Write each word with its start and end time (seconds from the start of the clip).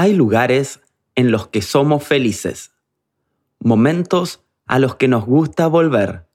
Hay 0.00 0.14
lugares 0.14 0.80
en 1.16 1.32
los 1.32 1.48
que 1.48 1.60
somos 1.60 2.04
felices, 2.04 2.70
momentos 3.58 4.44
a 4.68 4.78
los 4.78 4.94
que 4.94 5.08
nos 5.08 5.26
gusta 5.26 5.66
volver, 5.66 6.28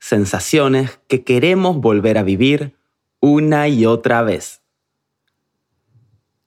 sensaciones 0.00 0.98
que 1.06 1.22
queremos 1.22 1.76
volver 1.76 2.18
a 2.18 2.24
vivir 2.24 2.74
una 3.20 3.68
y 3.68 3.86
otra 3.86 4.22
vez. 4.22 4.62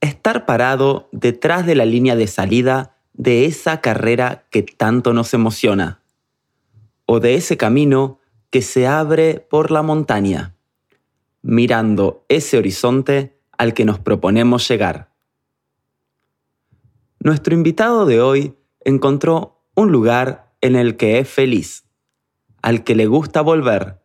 Estar 0.01 0.45
parado 0.45 1.07
detrás 1.13 1.65
de 1.65 1.75
la 1.75 1.85
línea 1.85 2.17
de 2.17 2.27
salida 2.27 2.97
de 3.13 3.45
esa 3.45 3.79
carrera 3.79 4.45
que 4.51 4.63
tanto 4.63 5.13
nos 5.13 5.33
emociona, 5.33 6.01
o 7.05 7.21
de 7.21 7.35
ese 7.35 7.55
camino 7.55 8.19
que 8.49 8.61
se 8.61 8.87
abre 8.87 9.39
por 9.39 9.71
la 9.71 9.83
montaña, 9.83 10.53
mirando 11.41 12.25
ese 12.27 12.57
horizonte 12.57 13.39
al 13.57 13.73
que 13.73 13.85
nos 13.85 13.99
proponemos 13.99 14.67
llegar. 14.67 15.14
Nuestro 17.25 17.55
invitado 17.55 18.05
de 18.05 18.21
hoy 18.21 18.53
encontró 18.81 19.59
un 19.73 19.91
lugar 19.91 20.53
en 20.61 20.75
el 20.75 20.95
que 20.95 21.17
es 21.17 21.27
feliz, 21.27 21.83
al 22.61 22.83
que 22.83 22.93
le 22.93 23.07
gusta 23.07 23.41
volver, 23.41 23.99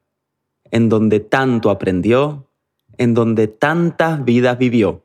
en 0.70 0.88
donde 0.88 1.20
tanto 1.20 1.68
aprendió, 1.68 2.48
en 2.96 3.12
donde 3.12 3.46
tantas 3.46 4.24
vidas 4.24 4.56
vivió. 4.56 5.04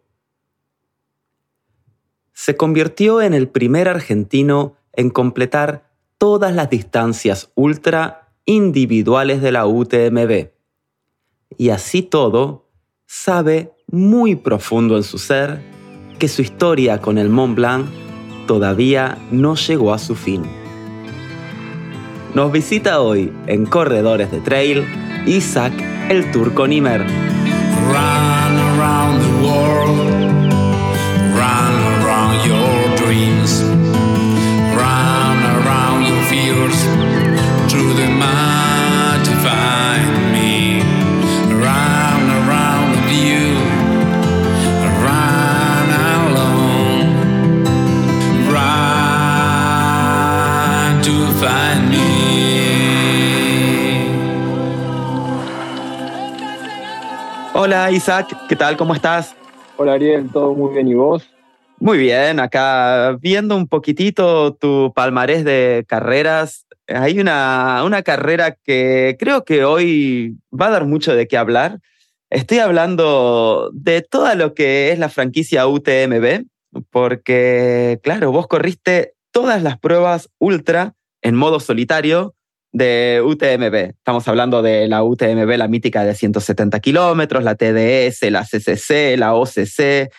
Se 2.32 2.56
convirtió 2.56 3.22
en 3.22 3.34
el 3.34 3.50
primer 3.50 3.90
argentino 3.90 4.78
en 4.94 5.10
completar 5.10 5.92
todas 6.18 6.56
las 6.56 6.70
distancias 6.70 7.52
ultra 7.54 8.32
individuales 8.46 9.42
de 9.42 9.52
la 9.52 9.68
UTMB. 9.68 10.52
Y 11.58 11.68
así 11.68 12.02
todo, 12.02 12.70
sabe 13.08 13.74
muy 13.88 14.38
profundo 14.38 14.96
en 14.96 15.04
su 15.04 15.18
ser 15.18 15.62
que 16.18 16.30
su 16.30 16.42
historia 16.42 17.02
con 17.02 17.18
el 17.18 17.28
Mont 17.28 17.58
Blanc 17.58 18.05
todavía 18.46 19.18
no 19.32 19.56
llegó 19.56 19.94
a 19.94 20.00
su 20.00 20.16
fin. 20.16 20.44
Nos 22.34 22.52
visita 22.52 23.00
hoy 23.02 23.32
en 23.48 23.66
Corredores 23.66 24.32
de 24.32 24.42
Trail 24.42 24.86
Isaac 25.26 25.74
el 26.10 26.32
Turco 26.32 26.68
Nimer. 26.68 27.06
Hola 57.66 57.90
Isaac, 57.90 58.28
¿qué 58.48 58.56
tal? 58.56 58.78
¿Cómo 58.78 58.94
estás? 58.94 59.36
Hola 59.78 59.94
Ariel, 59.94 60.30
todo 60.32 60.54
muy 60.54 60.72
bien, 60.72 60.88
¿y 60.88 60.94
vos? 60.94 61.28
Muy 61.80 61.98
bien, 61.98 62.40
acá 62.40 63.18
viendo 63.20 63.56
un 63.56 63.68
poquitito 63.68 64.54
tu 64.54 64.94
palmarés 64.94 65.44
de 65.44 65.84
carreras. 65.88 66.68
Hay 66.88 67.20
una, 67.20 67.82
una 67.84 68.04
carrera 68.04 68.52
que 68.52 69.18
creo 69.20 69.46
que 69.46 69.66
hoy 69.66 70.38
va 70.54 70.68
a 70.68 70.70
dar 70.70 70.86
mucho 70.86 71.16
de 71.16 71.28
qué 71.28 71.38
hablar. 71.38 71.80
Estoy 72.30 72.60
hablando 72.60 73.72
de 73.74 74.04
todo 74.04 74.36
lo 74.36 74.54
que 74.54 74.92
es 74.92 75.00
la 75.00 75.10
franquicia 75.10 75.66
UTMB, 75.66 76.46
porque 76.92 78.00
claro, 78.04 78.32
vos 78.32 78.46
corriste 78.46 79.16
todas 79.32 79.64
las 79.64 79.80
pruebas 79.80 80.30
ultra 80.38 80.94
en 81.24 81.34
modo 81.34 81.60
solitario 81.60 82.36
de 82.76 83.22
UTMB. 83.26 83.96
Estamos 83.96 84.28
hablando 84.28 84.62
de 84.62 84.90
la 84.90 85.02
UTMB, 85.02 85.50
la 85.56 85.70
mítica 85.70 86.04
de 86.04 86.14
170 86.14 86.82
kilómetros, 86.82 87.42
la 87.42 87.56
TDS, 87.56 88.30
la 88.30 88.44
CCC, 88.44 89.18
la 89.18 89.34
OCC. 89.34 90.12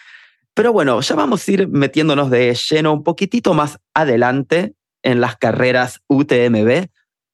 Pero 0.55 0.73
bueno, 0.73 0.99
ya 1.03 1.15
vamos 1.15 1.47
a 1.47 1.53
ir 1.53 1.69
metiéndonos 1.69 2.31
de 2.31 2.55
lleno 2.55 2.95
un 2.95 3.05
poquitito 3.05 3.53
más 3.53 3.79
adelante 3.93 4.73
en 5.03 5.21
las 5.21 5.37
carreras 5.37 6.01
UTMB. 6.09 6.87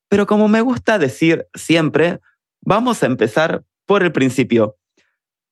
Pero 0.08 0.26
como 0.26 0.48
me 0.48 0.60
gusta 0.60 0.98
decir 0.98 1.46
siempre, 1.54 2.18
vamos 2.60 3.04
a 3.04 3.06
empezar 3.06 3.62
por 3.86 4.02
el 4.02 4.10
principio. 4.10 4.76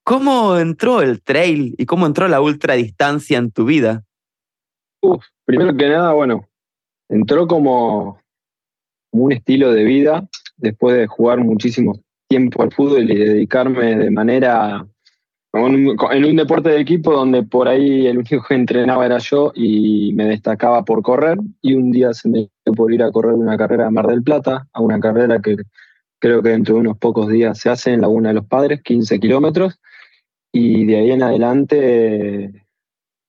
¿Cómo 0.03 0.59
entró 0.59 1.01
el 1.01 1.23
trail 1.23 1.77
y 1.79 1.87
cómo 1.87 2.07
entró 2.07 2.27
la 2.27 2.41
ultradistancia 2.41 3.39
en 3.39 3.53
tu 3.53 3.67
vida? 3.67 4.03
Primero 5.45 5.77
que 5.77 5.89
nada, 5.89 6.13
bueno, 6.13 6.49
entró 7.09 7.47
como 7.47 8.21
como 9.11 9.25
un 9.25 9.33
estilo 9.33 9.73
de 9.73 9.85
vida 9.85 10.29
después 10.57 10.97
de 10.97 11.07
jugar 11.07 11.39
muchísimo 11.39 12.01
tiempo 12.29 12.63
al 12.63 12.73
fútbol 12.73 13.11
y 13.11 13.17
dedicarme 13.17 13.97
de 13.97 14.11
manera 14.11 14.87
en 15.53 16.25
un 16.25 16.37
deporte 16.37 16.69
de 16.71 16.81
equipo 16.81 17.13
donde 17.13 17.43
por 17.43 17.67
ahí 17.67 18.07
el 18.07 18.19
único 18.19 18.45
que 18.47 18.55
entrenaba 18.55 19.05
era 19.05 19.19
yo 19.19 19.51
y 19.55 20.13
me 20.15 20.27
destacaba 20.27 20.85
por 20.85 21.03
correr 21.03 21.39
y 21.61 21.75
un 21.75 21.91
día 21.91 22.13
se 22.13 22.29
me 22.29 22.39
dio 22.65 22.75
por 22.75 22.93
ir 22.93 23.03
a 23.03 23.11
correr 23.11 23.35
una 23.35 23.57
carrera 23.57 23.89
a 23.89 23.91
Mar 23.91 24.07
del 24.07 24.23
Plata, 24.23 24.69
a 24.73 24.81
una 24.81 25.01
carrera 25.01 25.41
que 25.41 25.57
creo 26.21 26.41
que 26.41 26.51
dentro 26.51 26.75
de 26.75 26.83
unos 26.83 26.99
pocos 26.99 27.29
días 27.29 27.59
se 27.59 27.69
hace 27.69 27.93
en 27.93 28.03
Laguna 28.03 28.29
de 28.29 28.37
los 28.37 28.47
Padres, 28.47 28.81
15 28.83 29.19
kilómetros 29.19 29.81
y 30.53 30.85
de 30.87 30.97
ahí 30.99 31.11
en 31.11 31.23
adelante 31.25 32.67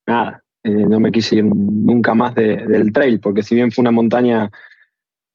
nada, 0.05 0.43
eh, 0.63 0.69
no 0.69 0.99
me 0.99 1.11
quise 1.11 1.37
ir 1.37 1.45
nunca 1.45 2.13
más 2.13 2.35
del 2.35 2.93
trail 2.93 3.19
porque 3.19 3.41
si 3.41 3.55
bien 3.55 3.71
fue 3.71 3.81
una 3.81 3.91
montaña 3.91 4.51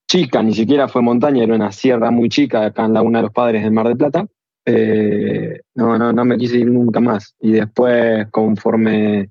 chica, 0.06 0.42
ni 0.42 0.54
siquiera 0.54 0.88
fue 0.88 1.02
montaña, 1.02 1.44
era 1.44 1.54
una 1.54 1.72
sierra 1.72 2.10
muy 2.10 2.28
chica 2.28 2.66
acá 2.66 2.84
en 2.84 2.94
Laguna 2.94 3.18
de 3.18 3.22
los 3.24 3.32
Padres 3.32 3.64
en 3.64 3.74
Mar 3.74 3.88
del 3.88 3.96
Plata. 3.96 4.26
Eh, 4.64 5.60
no, 5.74 5.96
no, 5.98 6.12
no 6.12 6.24
me 6.24 6.36
quise 6.36 6.58
ir 6.58 6.70
nunca 6.70 7.00
más. 7.00 7.34
Y 7.40 7.52
después, 7.52 8.26
conforme 8.30 9.30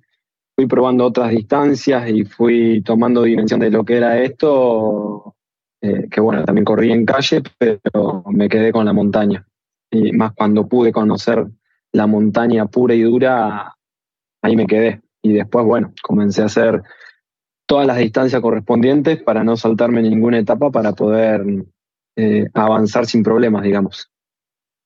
fui 0.56 0.68
probando 0.68 1.06
otras 1.06 1.32
distancias 1.32 2.10
y 2.10 2.24
fui 2.24 2.82
tomando 2.82 3.24
dimensión 3.24 3.60
de 3.60 3.70
lo 3.70 3.84
que 3.84 3.98
era 3.98 4.22
esto, 4.22 5.36
eh, 5.82 6.08
que 6.10 6.22
bueno, 6.22 6.44
también 6.46 6.66
corrí 6.66 6.92
en 6.92 7.06
calle, 7.06 7.42
pero 7.58 8.24
me 8.32 8.48
quedé 8.48 8.72
con 8.72 8.86
la 8.86 8.94
montaña. 8.94 9.46
Y 9.92 10.14
más 10.14 10.34
cuando 10.34 10.68
pude 10.68 10.92
conocer 10.92 11.46
la 11.92 12.08
montaña 12.08 12.66
pura 12.68 12.96
y 12.96 13.02
dura, 13.02 13.76
ahí 14.42 14.56
me 14.56 14.68
quedé. 14.68 15.02
Y 15.22 15.34
después, 15.34 15.66
bueno, 15.66 15.94
comencé 16.02 16.42
a 16.42 16.46
hacer 16.46 16.82
todas 17.66 17.88
las 17.88 17.98
distancias 17.98 18.42
correspondientes 18.42 19.22
para 19.22 19.44
no 19.44 19.58
saltarme 19.58 20.02
ninguna 20.02 20.40
etapa 20.40 20.72
para 20.72 20.94
poder 20.94 21.44
eh, 22.16 22.48
avanzar 22.54 23.06
sin 23.06 23.24
problemas, 23.24 23.64
digamos. 23.64 24.10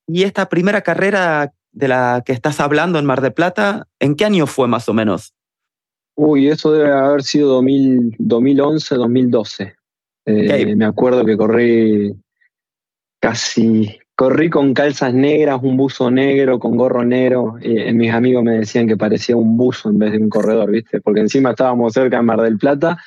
¿Y 0.08 0.24
esta 0.24 0.50
primera 0.50 0.82
carrera 0.82 1.54
de 1.72 1.88
la 1.88 2.24
que 2.26 2.34
estás 2.34 2.60
hablando 2.60 2.98
en 3.00 3.06
Mar 3.06 3.22
de 3.22 3.32
Plata, 3.32 3.88
en 4.00 4.16
qué 4.16 4.26
año 4.26 4.48
fue 4.48 4.68
más 4.68 4.90
o 4.90 4.94
menos? 4.94 5.34
Uy, 6.16 6.48
eso 6.48 6.72
debe 6.72 6.92
haber 6.92 7.24
sido 7.24 7.62
2011, 7.62 8.96
2012. 8.96 9.76
Eh, 10.26 10.76
me 10.76 10.86
acuerdo 10.86 11.26
que 11.26 11.38
corrí 11.38 12.14
casi 13.22 13.99
Corrí 14.20 14.50
con 14.50 14.74
calzas 14.74 15.14
negras, 15.14 15.62
un 15.64 15.78
buzo 15.78 16.12
negro, 16.12 16.60
con 16.60 16.76
gorro 16.76 17.06
negro. 17.06 17.56
Y 17.62 17.94
mis 17.94 18.12
amigos 18.12 18.44
me 18.44 18.58
decían 18.58 18.86
que 18.86 18.98
parecía 18.98 19.38
un 19.38 19.56
buzo 19.56 19.92
en 19.92 19.98
vez 19.98 20.12
de 20.12 20.18
un 20.18 20.28
corredor, 20.28 20.70
¿viste? 20.72 21.00
Porque 21.00 21.22
encima 21.22 21.52
estábamos 21.52 21.94
cerca 21.94 22.18
de 22.18 22.24
Mar 22.24 22.42
del 22.42 22.58
Plata. 22.58 22.98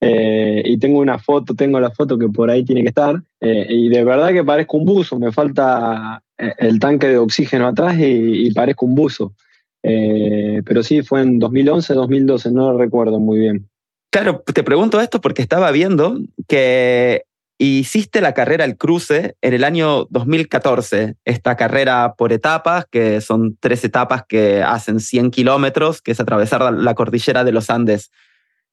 Eh, 0.00 0.62
y 0.64 0.78
tengo 0.78 1.00
una 1.00 1.18
foto, 1.18 1.54
tengo 1.54 1.78
la 1.78 1.90
foto 1.90 2.16
que 2.16 2.30
por 2.30 2.50
ahí 2.50 2.64
tiene 2.64 2.80
que 2.80 2.88
estar. 2.88 3.22
Eh, 3.38 3.66
y 3.68 3.90
de 3.90 4.02
verdad 4.02 4.32
que 4.32 4.44
parezco 4.44 4.78
un 4.78 4.86
buzo. 4.86 5.18
Me 5.18 5.30
falta 5.30 6.22
eh, 6.38 6.54
el 6.56 6.78
tanque 6.78 7.08
de 7.08 7.18
oxígeno 7.18 7.66
atrás 7.66 7.96
y, 7.98 8.50
parezco 8.54 8.86
un 8.86 8.94
buzo. 8.94 9.34
pero 9.82 10.82
sí, 10.82 11.02
fue 11.02 11.20
en 11.20 11.38
2011, 11.38 11.92
2012, 11.92 12.50
no 12.50 12.72
lo 12.72 12.78
recuerdo 12.78 13.20
muy 13.20 13.40
bien. 13.40 13.68
Claro, 14.10 14.42
te 14.42 14.64
pregunto 14.64 15.02
esto 15.02 15.20
porque 15.20 15.42
estaba 15.42 15.70
viendo 15.70 16.18
que 16.48 17.24
hiciste 17.64 18.20
la 18.20 18.34
carrera 18.34 18.64
El 18.64 18.76
Cruce 18.76 19.36
en 19.40 19.54
el 19.54 19.64
año 19.64 20.06
2014, 20.10 21.16
esta 21.24 21.56
carrera 21.56 22.14
por 22.16 22.32
etapas, 22.32 22.86
que 22.90 23.20
son 23.20 23.56
tres 23.60 23.84
etapas 23.84 24.24
que 24.28 24.62
hacen 24.62 25.00
100 25.00 25.30
kilómetros, 25.30 26.02
que 26.02 26.12
es 26.12 26.20
atravesar 26.20 26.72
la 26.72 26.94
cordillera 26.94 27.44
de 27.44 27.52
los 27.52 27.70
Andes. 27.70 28.10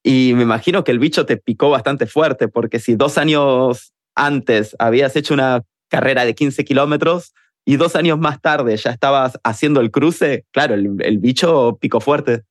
Y 0.04 0.34
me 0.36 0.44
imagino 0.44 0.84
que 0.84 0.92
el 0.92 1.00
bicho 1.00 1.26
te 1.26 1.38
picó 1.38 1.70
bastante 1.70 2.08
fuerte, 2.08 2.48
porque 2.48 2.80
si 2.80 2.96
dos 2.96 3.18
años 3.18 3.94
antes 4.16 4.76
habías 4.80 5.16
hecho 5.16 5.34
una 5.34 5.62
carrera 5.90 6.26
de 6.26 6.36
15 6.36 6.66
kilómetros 6.66 7.34
y 7.66 7.78
dos 7.78 7.96
años 7.96 8.18
más 8.18 8.42
tarde 8.42 8.76
ya 8.78 8.92
estabas 8.92 9.40
haciendo 9.44 9.82
el 9.82 9.92
cruce, 9.92 10.46
claro, 10.52 10.74
el, 10.76 10.96
el 11.00 11.20
bicho 11.20 11.78
picó 11.80 12.00
fuerte. 12.00 12.44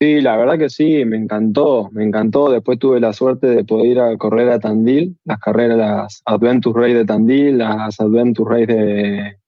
Sí, 0.00 0.20
la 0.20 0.36
verdad 0.36 0.58
que 0.58 0.70
sí, 0.70 1.04
me 1.04 1.16
encantó, 1.16 1.90
me 1.90 2.04
encantó. 2.04 2.50
Después 2.50 2.78
tuve 2.78 3.00
la 3.00 3.12
suerte 3.12 3.48
de 3.48 3.64
poder 3.64 3.86
ir 3.86 4.00
a 4.00 4.16
correr 4.16 4.48
a 4.50 4.60
Tandil, 4.60 5.16
las 5.24 5.40
carreras, 5.40 5.76
las 5.76 6.22
Adventure 6.24 6.80
Race 6.80 6.94
de 6.94 7.04
Tandil, 7.04 7.58
las 7.58 7.98
Adventure 8.00 8.60
Race 8.60 8.72
de, 8.72 9.38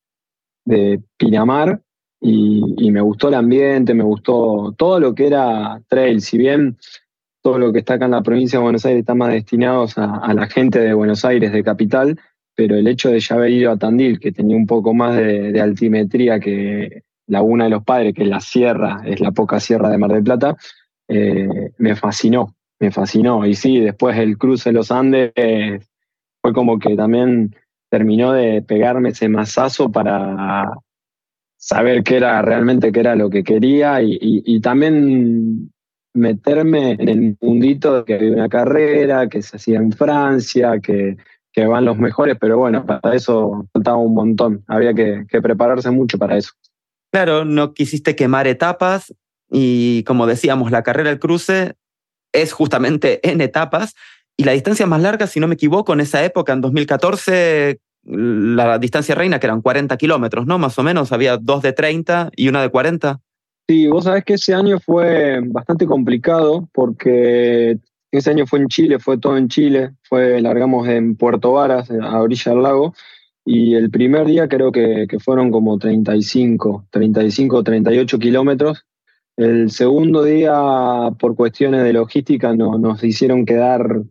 de 0.64 1.00
Pinamar. 1.16 1.80
y, 2.20 2.90
me 2.90 3.00
gustó 3.00 3.28
el 3.28 3.34
ambiente, 3.34 3.94
me 3.94 4.02
gustó 4.04 4.74
todo 4.76 4.98
lo 4.98 5.14
que 5.14 5.28
era 5.28 5.80
trail, 5.88 6.20
si 6.20 6.36
bien 6.36 6.76
todo 7.42 7.58
lo 7.58 7.72
que 7.72 7.80
está 7.80 7.94
acá 7.94 8.04
en 8.04 8.10
la 8.12 8.22
provincia 8.22 8.58
de 8.58 8.62
Buenos 8.62 8.84
Aires 8.84 9.00
está 9.00 9.14
más 9.14 9.32
destinado 9.32 9.86
a, 9.96 10.34
la 10.34 10.46
gente 10.46 10.78
de 10.80 10.94
Buenos 10.94 11.24
Aires, 11.24 11.52
de 11.52 11.64
capital, 11.64 12.18
pero 12.54 12.76
el 12.76 12.86
hecho 12.86 13.10
de 13.10 13.20
ya 13.20 13.36
haber 13.36 13.50
ido 13.50 13.70
a 13.70 13.78
Tandil, 13.78 14.20
que 14.20 14.32
tenía 14.32 14.56
un 14.56 14.66
poco 14.66 14.92
más 14.92 15.16
de, 15.16 15.58
altimetría 15.60 16.40
que 16.40 17.02
Laguna 17.30 17.64
de 17.64 17.70
los 17.70 17.84
Padres, 17.84 18.14
que 18.14 18.24
es 18.24 18.28
la 18.28 18.40
sierra, 18.40 19.02
es 19.04 19.20
la 19.20 19.32
poca 19.32 19.60
sierra 19.60 19.88
de 19.88 19.98
Mar 19.98 20.12
del 20.12 20.24
Plata, 20.24 20.56
eh, 21.08 21.72
me 21.78 21.96
fascinó, 21.96 22.54
me 22.78 22.90
fascinó. 22.90 23.46
Y 23.46 23.54
sí, 23.54 23.80
después 23.80 24.18
el 24.18 24.36
cruce 24.36 24.70
de 24.70 24.74
los 24.74 24.90
Andes 24.90 25.32
fue 26.42 26.52
como 26.52 26.78
que 26.78 26.96
también 26.96 27.54
terminó 27.90 28.32
de 28.32 28.62
pegarme 28.62 29.10
ese 29.10 29.28
mazazo 29.28 29.90
para 29.90 30.70
saber 31.56 32.02
qué 32.02 32.16
era 32.16 32.40
realmente 32.40 32.90
qué 32.90 33.00
era 33.00 33.14
lo 33.16 33.28
que 33.28 33.44
quería 33.44 34.00
y, 34.02 34.60
también 34.60 35.70
meterme 36.14 36.92
en 36.92 37.08
el 37.08 37.36
mundito 37.40 37.96
de 37.96 38.04
que 38.04 38.14
había 38.14 38.32
una 38.32 38.48
carrera, 38.48 39.28
que 39.28 39.42
se 39.42 39.56
hacía 39.56 39.78
en 39.78 39.92
Francia, 39.92 40.80
que, 40.80 41.16
van 41.66 41.84
los 41.84 41.98
mejores, 41.98 42.38
pero 42.40 42.56
bueno, 42.56 42.86
para 42.86 43.14
eso 43.14 43.68
faltaba 43.72 43.98
un 43.98 44.14
montón, 44.14 44.64
había 44.66 44.94
que, 44.94 45.26
que 45.28 45.42
prepararse 45.42 45.90
mucho 45.90 46.16
para 46.16 46.38
eso. 46.38 46.52
Claro, 47.12 47.44
no 47.44 47.74
quisiste 47.74 48.14
quemar 48.14 48.46
etapas 48.46 49.14
y 49.50 50.04
como 50.04 50.26
decíamos, 50.26 50.70
la 50.70 50.82
carrera 50.82 51.10
del 51.10 51.18
cruce 51.18 51.74
es 52.32 52.52
justamente 52.52 53.20
en 53.28 53.40
etapas 53.40 53.94
y 54.36 54.44
la 54.44 54.52
distancia 54.52 54.86
más 54.86 55.02
larga, 55.02 55.26
si 55.26 55.38
no 55.38 55.48
me 55.48 55.54
equivoco, 55.54 55.92
en 55.92 56.00
esa 56.00 56.24
época, 56.24 56.52
en 56.52 56.62
2014, 56.62 57.78
la 58.04 58.78
distancia 58.78 59.14
reina, 59.14 59.38
que 59.38 59.46
eran 59.46 59.60
40 59.60 59.96
kilómetros, 59.98 60.46
¿no? 60.46 60.58
Más 60.58 60.78
o 60.78 60.82
menos, 60.82 61.12
había 61.12 61.36
dos 61.36 61.60
de 61.60 61.74
30 61.74 62.30
y 62.34 62.48
una 62.48 62.62
de 62.62 62.70
40. 62.70 63.20
Sí, 63.68 63.86
vos 63.88 64.04
sabés 64.04 64.24
que 64.24 64.34
ese 64.34 64.54
año 64.54 64.80
fue 64.80 65.40
bastante 65.44 65.86
complicado 65.86 66.68
porque 66.72 67.78
ese 68.10 68.30
año 68.30 68.46
fue 68.46 68.60
en 68.60 68.68
Chile, 68.68 68.98
fue 68.98 69.18
todo 69.18 69.36
en 69.36 69.48
Chile, 69.48 69.90
fue, 70.02 70.40
largamos 70.40 70.88
en 70.88 71.16
Puerto 71.16 71.52
Varas, 71.52 71.90
a 71.90 72.20
orilla 72.20 72.52
del 72.52 72.62
lago, 72.62 72.94
y 73.52 73.74
el 73.74 73.90
primer 73.90 74.26
día 74.26 74.46
creo 74.46 74.70
que, 74.70 75.08
fueron 75.18 75.50
como 75.50 75.76
35, 75.76 76.86
35, 76.88 77.64
38 77.64 78.18
kilómetros. 78.20 78.86
El 79.36 79.72
segundo 79.72 80.22
día, 80.22 81.10
por 81.18 81.34
cuestiones 81.34 81.82
de 81.82 81.92
logística, 81.92 82.54
no, 82.54 82.78
nos 82.78 83.02
hicieron 83.02 83.44
quedar 83.44 84.02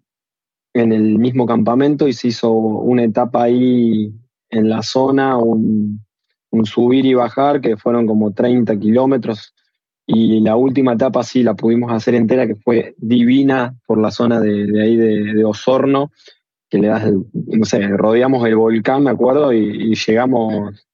en 0.74 0.92
el 0.92 1.18
mismo 1.20 1.46
campamento 1.46 2.10
y 2.10 2.12
se 2.12 2.28
hizo 2.28 2.52
una 2.52 3.06
etapa 3.06 3.44
ahí 3.44 4.12
en 4.50 4.68
la 4.68 4.84
zona, 4.84 5.38
un, 5.38 6.02
subir 6.66 7.06
y 7.06 7.14
bajar 7.14 7.62
que 7.62 7.78
fueron 7.78 8.08
como 8.08 8.34
30 8.34 8.78
kilómetros 8.78 9.54
y 10.06 10.42
la 10.42 10.58
última 10.58 10.94
etapa 10.94 11.24
sí 11.24 11.44
la 11.44 11.54
pudimos 11.54 11.94
hacer 11.94 12.14
entera 12.14 12.46
que 12.46 12.56
fue 12.56 12.94
divina 12.98 13.74
por 13.88 14.02
la 14.02 14.12
zona 14.12 14.42
de, 14.42 14.82
ahí 14.82 14.98
de, 14.98 15.46
Osorno, 15.46 16.12
que 16.70 16.78
le 16.78 16.88
das, 16.88 17.12
no 17.34 17.66
sé, 17.66 17.88
rodeamos 17.88 18.46
el 18.48 18.56
volcán, 18.56 19.04
me 19.04 19.12
acuerdo, 19.12 19.52
y, 19.54 19.96
llegamos 19.96 20.86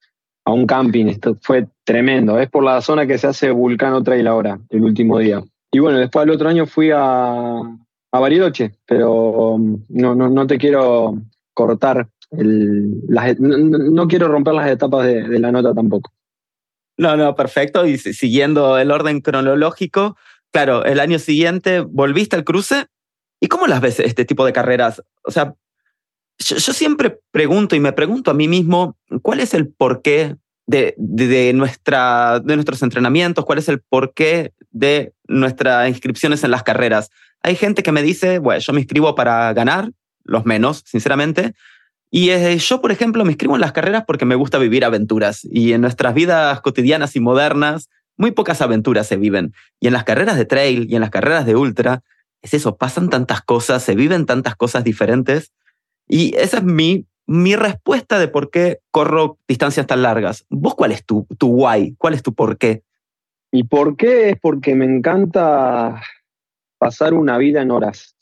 a 0.46 0.54
un 0.54 0.66
camping, 0.66 1.08
esto 1.08 1.38
fue 1.42 1.68
tremendo, 1.84 2.40
es 2.40 2.50
por 2.50 2.64
la 2.64 2.82
zona 2.82 3.08
que 3.08 3.18
se 3.18 3.28
hace 3.28 3.52
Vulcano 3.52 4.04
Trail 4.04 4.28
ahora, 4.28 4.60
el 4.70 4.84
último 4.84 5.18
día. 5.20 5.44
Y 5.72 5.80
bueno, 5.80 5.98
después 5.98 6.24
el 6.24 6.32
otro 6.32 6.48
año 6.48 6.66
fui 6.66 6.92
a, 6.92 7.58
a 7.58 8.20
Bariloche, 8.20 8.76
pero 8.86 9.54
um, 9.54 9.84
no, 9.90 10.16
no, 10.16 10.30
no 10.30 10.48
te 10.48 10.58
quiero 10.58 11.16
cortar, 11.54 12.08
el, 12.32 13.02
las, 13.08 13.40
no, 13.40 14.08
quiero 14.08 14.28
romper 14.28 14.54
las 14.54 14.70
etapas 14.70 15.06
de, 15.06 15.40
la 15.40 15.52
nota 15.52 15.74
tampoco. 15.74 16.12
No, 16.98 17.18
no, 17.18 17.36
perfecto. 17.36 17.86
Y 17.86 17.98
siguiendo 17.98 18.78
el 18.78 18.92
orden 18.92 19.22
cronológico, 19.22 20.18
claro, 20.52 20.86
el 20.86 21.00
año 21.00 21.20
siguiente 21.20 21.82
volviste 21.82 22.36
al 22.36 22.44
cruce. 22.44 22.88
¿Y 23.42 23.48
cómo 23.48 23.68
las 23.68 23.82
ves 23.82 24.00
este 24.00 24.24
tipo 24.24 24.46
de 24.46 24.54
carreras? 24.54 25.04
O 25.24 25.32
sea, 25.32 25.56
yo, 26.38 26.74
siempre 26.74 27.20
pregunto 27.32 27.76
y 27.76 27.80
me 27.80 27.94
pregunto 27.94 28.32
a 28.32 28.34
mí 28.34 28.48
mismo, 28.48 28.98
¿cuál 29.22 29.40
es 29.40 29.54
el 29.54 29.68
porqué 29.70 30.36
de, 30.68 30.94
de, 30.98 31.54
nuestra, 31.54 32.40
de 32.40 32.56
nuestros 32.56 32.82
entrenamientos? 32.84 33.46
¿Cuál 33.46 33.60
es 33.60 33.70
el 33.70 33.80
porqué 33.80 34.54
de 34.72 35.14
nuestras 35.28 35.90
inscripciones 35.90 36.44
en 36.44 36.52
las 36.52 36.64
carreras? 36.64 37.10
Hay 37.42 37.56
gente 37.56 37.84
que 37.84 37.92
me 37.92 38.02
dice, 38.02 38.40
bueno, 38.40 38.60
yo 38.60 38.74
me 38.74 38.82
inscribo 38.82 39.16
para 39.16 39.54
ganar, 39.54 39.92
los 40.24 40.46
menos, 40.46 40.84
sinceramente. 40.86 41.54
Y 42.12 42.30
eh, 42.30 42.58
yo, 42.58 42.82
por 42.82 42.92
ejemplo, 42.92 43.24
me 43.24 43.32
inscribo 43.32 43.56
en 43.56 43.62
las 43.62 43.72
carreras 43.72 44.04
porque 44.08 44.26
me 44.26 44.36
gusta 44.36 44.58
vivir 44.58 44.86
aventuras. 44.86 45.42
Y 45.44 45.74
en 45.74 45.82
nuestras 45.82 46.14
vidas 46.14 46.62
cotidianas 46.62 47.16
y 47.16 47.20
modernas, 47.20 47.90
muy 48.18 48.32
pocas 48.32 48.62
aventuras 48.62 49.08
se 49.08 49.18
viven. 49.18 49.54
Y 49.80 49.88
en 49.88 49.94
las 49.94 50.04
carreras 50.04 50.38
de 50.38 50.46
trail 50.46 50.88
y 50.90 50.96
en 50.96 51.02
las 51.02 51.10
carreras 51.10 51.46
de 51.46 51.56
ultra, 51.56 52.02
es 52.42 52.54
eso, 52.54 52.78
pasan 52.78 53.10
tantas 53.10 53.42
cosas, 53.42 53.84
se 53.84 53.96
viven 53.96 54.26
tantas 54.26 54.56
cosas 54.56 54.84
diferentes. 54.84 55.52
Y 56.08 56.36
esa 56.36 56.58
es 56.58 56.64
mi, 56.64 57.06
mi 57.28 57.56
respuesta 57.56 58.20
de 58.20 58.28
por 58.28 58.50
qué 58.52 58.80
corro 58.92 59.38
distancias 59.48 59.88
tan 59.88 60.02
largas. 60.02 60.46
¿Vos 60.50 60.76
cuál 60.76 60.92
es 60.92 61.06
tu, 61.06 61.28
tu 61.38 61.48
why? 61.48 61.96
¿Cuál 61.98 62.14
es 62.14 62.24
tu 62.24 62.34
por 62.34 62.58
qué? 62.58 62.84
Mi 63.52 63.64
por 63.64 63.96
qué 63.96 64.32
es 64.32 64.40
porque 64.40 64.76
me 64.76 64.86
encanta 64.86 66.02
pasar 66.78 67.14
una 67.14 67.38
vida 67.38 67.62
en 67.62 67.72
horas. 67.72 68.16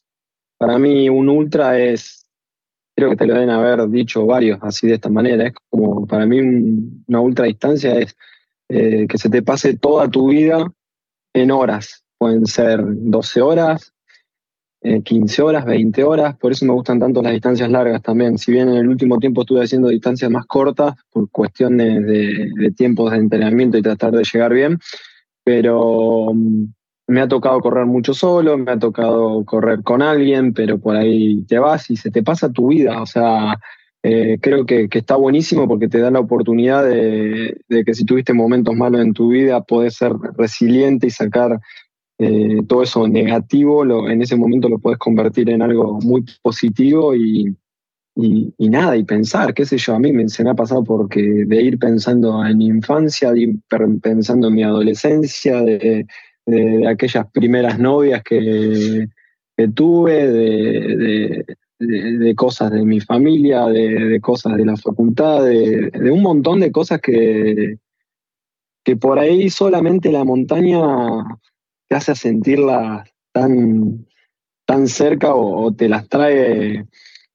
Para 0.57 0.77
mí 0.77 1.09
un 1.09 1.27
ultra 1.27 1.79
es, 1.79 2.25
creo 2.95 3.09
que 3.09 3.15
te 3.17 3.25
lo 3.25 3.33
deben 3.33 3.49
haber 3.49 3.89
dicho 3.89 4.25
varios 4.25 4.59
así 4.61 4.87
de 4.87 4.95
esta 4.95 5.09
manera, 5.09 5.47
es 5.47 5.53
como 5.69 6.07
para 6.07 6.25
mí 6.25 6.39
una 7.07 7.19
ultra 7.19 7.45
distancia 7.45 7.95
es 7.95 8.15
eh, 8.69 9.07
que 9.07 9.17
se 9.17 9.29
te 9.29 9.41
pase 9.41 9.77
toda 9.77 10.09
tu 10.09 10.29
vida 10.29 10.71
en 11.33 11.51
horas. 11.51 12.03
Pueden 12.17 12.45
ser 12.45 12.81
12 12.83 13.41
horas, 13.41 13.92
15 15.03 15.41
eh, 15.41 15.45
horas, 15.45 15.65
20 15.65 16.03
horas, 16.03 16.37
por 16.37 16.51
eso 16.51 16.65
me 16.65 16.73
gustan 16.73 16.99
tanto 16.99 17.21
las 17.21 17.31
distancias 17.31 17.69
largas 17.69 18.01
también. 18.01 18.37
Si 18.37 18.51
bien 18.51 18.69
en 18.69 18.75
el 18.75 18.87
último 18.87 19.17
tiempo 19.17 19.41
estuve 19.41 19.63
haciendo 19.63 19.87
distancias 19.87 20.29
más 20.29 20.45
cortas 20.45 20.95
por 21.11 21.29
cuestiones 21.29 22.05
de, 22.05 22.49
de 22.53 22.71
tiempos 22.71 23.11
de 23.11 23.17
entrenamiento 23.17 23.77
y 23.77 23.81
tratar 23.81 24.11
de 24.11 24.23
llegar 24.23 24.53
bien, 24.53 24.79
pero 25.43 26.33
mm, 26.33 26.65
me 27.07 27.21
ha 27.21 27.27
tocado 27.27 27.59
correr 27.59 27.85
mucho 27.85 28.13
solo, 28.13 28.57
me 28.57 28.71
ha 28.71 28.79
tocado 28.79 29.43
correr 29.45 29.83
con 29.83 30.01
alguien, 30.01 30.53
pero 30.53 30.79
por 30.79 30.95
ahí 30.95 31.43
te 31.43 31.59
vas 31.59 31.89
y 31.89 31.97
se 31.97 32.11
te 32.11 32.23
pasa 32.23 32.51
tu 32.51 32.67
vida. 32.67 33.01
O 33.01 33.05
sea, 33.05 33.55
eh, 34.03 34.37
creo 34.41 34.65
que, 34.65 34.89
está 34.91 35.15
buenísimo 35.15 35.67
porque 35.67 35.87
te 35.87 35.99
da 35.99 36.11
la 36.11 36.19
oportunidad 36.19 36.85
de, 36.85 37.55
que 37.85 37.93
si 37.93 38.05
tuviste 38.05 38.33
momentos 38.33 38.75
malos 38.75 39.01
en 39.01 39.13
tu 39.13 39.29
vida, 39.29 39.61
podés 39.61 39.95
ser 39.95 40.11
resiliente 40.37 41.07
y 41.07 41.11
sacar 41.11 41.59
eh, 42.19 42.61
todo 42.67 42.83
eso 42.83 43.07
negativo, 43.07 44.09
en 44.09 44.21
ese 44.21 44.35
momento 44.35 44.69
lo 44.69 44.79
puedes 44.79 44.99
convertir 44.99 45.49
en 45.49 45.61
algo 45.61 45.99
muy 46.01 46.23
positivo 46.41 47.15
y, 47.15 47.55
y, 48.15 48.69
nada, 48.69 48.95
y 48.95 49.03
pensar, 49.03 49.53
qué 49.53 49.65
sé 49.65 49.77
yo, 49.77 49.95
a 49.95 49.99
mí 49.99 50.11
me, 50.11 50.29
se 50.29 50.43
me 50.43 50.51
ha 50.51 50.55
pasado 50.55 50.83
porque 50.83 51.21
de 51.21 51.61
ir 51.61 51.79
pensando 51.79 52.45
en 52.45 52.57
mi 52.57 52.67
infancia, 52.67 53.31
de 53.31 53.41
ir 53.41 53.55
pensando 54.01 54.47
en 54.47 54.53
mi 54.53 54.63
adolescencia, 54.63 55.61
de 55.61 56.05
de, 56.45 56.87
aquellas 56.87 57.29
primeras 57.31 57.79
novias 57.79 58.23
que, 58.23 59.07
tuve, 59.73 60.27
de, 61.79 62.35
cosas 62.35 62.71
de 62.71 62.83
mi 62.83 62.99
familia, 62.99 63.65
de, 63.67 64.19
cosas 64.21 64.57
de 64.57 64.65
la 64.65 64.77
facultad, 64.77 65.45
de, 65.45 66.11
un 66.11 66.21
montón 66.21 66.59
de 66.59 66.71
cosas 66.71 66.99
que, 67.01 67.77
que 68.83 68.95
por 68.95 69.19
ahí 69.19 69.49
solamente 69.49 70.11
la 70.11 70.23
montaña 70.23 70.79
te 71.93 71.97
hace 71.97 72.15
sentirlas 72.15 73.07
tan, 73.31 74.07
tan 74.65 74.87
cerca 74.87 75.35
o, 75.35 75.71
te 75.75 75.87
las 75.87 76.09
trae 76.09 76.87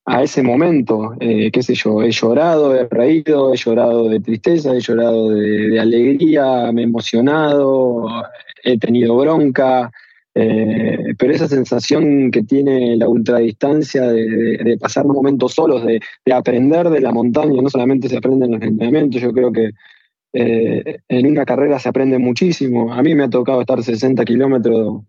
a 0.05 0.23
ese 0.25 0.43
momento, 0.43 1.15
eh, 1.21 1.53
qué 1.53 1.63
sé 1.63 1.77
yo, 1.77 2.03
he 2.03 2.11
llorado, 2.11 2.75
he 2.75 2.89
reído, 2.89 3.55
he 3.55 3.57
llorado 3.57 4.09
de 4.09 4.19
tristeza, 4.19 4.75
he 4.75 4.81
llorado 4.81 5.31
de 5.31 5.79
alegría, 5.79 6.73
me 6.73 6.81
he 6.81 6.85
emocionado, 6.85 8.09
he 8.65 8.77
tenido 8.79 9.17
bronca, 9.17 9.93
eh, 10.35 11.15
pero 11.17 11.33
esa 11.33 11.47
sensación 11.47 12.33
que 12.33 12.43
tiene 12.43 12.97
la 12.97 13.09
ultradistancia 13.09 14.11
de, 14.11 14.59
de, 14.65 14.77
pasar 14.77 15.07
momentos 15.07 15.53
solos, 15.53 15.85
de, 15.87 16.01
aprender 16.33 16.91
de 16.91 17.01
la 17.01 17.13
montaña, 17.13 17.63
no 17.63 17.71
solamente 17.71 18.09
se 18.09 18.17
aprende 18.17 18.47
en 18.47 18.53
los 18.53 18.63
entrenamientos, 18.63 19.23
yo 19.23 19.33
creo 19.33 19.53
que 19.53 19.71
eh, 20.33 20.99
en 21.09 21.27
una 21.27 21.45
carrera 21.45 21.79
se 21.79 21.89
aprende 21.89 22.19
muchísimo. 22.19 22.93
A 22.93 23.03
mí 23.03 23.15
me 23.15 23.25
ha 23.25 23.31
tocado 23.31 23.61
estar 23.61 23.83
60 23.83 24.25
kilómetros 24.25 25.03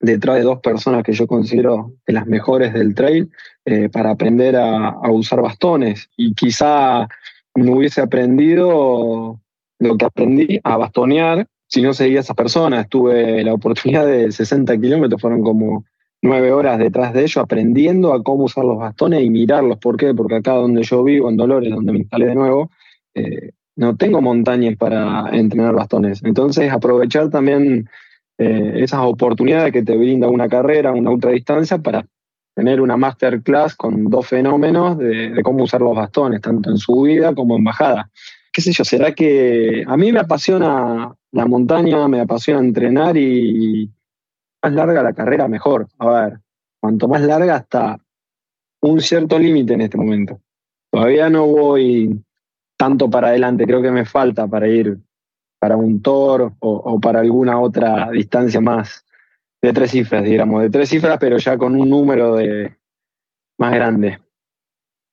detrás 0.00 0.36
de 0.36 0.42
dos 0.42 0.58
personas 0.58 1.04
que 1.04 1.12
yo 1.12 1.26
considero 1.26 1.92
de 2.06 2.12
las 2.12 2.26
mejores 2.26 2.74
del 2.74 2.94
trail 2.94 3.30
eh, 3.64 3.88
para 3.88 4.10
aprender 4.10 4.56
a, 4.56 4.98
usar 5.10 5.40
bastones. 5.40 6.10
Y 6.16 6.34
quizá 6.34 7.08
no 7.54 7.72
hubiese 7.76 8.00
aprendido 8.00 9.40
lo 9.78 9.96
que 9.96 10.04
aprendí 10.04 10.60
a 10.64 10.76
bastonear 10.76 11.46
si 11.68 11.80
no 11.80 11.94
seguía 11.94 12.18
a 12.18 12.22
esas 12.22 12.36
personas. 12.36 12.88
Tuve 12.88 13.42
la 13.44 13.54
oportunidad 13.54 14.06
de 14.06 14.30
60 14.30 14.76
kilómetros, 14.78 15.20
fueron 15.20 15.42
como 15.42 15.84
nueve 16.20 16.52
horas 16.52 16.78
detrás 16.78 17.12
de 17.12 17.22
ellos 17.22 17.38
aprendiendo 17.38 18.12
a 18.12 18.22
cómo 18.22 18.44
usar 18.44 18.64
los 18.64 18.78
bastones 18.78 19.22
y 19.22 19.30
mirarlos. 19.30 19.78
¿Por 19.78 19.96
qué? 19.96 20.14
Porque 20.14 20.36
acá 20.36 20.52
donde 20.52 20.82
yo 20.82 21.02
vivo, 21.02 21.30
en 21.30 21.36
Dolores, 21.36 21.70
donde 21.70 21.92
me 21.92 21.98
instalé 21.98 22.26
de 22.26 22.34
nuevo, 22.34 22.70
eh, 23.14 23.52
no 23.76 23.96
tengo 23.96 24.20
montañas 24.20 24.76
para 24.76 25.30
entrenar 25.32 25.74
bastones. 25.74 26.22
Entonces, 26.24 26.70
aprovechar 26.70 27.30
también 27.30 27.88
eh, 28.38 28.72
esas 28.76 29.00
oportunidades 29.02 29.72
que 29.72 29.82
te 29.82 29.96
brinda 29.96 30.28
una 30.28 30.48
carrera, 30.48 30.92
una 30.92 31.10
ultradistancia, 31.10 31.78
para 31.78 32.06
tener 32.54 32.80
una 32.80 32.96
masterclass 32.96 33.74
con 33.74 34.04
dos 34.04 34.26
fenómenos 34.26 34.98
de, 34.98 35.40
cómo 35.42 35.64
usar 35.64 35.80
los 35.80 35.96
bastones, 35.96 36.40
tanto 36.40 36.70
en 36.70 36.76
subida 36.76 37.34
como 37.34 37.56
en 37.56 37.64
bajada. 37.64 38.10
¿Qué 38.52 38.60
sé 38.60 38.72
yo? 38.72 38.84
¿Será 38.84 39.14
que 39.14 39.84
a 39.86 39.96
mí 39.96 40.12
me 40.12 40.20
apasiona 40.20 41.14
la 41.30 41.46
montaña, 41.46 42.06
me 42.08 42.20
apasiona 42.20 42.60
entrenar 42.60 43.16
y 43.16 43.90
más 44.62 44.72
larga 44.74 45.02
la 45.02 45.14
carrera, 45.14 45.48
mejor? 45.48 45.88
A 45.98 46.10
ver, 46.10 46.40
cuanto 46.78 47.08
más 47.08 47.22
larga 47.22 47.56
hasta 47.56 47.98
un 48.82 49.00
cierto 49.00 49.38
límite 49.38 49.72
en 49.72 49.80
este 49.80 49.96
momento. 49.96 50.38
Todavía 50.90 51.30
no 51.30 51.46
voy 51.46 52.22
tanto 52.82 53.08
para 53.08 53.28
adelante, 53.28 53.64
creo 53.64 53.80
que 53.80 53.92
me 53.92 54.04
falta 54.04 54.48
para 54.48 54.66
ir 54.66 54.98
para 55.60 55.76
un 55.76 56.02
Thor 56.02 56.52
o 56.58 56.98
para 56.98 57.20
alguna 57.20 57.60
otra 57.60 58.10
distancia 58.10 58.60
más, 58.60 59.04
de 59.62 59.72
tres 59.72 59.92
cifras, 59.92 60.24
digamos, 60.24 60.62
de 60.62 60.68
tres 60.68 60.88
cifras, 60.88 61.16
pero 61.20 61.38
ya 61.38 61.56
con 61.56 61.80
un 61.80 61.88
número 61.88 62.34
de 62.34 62.76
más 63.56 63.72
grande. 63.72 64.18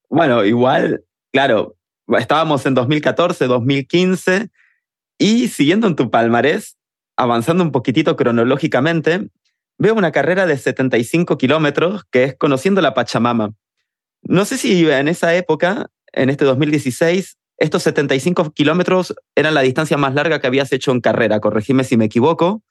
Bueno, 0.10 0.44
igual, 0.46 1.04
claro, 1.32 1.76
estábamos 2.18 2.66
en 2.66 2.74
2014, 2.74 3.46
2015, 3.46 4.50
y 5.20 5.50
siguiendo 5.50 5.86
en 5.86 5.96
tu 5.96 6.10
palmarés, 6.10 6.76
avanzando 7.18 7.64
un 7.64 7.72
poquitito 7.72 8.16
cronológicamente, 8.16 9.30
veo 9.78 9.94
una 9.94 10.12
carrera 10.12 10.48
de 10.48 10.58
75 10.58 11.38
kilómetros 11.38 12.04
que 12.10 12.24
es 12.24 12.36
Conociendo 12.36 12.82
la 12.82 12.96
Pachamama. 12.96 13.54
No 14.24 14.46
sé 14.46 14.58
si 14.58 14.90
en 14.90 15.08
esa 15.08 15.36
época, 15.36 15.92
en 16.14 16.32
este 16.32 16.46
2016, 16.46 17.36
estos 17.60 17.84
75 17.84 18.52
kilómetros 18.52 19.16
eran 19.36 19.54
la 19.54 19.62
distancia 19.62 19.98
más 19.98 20.14
larga 20.14 20.40
que 20.40 20.48
habías 20.48 20.72
hecho 20.72 20.92
en 20.92 21.02
carrera, 21.02 21.40
corregime 21.40 21.84
si 21.84 21.98
me 21.98 22.06
equivoco. 22.06 22.62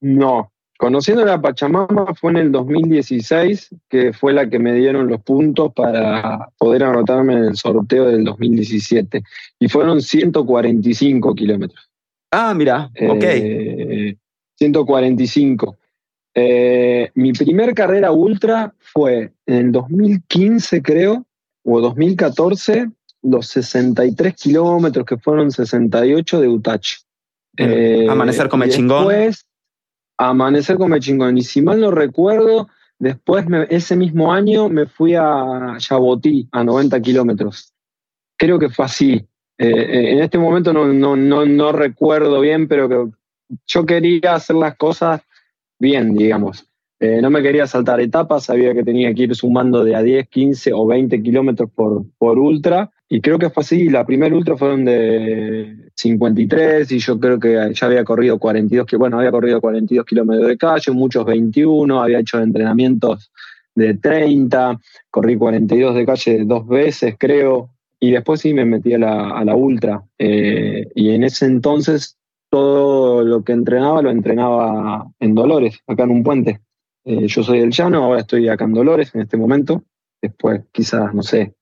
No, 0.00 0.52
Conociendo 0.78 1.24
la 1.24 1.40
Pachamama 1.40 2.14
fue 2.14 2.32
en 2.32 2.36
el 2.36 2.52
2016, 2.52 3.74
que 3.88 4.12
fue 4.12 4.34
la 4.34 4.50
que 4.50 4.58
me 4.58 4.74
dieron 4.74 5.08
los 5.08 5.22
puntos 5.22 5.72
para 5.74 6.50
poder 6.58 6.84
anotarme 6.84 7.32
en 7.32 7.44
el 7.44 7.56
sorteo 7.56 8.06
del 8.06 8.24
2017. 8.24 9.22
Y 9.58 9.68
fueron 9.68 10.02
145 10.02 11.34
kilómetros. 11.34 11.90
Ah, 12.30 12.52
mira, 12.54 12.90
ok. 13.08 13.24
145. 14.56 15.76
Eh, 16.34 16.42
eh, 16.44 17.10
mi 17.14 17.32
primer 17.32 17.72
carrera 17.72 18.12
ultra 18.12 18.74
fue 18.78 19.32
en 19.46 19.54
el 19.54 19.72
2015, 19.72 20.82
creo, 20.82 21.24
o 21.64 21.80
2014, 21.80 22.90
los 23.28 23.48
63 23.48 24.34
kilómetros, 24.34 25.04
que 25.04 25.16
fueron 25.16 25.50
68 25.50 26.40
de 26.40 26.48
Utachi. 26.48 26.96
Eh, 27.56 28.06
Amanecer 28.08 28.48
come 28.48 28.68
chingón. 28.68 29.08
Después, 29.08 29.46
Amanecer 30.18 30.76
como 30.76 30.98
chingón. 30.98 31.36
Y 31.36 31.42
si 31.42 31.60
mal 31.60 31.80
no 31.80 31.90
recuerdo, 31.90 32.68
después 32.98 33.44
ese 33.68 33.96
mismo 33.96 34.32
año 34.32 34.68
me 34.68 34.86
fui 34.86 35.14
a 35.14 35.76
Yabotí, 35.78 36.48
a 36.52 36.64
90 36.64 37.00
kilómetros. 37.00 37.72
Creo 38.38 38.58
que 38.58 38.70
fue 38.70 38.84
así. 38.84 39.26
Eh, 39.58 39.68
eh, 39.68 40.12
en 40.12 40.18
este 40.20 40.38
momento 40.38 40.72
no, 40.72 40.86
no, 40.86 41.16
no, 41.16 41.46
no 41.46 41.72
recuerdo 41.72 42.40
bien, 42.40 42.68
pero 42.68 42.88
que 42.88 43.16
yo 43.66 43.86
quería 43.86 44.34
hacer 44.34 44.56
las 44.56 44.76
cosas 44.76 45.22
bien, 45.78 46.14
digamos. 46.14 46.66
Eh, 46.98 47.20
no 47.20 47.30
me 47.30 47.42
quería 47.42 47.66
saltar 47.66 48.00
etapas, 48.00 48.44
sabía 48.44 48.72
que 48.72 48.82
tenía 48.82 49.12
que 49.12 49.24
ir 49.24 49.34
sumando 49.34 49.84
de 49.84 49.94
a 49.94 50.02
10, 50.02 50.28
15 50.28 50.72
o 50.72 50.86
20 50.86 51.22
kilómetros 51.22 51.70
por, 51.70 52.04
por 52.18 52.38
ultra. 52.38 52.90
Y 53.08 53.20
creo 53.20 53.38
que 53.38 53.50
fue 53.50 53.62
así. 53.62 53.88
La 53.88 54.06
primera 54.06 54.34
ultra 54.34 54.56
fueron 54.56 54.84
de 54.84 55.90
53 55.94 56.90
y 56.92 56.98
yo 56.98 57.20
creo 57.20 57.38
que 57.38 57.70
ya 57.72 57.86
había 57.86 58.04
corrido 58.04 58.38
42, 58.38 58.86
que 58.86 58.96
bueno, 58.96 59.18
había 59.18 59.30
corrido 59.30 59.60
42 59.60 60.06
kilómetros 60.06 60.48
de 60.48 60.56
calle, 60.56 60.92
muchos 60.92 61.24
21, 61.24 62.02
había 62.02 62.20
hecho 62.20 62.40
entrenamientos 62.40 63.30
de 63.74 63.94
30, 63.94 64.80
corrí 65.10 65.36
42 65.36 65.94
de 65.94 66.06
calle 66.06 66.44
dos 66.44 66.66
veces, 66.66 67.14
creo. 67.18 67.70
Y 68.00 68.10
después 68.10 68.40
sí 68.40 68.54
me 68.54 68.64
metí 68.64 68.94
a 68.94 68.98
la, 68.98 69.30
a 69.30 69.44
la 69.44 69.54
ultra. 69.54 70.02
Eh, 70.18 70.88
y 70.94 71.10
en 71.10 71.24
ese 71.24 71.46
entonces 71.46 72.16
todo 72.50 73.22
lo 73.22 73.44
que 73.44 73.52
entrenaba 73.52 74.02
lo 74.02 74.10
entrenaba 74.10 75.06
en 75.20 75.34
Dolores, 75.34 75.80
acá 75.86 76.04
en 76.04 76.10
un 76.10 76.22
puente. 76.22 76.60
Eh, 77.06 77.28
yo 77.28 77.44
soy 77.44 77.60
del 77.60 77.70
Llano, 77.70 78.02
ahora 78.02 78.20
estoy 78.20 78.48
acá 78.48 78.64
en 78.64 78.74
Dolores 78.74 79.14
en 79.14 79.20
este 79.20 79.36
momento. 79.36 79.84
Después, 80.20 80.62
quizás, 80.72 81.14
no 81.14 81.22
sé. 81.22 81.54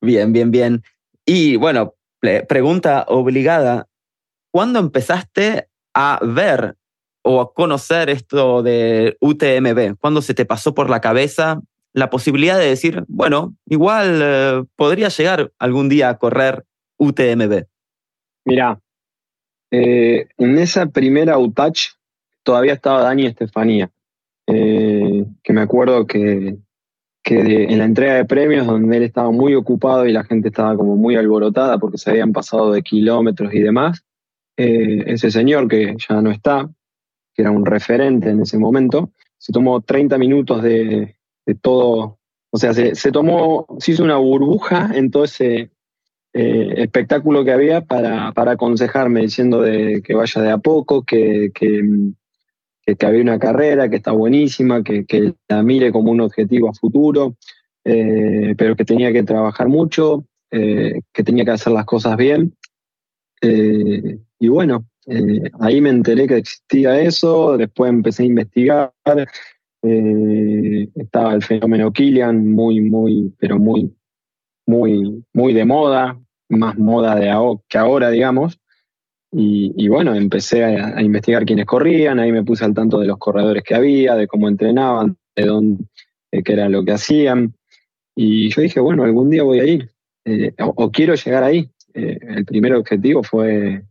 Bien, 0.00 0.32
bien, 0.32 0.50
bien. 0.50 0.82
Y 1.24 1.54
bueno, 1.54 1.94
pregunta 2.48 3.04
obligada. 3.06 3.86
¿Cuándo 4.50 4.80
empezaste 4.80 5.68
a 5.94 6.18
ver 6.22 6.76
o 7.22 7.40
a 7.40 7.54
conocer 7.54 8.10
esto 8.10 8.64
de 8.64 9.16
UTMB? 9.20 9.96
¿Cuándo 10.00 10.22
se 10.22 10.34
te 10.34 10.44
pasó 10.44 10.74
por 10.74 10.90
la 10.90 11.00
cabeza 11.00 11.62
la 11.92 12.10
posibilidad 12.10 12.58
de 12.58 12.66
decir, 12.66 13.04
bueno, 13.06 13.54
igual 13.66 14.20
eh, 14.22 14.64
podría 14.74 15.08
llegar 15.08 15.52
algún 15.60 15.88
día 15.88 16.08
a 16.08 16.18
correr 16.18 16.64
UTMB? 16.98 17.64
Mira, 18.44 18.80
eh, 19.70 20.26
en 20.36 20.58
esa 20.58 20.86
primera 20.86 21.38
UTACH 21.38 21.90
todavía 22.42 22.72
estaba 22.72 23.02
Dani 23.02 23.26
Estefanía. 23.26 23.88
Eh, 24.52 25.26
que 25.42 25.52
me 25.52 25.60
acuerdo 25.60 26.06
que, 26.06 26.58
en 27.24 27.78
la 27.78 27.84
entrega 27.84 28.14
de 28.14 28.24
premios, 28.24 28.66
donde 28.66 28.96
él 28.96 29.02
estaba 29.04 29.30
muy 29.30 29.54
ocupado 29.54 30.06
y 30.06 30.12
la 30.12 30.24
gente 30.24 30.48
estaba 30.48 30.76
como 30.76 30.96
muy 30.96 31.16
alborotada 31.16 31.78
porque 31.78 31.98
se 31.98 32.10
habían 32.10 32.32
pasado 32.32 32.72
de 32.72 32.82
kilómetros 32.82 33.54
y 33.54 33.60
demás, 33.60 34.04
eh, 34.56 35.04
ese 35.06 35.30
señor 35.30 35.68
que 35.68 35.96
ya 35.96 36.20
no 36.20 36.30
está, 36.30 36.68
que 37.34 37.42
era 37.42 37.50
un 37.50 37.64
referente 37.64 38.30
en 38.30 38.40
ese 38.40 38.58
momento, 38.58 39.10
se 39.38 39.52
tomó 39.52 39.80
30 39.80 40.18
minutos 40.18 40.62
de, 40.62 41.16
todo, 41.62 42.18
o 42.50 42.58
sea, 42.58 42.74
se, 42.74 43.12
tomó, 43.12 43.66
se 43.78 43.92
hizo 43.92 44.02
una 44.04 44.16
burbuja 44.16 44.90
en 44.94 45.10
todo 45.10 45.24
ese 45.24 45.70
eh, 46.32 46.74
espectáculo 46.76 47.44
que 47.44 47.52
había 47.52 47.82
para, 47.82 48.32
aconsejarme, 48.34 49.20
diciendo 49.20 49.62
de 49.62 50.02
que 50.02 50.14
vaya 50.14 50.42
de 50.42 50.50
a 50.50 50.58
poco, 50.58 51.04
que 51.04 51.52
que, 52.96 53.06
había 53.06 53.22
una 53.22 53.38
carrera 53.38 53.88
que 53.88 53.96
está 53.96 54.12
buenísima, 54.12 54.82
que, 54.82 55.34
la 55.48 55.62
mire 55.62 55.92
como 55.92 56.10
un 56.10 56.20
objetivo 56.20 56.68
a 56.68 56.74
futuro, 56.74 57.36
eh, 57.84 58.54
pero 58.56 58.76
que 58.76 58.84
tenía 58.84 59.12
que 59.12 59.22
trabajar 59.22 59.68
mucho, 59.68 60.26
eh, 60.50 61.00
que 61.12 61.24
tenía 61.24 61.44
que 61.44 61.52
hacer 61.52 61.72
las 61.72 61.84
cosas 61.84 62.16
bien. 62.16 62.54
Eh, 63.42 64.18
y 64.38 64.48
bueno, 64.48 64.86
ahí 65.60 65.80
me 65.80 65.90
enteré 65.90 66.28
que 66.28 66.36
existía 66.36 67.00
eso, 67.00 67.56
después 67.56 67.88
empecé 67.88 68.22
a 68.22 68.26
investigar. 68.26 68.92
estaba 69.82 71.34
el 71.34 71.42
fenómeno 71.42 71.92
Killian, 71.92 72.52
muy, 72.52 72.80
muy, 72.80 73.34
pero 73.38 73.58
muy, 73.58 73.92
muy, 74.66 75.24
muy 75.32 75.52
de 75.52 75.64
moda, 75.64 76.20
más 76.48 76.78
moda 76.78 77.16
de 77.16 77.32
que 77.68 77.78
ahora, 77.78 78.10
digamos. 78.10 78.59
Y, 79.32 79.86
bueno, 79.86 80.14
empecé 80.14 80.64
a, 80.64 81.00
investigar 81.00 81.44
quiénes 81.44 81.66
corrían, 81.66 82.18
ahí 82.18 82.32
me 82.32 82.42
puse 82.42 82.64
al 82.64 82.74
tanto 82.74 82.98
de 82.98 83.06
los 83.06 83.18
corredores 83.18 83.62
que 83.62 83.76
había, 83.76 84.16
de 84.16 84.26
cómo 84.26 84.48
entrenaban, 84.48 85.16
de 85.36 85.44
dónde, 85.46 85.84
qué 86.44 86.52
era 86.52 86.68
lo 86.68 86.84
que 86.84 86.92
hacían. 86.92 87.54
Y 88.16 88.50
yo 88.50 88.62
dije, 88.62 88.80
bueno, 88.80 89.04
algún 89.04 89.30
día 89.30 89.44
voy 89.44 89.60
a 89.60 89.64
ir, 89.64 89.90
eh, 90.24 90.52
o, 90.58 90.90
quiero 90.90 91.14
llegar 91.14 91.44
ahí. 91.44 91.70
Eh, 91.94 92.18
el 92.22 92.44
primer 92.44 92.74
objetivo 92.74 93.22
fue 93.22 93.84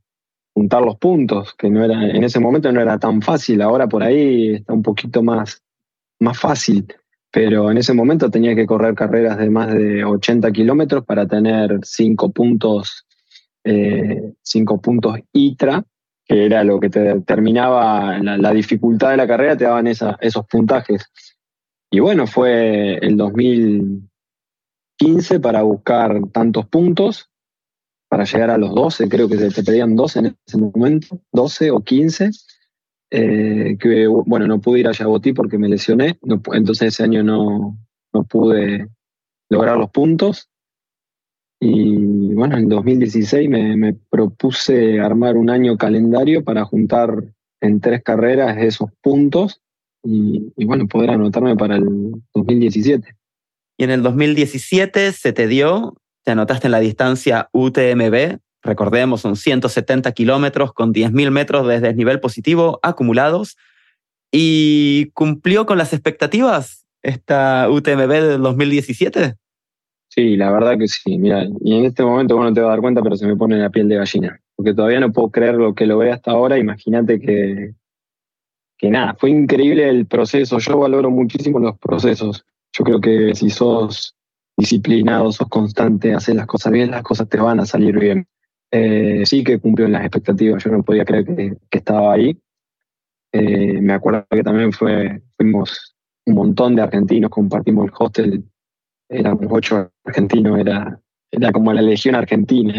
juntar 0.53 0.81
los 0.81 0.97
puntos, 0.97 1.53
que 1.57 1.69
no 1.69 1.85
era, 1.85 2.09
en 2.09 2.23
ese 2.23 2.39
momento 2.41 2.69
no 2.71 2.81
era 2.81 2.99
tan 2.99 3.21
fácil, 3.21 3.61
ahora 3.61 3.87
por 3.87 4.03
ahí 4.03 4.55
está 4.55 4.73
un 4.73 4.83
poquito 4.83 5.23
más, 5.23 5.63
más 6.19 6.37
fácil. 6.37 6.85
Pero 7.31 7.71
en 7.71 7.77
ese 7.77 7.93
momento 7.93 8.29
tenía 8.29 8.55
que 8.55 8.65
correr 8.65 8.95
carreras 8.95 9.37
de 9.37 9.49
más 9.49 9.71
de 9.71 10.03
80 10.03 10.51
kilómetros 10.51 11.05
para 11.05 11.27
tener 11.27 11.79
cinco 11.83 12.31
puntos 12.31 13.05
eh, 13.71 14.33
cinco 14.41 14.81
puntos 14.81 15.19
ITRA, 15.31 15.85
que 16.25 16.47
era 16.47 16.63
lo 16.63 16.79
que 16.79 16.89
te 16.89 17.01
determinaba 17.01 18.17
la, 18.17 18.51
dificultad 18.51 19.11
de 19.11 19.17
la 19.17 19.27
carrera, 19.27 19.55
te 19.55 19.65
daban 19.65 19.85
esos 19.85 20.47
puntajes. 20.49 21.05
Y 21.91 21.99
bueno, 21.99 22.25
fue 22.25 22.95
el 22.95 23.15
2015 23.15 25.39
para 25.39 25.61
buscar 25.61 26.19
tantos 26.31 26.65
puntos, 26.65 27.29
para 28.07 28.23
llegar 28.23 28.49
a 28.49 28.57
los 28.57 28.73
12, 28.73 29.07
creo 29.07 29.29
que 29.29 29.37
te, 29.37 29.63
pedían 29.63 29.95
12 29.95 30.19
en 30.19 30.35
ese 30.47 30.57
momento, 30.57 31.21
12 31.31 31.69
o 31.69 31.81
15. 31.81 32.31
Eh, 33.11 33.77
que 33.79 34.07
bueno, 34.07 34.47
no 34.47 34.61
pude 34.61 34.79
ir 34.79 34.87
a 34.87 34.93
Yabotí 34.93 35.33
porque 35.33 35.59
me 35.59 35.69
lesioné, 35.69 36.17
entonces 36.53 36.93
ese 36.93 37.03
año 37.03 37.23
no, 37.23 37.77
no 38.13 38.23
pude 38.23 38.87
lograr 39.47 39.77
los 39.77 39.91
puntos. 39.91 40.49
Y 41.59 42.33
bueno, 42.33 42.57
en 42.57 42.69
2016 42.69 43.49
me, 43.49 43.93
propuse 44.09 44.99
armar 44.99 45.35
un 45.35 45.49
año 45.49 45.77
calendario 45.77 46.43
para 46.43 46.63
juntar 46.63 47.23
en 47.61 47.81
tres 47.81 48.01
carreras 48.01 48.57
esos 48.57 48.89
puntos 49.01 49.61
y, 50.01 50.65
bueno, 50.65 50.87
poder 50.87 51.09
anotarme 51.09 51.57
para 51.57 51.75
el 51.75 52.13
2017. 52.33 53.15
Y 53.77 53.83
en 53.83 53.91
el 53.91 54.01
2017 54.01 55.11
se 55.11 55.33
te 55.33 55.47
dio, 55.47 55.97
te 56.23 56.31
anotaste 56.31 56.67
en 56.67 56.71
la 56.71 56.79
distancia 56.79 57.49
UTMB, 57.51 58.39
recordemos, 58.61 59.21
son 59.21 59.35
170 59.35 60.11
kilómetros 60.13 60.73
con 60.73 60.93
10.000 60.93 61.31
metros 61.31 61.67
de 61.67 61.81
desnivel 61.81 62.21
positivo 62.21 62.79
acumulados 62.83 63.57
y 64.31 65.11
cumplió 65.13 65.65
con 65.65 65.77
las 65.77 65.91
expectativas 65.91 66.85
esta 67.01 67.69
UTMB 67.69 68.09
del 68.09 68.41
2017. 68.41 69.35
Sí, 70.09 70.35
la 70.35 70.51
verdad 70.51 70.77
que 70.77 70.87
sí. 70.87 71.17
Mira, 71.17 71.45
y 71.61 71.77
en 71.77 71.85
este 71.85 72.03
momento 72.03 72.35
bueno 72.35 72.53
te 72.53 72.61
vas 72.61 72.69
a 72.69 72.71
dar 72.71 72.81
cuenta, 72.81 73.01
pero 73.01 73.15
se 73.15 73.27
me 73.27 73.35
pone 73.35 73.57
la 73.57 73.69
piel 73.69 73.87
de 73.87 73.95
gallina, 73.97 74.41
porque 74.55 74.73
todavía 74.73 74.99
no 74.99 75.11
puedo 75.11 75.29
creer 75.29 75.55
lo 75.55 75.73
que 75.75 75.85
lo 75.85 75.99
ve 75.99 76.11
hasta 76.11 76.31
ahora. 76.31 76.57
Imagínate 76.57 77.19
que, 77.19 77.75
que 78.77 78.89
nada, 78.89 79.15
fue 79.19 79.29
increíble 79.29 79.87
el 79.87 80.07
proceso. 80.07 80.57
Yo 80.57 80.79
valoro 80.79 81.11
muchísimo 81.11 81.59
los 81.59 81.77
procesos. 81.77 82.43
Yo 82.73 82.83
creo 82.83 82.99
que 82.99 83.35
si 83.35 83.49
sos 83.51 84.15
disciplinado, 84.57 85.31
sos 85.31 85.47
constante, 85.47 86.13
haces 86.13 86.35
las 86.35 86.47
cosas 86.47 86.71
bien, 86.71 86.91
las 86.91 87.03
cosas 87.03 87.29
te 87.29 87.37
van 87.37 87.59
a 87.59 87.65
salir 87.65 87.97
bien. 87.97 88.27
Eh, 88.71 89.23
sí 89.25 89.43
que 89.43 89.59
cumplió 89.59 89.87
las 89.87 90.01
expectativas, 90.01 90.63
yo 90.63 90.71
no 90.71 90.83
podía 90.83 91.05
creer 91.05 91.25
que, 91.25 91.57
estaba 91.71 92.13
ahí. 92.13 92.37
Eh, 93.31 93.79
me 93.79 93.93
acuerdo 93.93 94.25
que 94.29 94.43
también 94.43 94.73
fue, 94.73 95.21
fuimos 95.37 95.95
un 96.25 96.35
montón 96.35 96.75
de 96.75 96.81
argentinos, 96.81 97.29
compartimos 97.29 97.85
el 97.85 97.91
hostel, 97.97 98.43
éramos 99.09 99.47
ocho 99.49 99.91
argentinos, 100.05 100.59
era, 100.59 100.99
era 101.31 101.51
como 101.51 101.73
la 101.73 101.81
legión 101.81 102.15
argentina, 102.15 102.73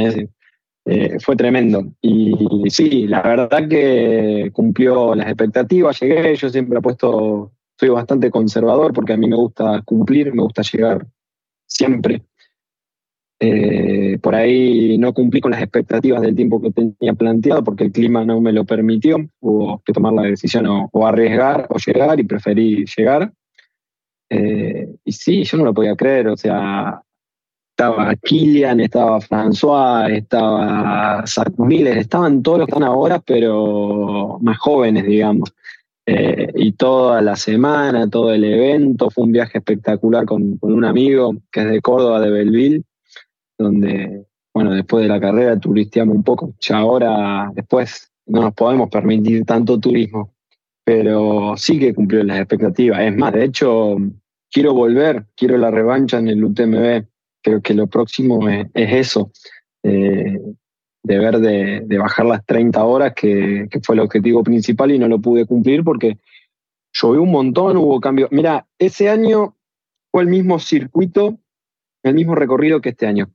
eh, 0.87 1.19
fue 1.21 1.37
tremendo. 1.37 1.85
Y 2.01 2.35
sí, 2.69 3.07
la 3.07 3.23
verdad 3.23 3.69
que 3.69 4.51
cumplió 4.53 5.15
las 5.15 5.27
expectativas, 5.27 6.01
llegué, 6.01 6.35
yo 6.37 6.49
siempre 6.49 6.79
he 6.79 6.83
puesto, 6.83 7.53
soy 7.79 7.89
bastante 7.91 8.31
conservador 8.31 8.93
porque 8.93 9.13
a 9.13 9.17
mí 9.17 9.29
me 9.29 9.37
gusta 9.37 9.83
cumplir, 9.83 10.33
me 10.35 10.43
gusta 10.43 10.63
llegar 10.63 11.07
siempre. 11.67 12.23
Eh, 13.43 14.19
por 14.21 14.35
ahí 14.35 14.99
no 14.99 15.15
cumplí 15.15 15.41
con 15.41 15.53
las 15.53 15.63
expectativas 15.63 16.21
del 16.21 16.37
tiempo 16.37 16.61
que 16.61 16.73
tenía 16.73 17.15
planteado 17.15 17.65
porque 17.65 17.85
el 17.85 17.93
clima 17.93 18.23
no 18.23 18.41
me 18.41 18.53
lo 18.53 18.67
permitió. 18.67 19.17
Hubo 19.41 19.83
que 19.83 19.95
tomar 19.95 20.13
la 20.13 20.23
decisión 20.23 20.67
o, 20.67 21.07
arriesgar 21.07 21.67
o 21.71 21.77
llegar 21.79 22.21
y 22.21 22.25
preferí 22.25 22.85
llegar. 22.85 23.33
Eh, 24.31 24.89
y 25.05 25.13
sí, 25.13 25.45
yo 25.45 25.59
no 25.59 25.65
lo 25.65 25.75
podía 25.75 25.97
creer. 25.97 26.29
O 26.29 26.37
sea, 26.37 27.03
estaba 27.71 28.15
Kilian, 28.15 28.81
estaba 28.81 29.21
François, 29.21 30.11
estaba 30.11 31.25
Zach 31.27 31.53
Miller, 31.59 31.97
estaban 31.99 32.43
todos 32.43 32.59
los 32.59 32.67
que 32.67 32.73
están 32.73 32.87
ahora, 32.87 33.19
pero 33.21 34.39
más 34.43 34.59
jóvenes, 34.59 35.07
digamos. 35.07 35.53
Eh, 36.07 36.51
y 36.57 36.73
toda 36.73 37.23
la 37.23 37.37
semana, 37.37 38.11
todo 38.11 38.35
el 38.35 38.45
evento, 38.45 39.11
fue 39.11 39.25
un 39.25 39.33
viaje 39.33 39.59
espectacular 39.59 40.25
con, 40.25 40.59
un 40.61 40.85
amigo 40.85 41.35
que 41.51 41.61
es 41.61 41.71
de 41.71 41.81
Córdoba, 41.81 42.21
de 42.21 42.31
Belville, 42.31 42.83
donde, 43.57 44.27
bueno, 44.53 44.73
después 44.73 45.03
de 45.03 45.09
la 45.09 45.21
carrera 45.21 45.59
turisteamos 45.59 46.17
un 46.17 46.25
poco. 46.25 46.55
Ya 46.61 46.79
ahora, 46.79 47.51
después, 47.55 48.11
no 48.27 48.43
nos 48.43 48.55
podemos 48.55 48.91
permitir 48.91 49.45
tanto 49.45 49.79
turismo, 49.79 50.35
pero 50.85 51.55
sí 51.57 51.79
que 51.79 51.95
cumplió 51.95 52.23
las 52.25 52.39
expectativas. 52.41 53.01
Es 53.01 53.17
más, 53.17 53.33
de 53.33 53.45
hecho, 53.45 53.97
quiero 54.51 54.75
volver, 54.75 55.27
quiero 55.37 55.57
la 55.57 55.71
revancha 55.71 56.19
en 56.19 56.29
el 56.29 56.45
UTMB. 56.45 57.05
Creo 57.43 57.63
que 57.63 57.75
lo 57.75 57.87
próximo 57.87 58.49
es, 58.49 58.69
eso. 58.75 59.31
Eh, 59.83 60.39
de, 61.03 61.83
de, 61.87 61.99
bajar 61.99 62.27
las 62.27 62.45
30 62.45 62.85
horas, 62.85 63.15
que, 63.15 63.69
fue 63.83 63.95
el 63.95 64.01
objetivo 64.01 64.43
principal 64.43 64.91
y 64.91 64.99
no 64.99 65.09
lo 65.09 65.19
pude 65.19 65.47
cumplir 65.47 65.83
porque 65.83 66.19
llovió 66.93 67.23
un 67.23 67.31
montón, 67.31 67.77
hubo 67.79 68.01
cambios. 68.01 68.31
Mira, 68.33 68.67
ese 68.79 69.09
año 69.09 69.57
fue 70.11 70.23
el 70.23 70.29
mismo 70.29 70.59
circuito, 70.59 71.39
el 72.03 72.15
mismo 72.15 72.35
recorrido 72.35 72.81
que 72.81 72.91
este 72.91 73.07
año. 73.07 73.31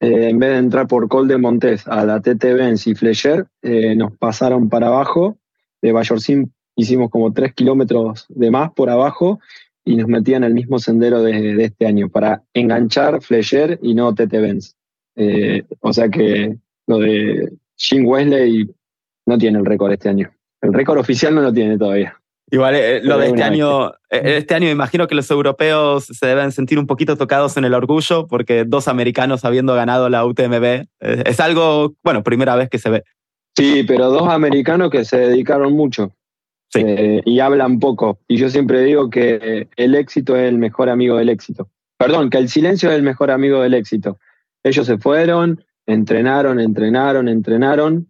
Eh, 0.00 0.28
en 0.28 0.38
vez 0.38 0.50
de 0.50 0.58
entrar 0.58 0.86
por 0.86 1.08
Col 1.08 1.26
de 1.26 1.38
Montes 1.38 1.88
a 1.88 2.04
la 2.04 2.20
TT 2.20 2.42
Benz 2.42 2.86
y 2.86 2.94
Flecher, 2.94 3.46
eh, 3.62 3.94
nos 3.96 4.14
pasaron 4.18 4.68
para 4.68 4.88
abajo. 4.88 5.38
De 5.80 5.92
Bayorcín 5.92 6.52
hicimos 6.74 7.10
como 7.10 7.32
3 7.32 7.54
kilómetros 7.54 8.26
de 8.28 8.50
más 8.50 8.72
por 8.72 8.90
abajo 8.90 9.40
y 9.86 9.94
nos 9.94 10.08
metían 10.08 10.42
el 10.42 10.52
mismo 10.52 10.80
sendero 10.80 11.22
de, 11.22 11.54
de 11.54 11.64
este 11.64 11.86
año 11.86 12.08
para 12.08 12.42
enganchar 12.52 13.22
Flecher 13.22 13.78
y 13.80 13.94
no 13.94 14.12
TT 14.14 14.32
Benz. 14.32 14.74
Eh, 15.14 15.62
o 15.80 15.92
sea 15.92 16.08
que 16.08 16.56
lo 16.88 16.98
de 16.98 17.52
Jim 17.76 18.04
Wesley 18.04 18.68
no 19.26 19.38
tiene 19.38 19.60
el 19.60 19.64
récord 19.64 19.92
este 19.92 20.08
año. 20.08 20.28
El 20.60 20.74
récord 20.74 20.98
oficial 20.98 21.34
no 21.34 21.40
lo 21.40 21.52
tiene 21.52 21.78
todavía. 21.78 22.20
Igual, 22.50 22.74
eh, 22.74 23.00
lo 23.02 23.16
de 23.18 23.28
este 23.28 23.44
año, 23.44 23.90
eh, 24.10 24.38
este 24.38 24.54
año 24.56 24.68
imagino 24.68 25.06
que 25.06 25.14
los 25.14 25.30
europeos 25.30 26.06
se 26.06 26.26
deben 26.26 26.50
sentir 26.50 26.80
un 26.80 26.86
poquito 26.88 27.16
tocados 27.16 27.56
en 27.56 27.64
el 27.64 27.74
orgullo 27.74 28.26
porque 28.26 28.64
dos 28.64 28.88
americanos 28.88 29.44
habiendo 29.44 29.74
ganado 29.76 30.08
la 30.08 30.24
UTMB 30.24 30.86
es 31.00 31.40
algo, 31.40 31.94
bueno, 32.02 32.24
primera 32.24 32.56
vez 32.56 32.68
que 32.68 32.78
se 32.78 32.90
ve. 32.90 33.04
Sí, 33.56 33.84
pero 33.86 34.10
dos 34.10 34.28
americanos 34.28 34.90
que 34.90 35.04
se 35.04 35.16
dedicaron 35.16 35.74
mucho 35.74 36.12
sí. 36.68 36.84
y 37.24 37.40
hablan 37.40 37.78
poco. 37.78 38.18
Y 38.28 38.36
yo 38.36 38.48
siempre 38.48 38.82
digo 38.82 39.10
que 39.10 39.68
el 39.76 39.94
éxito 39.94 40.36
es 40.36 40.48
el 40.48 40.58
mejor 40.58 40.88
amigo 40.88 41.16
del 41.16 41.28
éxito. 41.28 41.68
Perdón, 41.98 42.30
que 42.30 42.38
el 42.38 42.48
silencio 42.48 42.90
es 42.90 42.96
el 42.96 43.02
mejor 43.02 43.30
amigo 43.30 43.60
del 43.60 43.74
éxito. 43.74 44.18
Ellos 44.62 44.86
se 44.86 44.98
fueron, 44.98 45.64
entrenaron, 45.86 46.60
entrenaron, 46.60 47.28
entrenaron. 47.28 48.08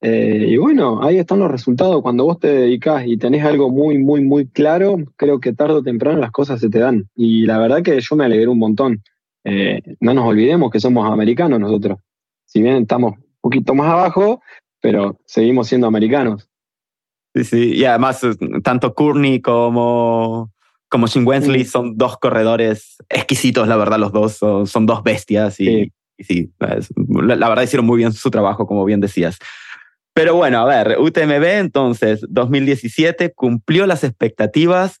Eh, 0.00 0.46
y 0.48 0.56
bueno, 0.56 1.02
ahí 1.02 1.18
están 1.18 1.38
los 1.38 1.50
resultados. 1.50 2.02
Cuando 2.02 2.24
vos 2.24 2.40
te 2.40 2.48
dedicas 2.48 3.06
y 3.06 3.16
tenés 3.16 3.44
algo 3.44 3.70
muy, 3.70 3.98
muy, 3.98 4.20
muy 4.20 4.48
claro, 4.48 4.96
creo 5.16 5.40
que 5.40 5.52
tarde 5.52 5.74
o 5.74 5.82
temprano 5.82 6.18
las 6.18 6.32
cosas 6.32 6.60
se 6.60 6.68
te 6.68 6.80
dan. 6.80 7.08
Y 7.14 7.46
la 7.46 7.58
verdad 7.58 7.82
que 7.82 8.00
yo 8.00 8.16
me 8.16 8.24
alegré 8.24 8.48
un 8.48 8.58
montón. 8.58 9.02
Eh, 9.44 9.80
no 10.00 10.12
nos 10.12 10.26
olvidemos 10.26 10.70
que 10.70 10.80
somos 10.80 11.10
americanos 11.10 11.60
nosotros. 11.60 11.98
Si 12.44 12.60
bien 12.60 12.82
estamos 12.82 13.14
un 13.16 13.24
poquito 13.40 13.74
más 13.74 13.88
abajo, 13.92 14.42
pero 14.80 15.20
seguimos 15.24 15.68
siendo 15.68 15.86
americanos. 15.86 16.48
Sí, 17.34 17.44
sí. 17.44 17.74
Y 17.74 17.84
además, 17.84 18.20
tanto 18.62 18.94
Courtney 18.94 19.40
como, 19.40 20.52
como 20.88 21.06
Jim 21.06 21.26
Wensley 21.26 21.64
son 21.64 21.96
dos 21.96 22.18
corredores 22.18 22.96
exquisitos, 23.08 23.66
la 23.68 23.76
verdad, 23.76 23.98
los 23.98 24.12
dos 24.12 24.36
son, 24.36 24.86
dos 24.86 25.02
bestias. 25.02 25.58
Y, 25.60 25.92
y 26.18 26.24
sí, 26.24 26.52
la, 26.58 27.48
verdad 27.48 27.64
hicieron 27.64 27.86
muy 27.86 27.98
bien 27.98 28.12
su 28.12 28.30
trabajo, 28.30 28.66
como 28.66 28.84
bien 28.84 29.00
decías. 29.00 29.38
Pero 30.14 30.34
bueno, 30.34 30.60
a 30.60 30.64
ver, 30.66 30.98
UTMB 30.98 31.44
entonces 31.44 32.20
2017 32.28 33.32
cumplió 33.32 33.86
las 33.86 34.04
expectativas 34.04 35.00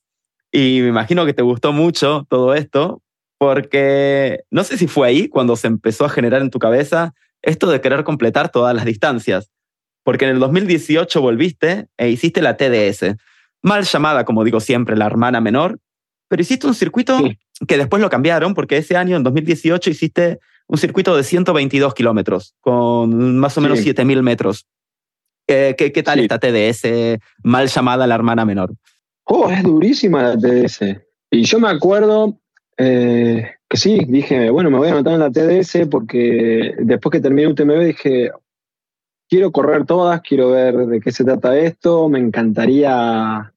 y 0.50 0.80
me 0.82 0.88
imagino 0.88 1.26
que 1.26 1.34
te 1.34 1.42
gustó 1.42 1.72
mucho 1.72 2.26
todo 2.30 2.54
esto, 2.54 3.02
porque 3.38 4.40
no 4.50 4.64
sé 4.64 4.78
si 4.78 4.86
fue 4.86 5.08
ahí 5.08 5.28
cuando 5.28 5.56
se 5.56 5.66
empezó 5.66 6.06
a 6.06 6.08
generar 6.08 6.40
en 6.40 6.50
tu 6.50 6.58
cabeza 6.58 7.12
esto 7.42 7.70
de 7.70 7.80
querer 7.80 8.04
completar 8.04 8.50
todas 8.50 8.74
las 8.74 8.84
distancias, 8.84 9.50
porque 10.04 10.24
en 10.24 10.32
el 10.32 10.38
2018 10.40 11.20
volviste 11.20 11.86
e 11.96 12.10
hiciste 12.10 12.42
la 12.42 12.56
TDS, 12.56 13.16
mal 13.62 13.84
llamada, 13.84 14.24
como 14.24 14.44
digo 14.44 14.60
siempre, 14.60 14.96
la 14.96 15.06
hermana 15.06 15.40
menor, 15.40 15.78
pero 16.28 16.42
hiciste 16.42 16.66
un 16.66 16.74
circuito 16.74 17.18
que 17.66 17.76
después 17.78 18.00
lo 18.02 18.10
cambiaron, 18.10 18.54
porque 18.54 18.78
ese 18.78 18.96
año, 18.96 19.16
en 19.16 19.22
2018, 19.22 19.90
hiciste 19.90 20.40
un 20.66 20.78
circuito 20.78 21.16
de 21.16 21.24
122 21.24 21.94
kilómetros, 21.94 22.54
con 22.60 23.38
más 23.38 23.56
o 23.58 23.60
menos 23.60 23.80
7.000 23.80 24.22
metros. 24.22 24.66
¿Qué, 25.46 25.74
qué, 25.76 26.02
tal 26.02 26.20
esta 26.20 26.38
TDS 26.38 27.20
mal 27.42 27.68
llamada 27.68 28.06
la 28.06 28.14
hermana 28.14 28.44
menor? 28.44 28.72
Oh, 29.24 29.50
es 29.50 29.62
durísima 29.62 30.22
la 30.22 30.38
TDS. 30.38 30.80
Y 31.30 31.44
yo 31.44 31.60
me 31.60 31.68
acuerdo 31.68 32.38
eh, 32.78 33.50
que 33.68 33.76
sí, 33.76 34.04
dije, 34.08 34.50
bueno, 34.50 34.70
me 34.70 34.78
voy 34.78 34.88
a 34.88 34.92
anotar 34.92 35.14
en 35.14 35.20
la 35.20 35.30
TDS 35.30 35.86
porque 35.90 36.74
después 36.78 37.12
que 37.12 37.20
terminé 37.20 37.48
UTMB 37.48 37.84
dije, 37.84 38.30
quiero 39.32 39.50
correr 39.50 39.86
todas, 39.86 40.20
quiero 40.20 40.50
ver 40.50 40.76
de 40.76 41.00
qué 41.00 41.10
se 41.10 41.24
trata 41.24 41.56
esto, 41.56 42.06
me 42.10 42.18
encantaría 42.18 43.50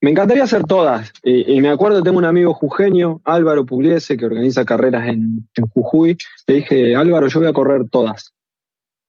me 0.00 0.10
encantaría 0.10 0.42
hacer 0.42 0.64
todas. 0.64 1.12
Y, 1.22 1.60
me 1.60 1.68
acuerdo, 1.68 2.02
tengo 2.02 2.18
un 2.18 2.24
amigo 2.24 2.52
jujeño, 2.52 3.20
Álvaro 3.22 3.64
Pugliese, 3.64 4.16
que 4.16 4.26
organiza 4.26 4.64
carreras 4.64 5.06
en, 5.06 5.48
Jujuy. 5.74 6.16
Le 6.48 6.54
dije, 6.56 6.96
Álvaro, 6.96 7.28
yo 7.28 7.38
voy 7.38 7.48
a 7.48 7.52
correr 7.52 7.88
todas. 7.88 8.34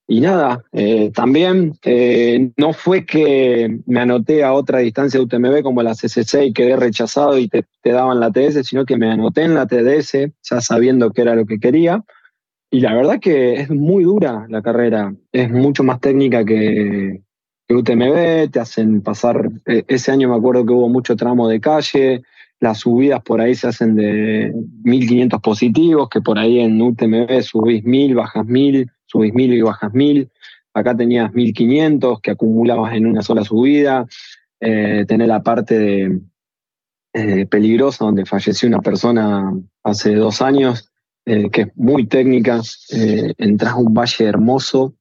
Y 0.08 0.22
nada, 0.22 0.64
eh, 0.72 1.10
también 1.16 1.80
eh, 1.82 2.52
no 2.58 2.74
fue 2.74 3.08
que 3.08 3.80
me 3.88 4.02
anoté 4.02 4.44
a 4.44 4.54
otra 4.54 4.80
distancia 4.80 5.20
de 5.20 5.26
UTMB 5.26 5.64
como 5.64 5.82
la 5.82 5.96
CCC 5.96 6.46
y 6.46 6.54
quedé 6.54 6.76
rechazado 6.76 7.40
y 7.40 7.48
te, 7.48 7.66
te, 7.82 7.92
daban 7.92 8.20
la 8.20 8.30
TS, 8.30 8.68
sino 8.68 8.86
que 8.86 8.98
me 8.98 9.10
anoté 9.10 9.42
en 9.42 9.56
la 9.56 9.66
TDS 9.66 10.30
ya 10.44 10.62
sabiendo 10.62 11.10
que 11.10 11.24
era 11.24 11.34
lo 11.34 11.48
que 11.48 11.60
quería. 11.60 12.04
Y 12.74 12.80
la 12.80 12.96
verdad 12.96 13.20
que 13.20 13.54
es 13.62 13.70
muy 13.70 14.04
dura 14.04 14.48
la 14.50 14.64
carrera, 14.64 15.14
es 15.32 15.52
mucho 15.52 15.84
más 15.84 16.00
técnica 16.00 16.44
que, 16.44 17.22
UTMB, 17.70 18.50
te 18.50 18.60
hacen 18.60 19.04
pasar, 19.04 19.48
eh, 19.68 19.84
ese 19.88 20.12
año 20.12 20.30
me 20.30 20.36
acuerdo 20.36 20.66
que 20.66 20.74
hubo 20.74 20.90
mucho 20.90 21.16
tramo 21.16 21.48
de 21.48 21.60
calle, 21.60 22.24
las 22.60 22.80
subidas 22.80 23.22
por 23.22 23.42
ahí 23.42 23.54
se 23.54 23.68
hacen 23.68 23.94
de 23.94 24.52
1500 24.86 25.40
positivos, 25.40 26.10
que 26.10 26.22
por 26.22 26.40
ahí 26.40 26.62
en 26.62 26.82
UTMB 26.82 27.44
subís 27.44 27.84
1000, 27.84 28.16
bajas 28.16 28.44
1000, 28.44 28.90
subís 29.06 29.36
1000 29.36 29.54
y 29.54 29.62
bajas 29.62 29.94
1000. 29.94 30.32
Acá 30.74 30.98
tenías 30.98 31.32
1500 31.32 32.22
que 32.22 32.32
acumulabas 32.32 32.96
en 32.96 33.06
una 33.06 33.22
sola 33.22 33.44
subida. 33.44 34.08
Eh, 34.60 35.06
tener 35.08 35.28
la 35.28 35.44
parte 35.44 35.78
de, 35.78 36.22
eh, 37.14 37.46
peligrosa 37.46 38.06
donde 38.06 38.26
falleció 38.26 38.68
una 38.68 38.82
persona 38.82 39.54
hace 39.84 40.16
dos 40.16 40.42
años, 40.42 40.92
eh, 41.26 41.50
que 41.50 41.62
es 41.62 41.68
muy 41.76 42.06
técnica, 42.06 42.60
eh, 42.92 43.34
entras 43.38 43.74
a 43.74 43.78
un 43.78 43.94
valle 43.94 44.26
hermoso 44.26 44.94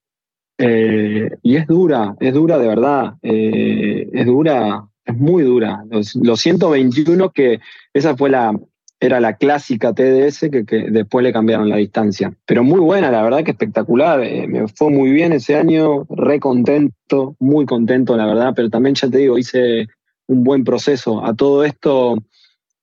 eh, 0.56 1.28
y 1.42 1.56
es 1.56 1.66
dura, 1.66 2.14
es 2.20 2.32
dura 2.32 2.58
de 2.58 2.68
verdad, 2.68 3.14
es 3.22 4.26
dura, 4.26 4.86
es 5.04 5.16
muy 5.16 5.42
dura. 5.42 5.82
Los, 5.90 6.14
los 6.14 6.40
121 6.40 7.30
que 7.30 7.58
esa 7.92 8.16
fue 8.16 8.30
la, 8.30 8.56
era 9.00 9.18
la 9.18 9.36
clásica 9.36 9.94
TDS 9.94 10.48
que, 10.64 10.86
después 10.90 11.24
le 11.24 11.32
cambiaron 11.32 11.68
la 11.68 11.78
distancia. 11.78 12.32
Pero 12.46 12.62
muy 12.62 12.78
buena, 12.78 13.10
la 13.10 13.24
verdad 13.24 13.42
que 13.42 13.50
espectacular. 13.50 14.20
me 14.20 14.68
fue 14.68 14.90
muy 14.90 15.10
bien 15.10 15.32
ese 15.32 15.56
año, 15.56 16.06
re 16.08 16.38
contento, 16.38 17.34
muy 17.40 17.66
contento, 17.66 18.16
la 18.16 18.26
verdad. 18.26 18.52
Pero 18.54 18.70
también 18.70 18.94
ya 18.94 19.10
te 19.10 19.18
digo, 19.18 19.38
hice 19.38 19.88
un 20.28 20.44
buen 20.44 20.62
proceso. 20.62 21.26
A 21.26 21.34
todo 21.34 21.64
esto, 21.64 22.14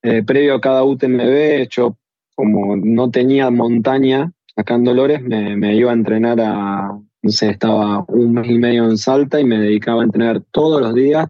previo 0.02 0.56
a 0.56 0.62
cada 0.62 0.84
UTMB, 0.84 1.70
yo 1.70 1.96
como 2.40 2.78
no 2.78 3.12
tenía 3.12 3.50
montaña 3.50 4.32
acá 4.56 4.76
en 4.76 4.86
Dolores, 4.86 5.22
me, 5.22 5.76
iba 5.76 5.92
a 5.92 5.94
entrenar 5.94 6.40
a, 6.40 6.98
no 7.22 7.30
sé, 7.30 7.50
estaba 7.50 8.06
un 8.08 8.32
mes 8.32 8.50
y 8.50 8.58
medio 8.58 8.86
en 8.86 8.98
Salta 8.98 9.42
y 9.42 9.44
me 9.44 9.60
dedicaba 9.60 10.00
a 10.00 10.06
entrenar 10.06 10.42
todos 10.52 10.80
los 10.80 10.96
días 10.96 11.28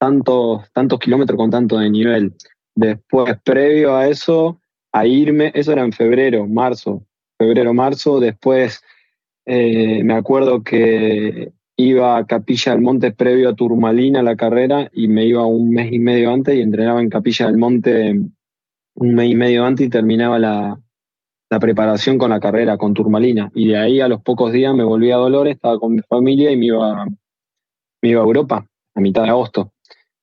tantos, 0.00 0.68
tantos 0.72 0.98
kilómetros 0.98 1.36
con 1.36 1.52
tanto 1.52 1.78
de 1.78 1.90
nivel. 1.90 2.34
Después, 2.74 3.36
previo 3.44 3.94
a 3.94 4.08
eso, 4.08 4.58
a 4.90 5.06
irme, 5.06 5.52
eso 5.54 5.70
era 5.70 5.84
en 5.84 5.92
febrero, 5.92 6.44
marzo, 6.48 7.06
febrero, 7.38 7.72
marzo, 7.72 8.18
después 8.18 8.82
eh, 9.44 10.02
me 10.02 10.14
acuerdo 10.14 10.64
que 10.64 11.52
iba 11.76 12.16
a 12.16 12.26
Capilla 12.26 12.72
del 12.72 12.80
Monte 12.80 13.12
previo 13.12 13.48
a 13.48 13.54
Turmalina 13.54 14.24
la 14.24 14.34
carrera 14.34 14.90
y 14.92 15.06
me 15.06 15.24
iba 15.24 15.46
un 15.46 15.70
mes 15.70 15.92
y 15.92 16.00
medio 16.00 16.32
antes 16.32 16.56
y 16.56 16.62
entrenaba 16.62 17.00
en 17.00 17.10
Capilla 17.10 17.46
del 17.46 17.58
Monte 17.58 18.18
un 18.96 19.14
mes 19.14 19.30
y 19.30 19.34
medio 19.34 19.64
antes 19.64 19.86
y 19.86 19.90
terminaba 19.90 20.38
la, 20.38 20.78
preparación 21.60 22.18
con 22.18 22.30
la 22.30 22.40
carrera, 22.40 22.76
con 22.76 22.92
Turmalina. 22.92 23.50
Y 23.54 23.68
de 23.68 23.78
ahí 23.78 24.00
a 24.00 24.08
los 24.08 24.20
pocos 24.20 24.52
días 24.52 24.74
me 24.74 24.84
volví 24.84 25.10
a 25.10 25.16
Dolores, 25.16 25.54
estaba 25.54 25.78
con 25.78 25.94
mi 25.94 26.02
familia 26.02 26.50
y 26.50 26.56
me 26.56 26.66
iba, 26.66 27.06
me 28.02 28.08
iba 28.08 28.20
a 28.20 28.24
Europa 28.24 28.66
a 28.94 29.00
mitad 29.00 29.22
de 29.22 29.30
agosto. 29.30 29.72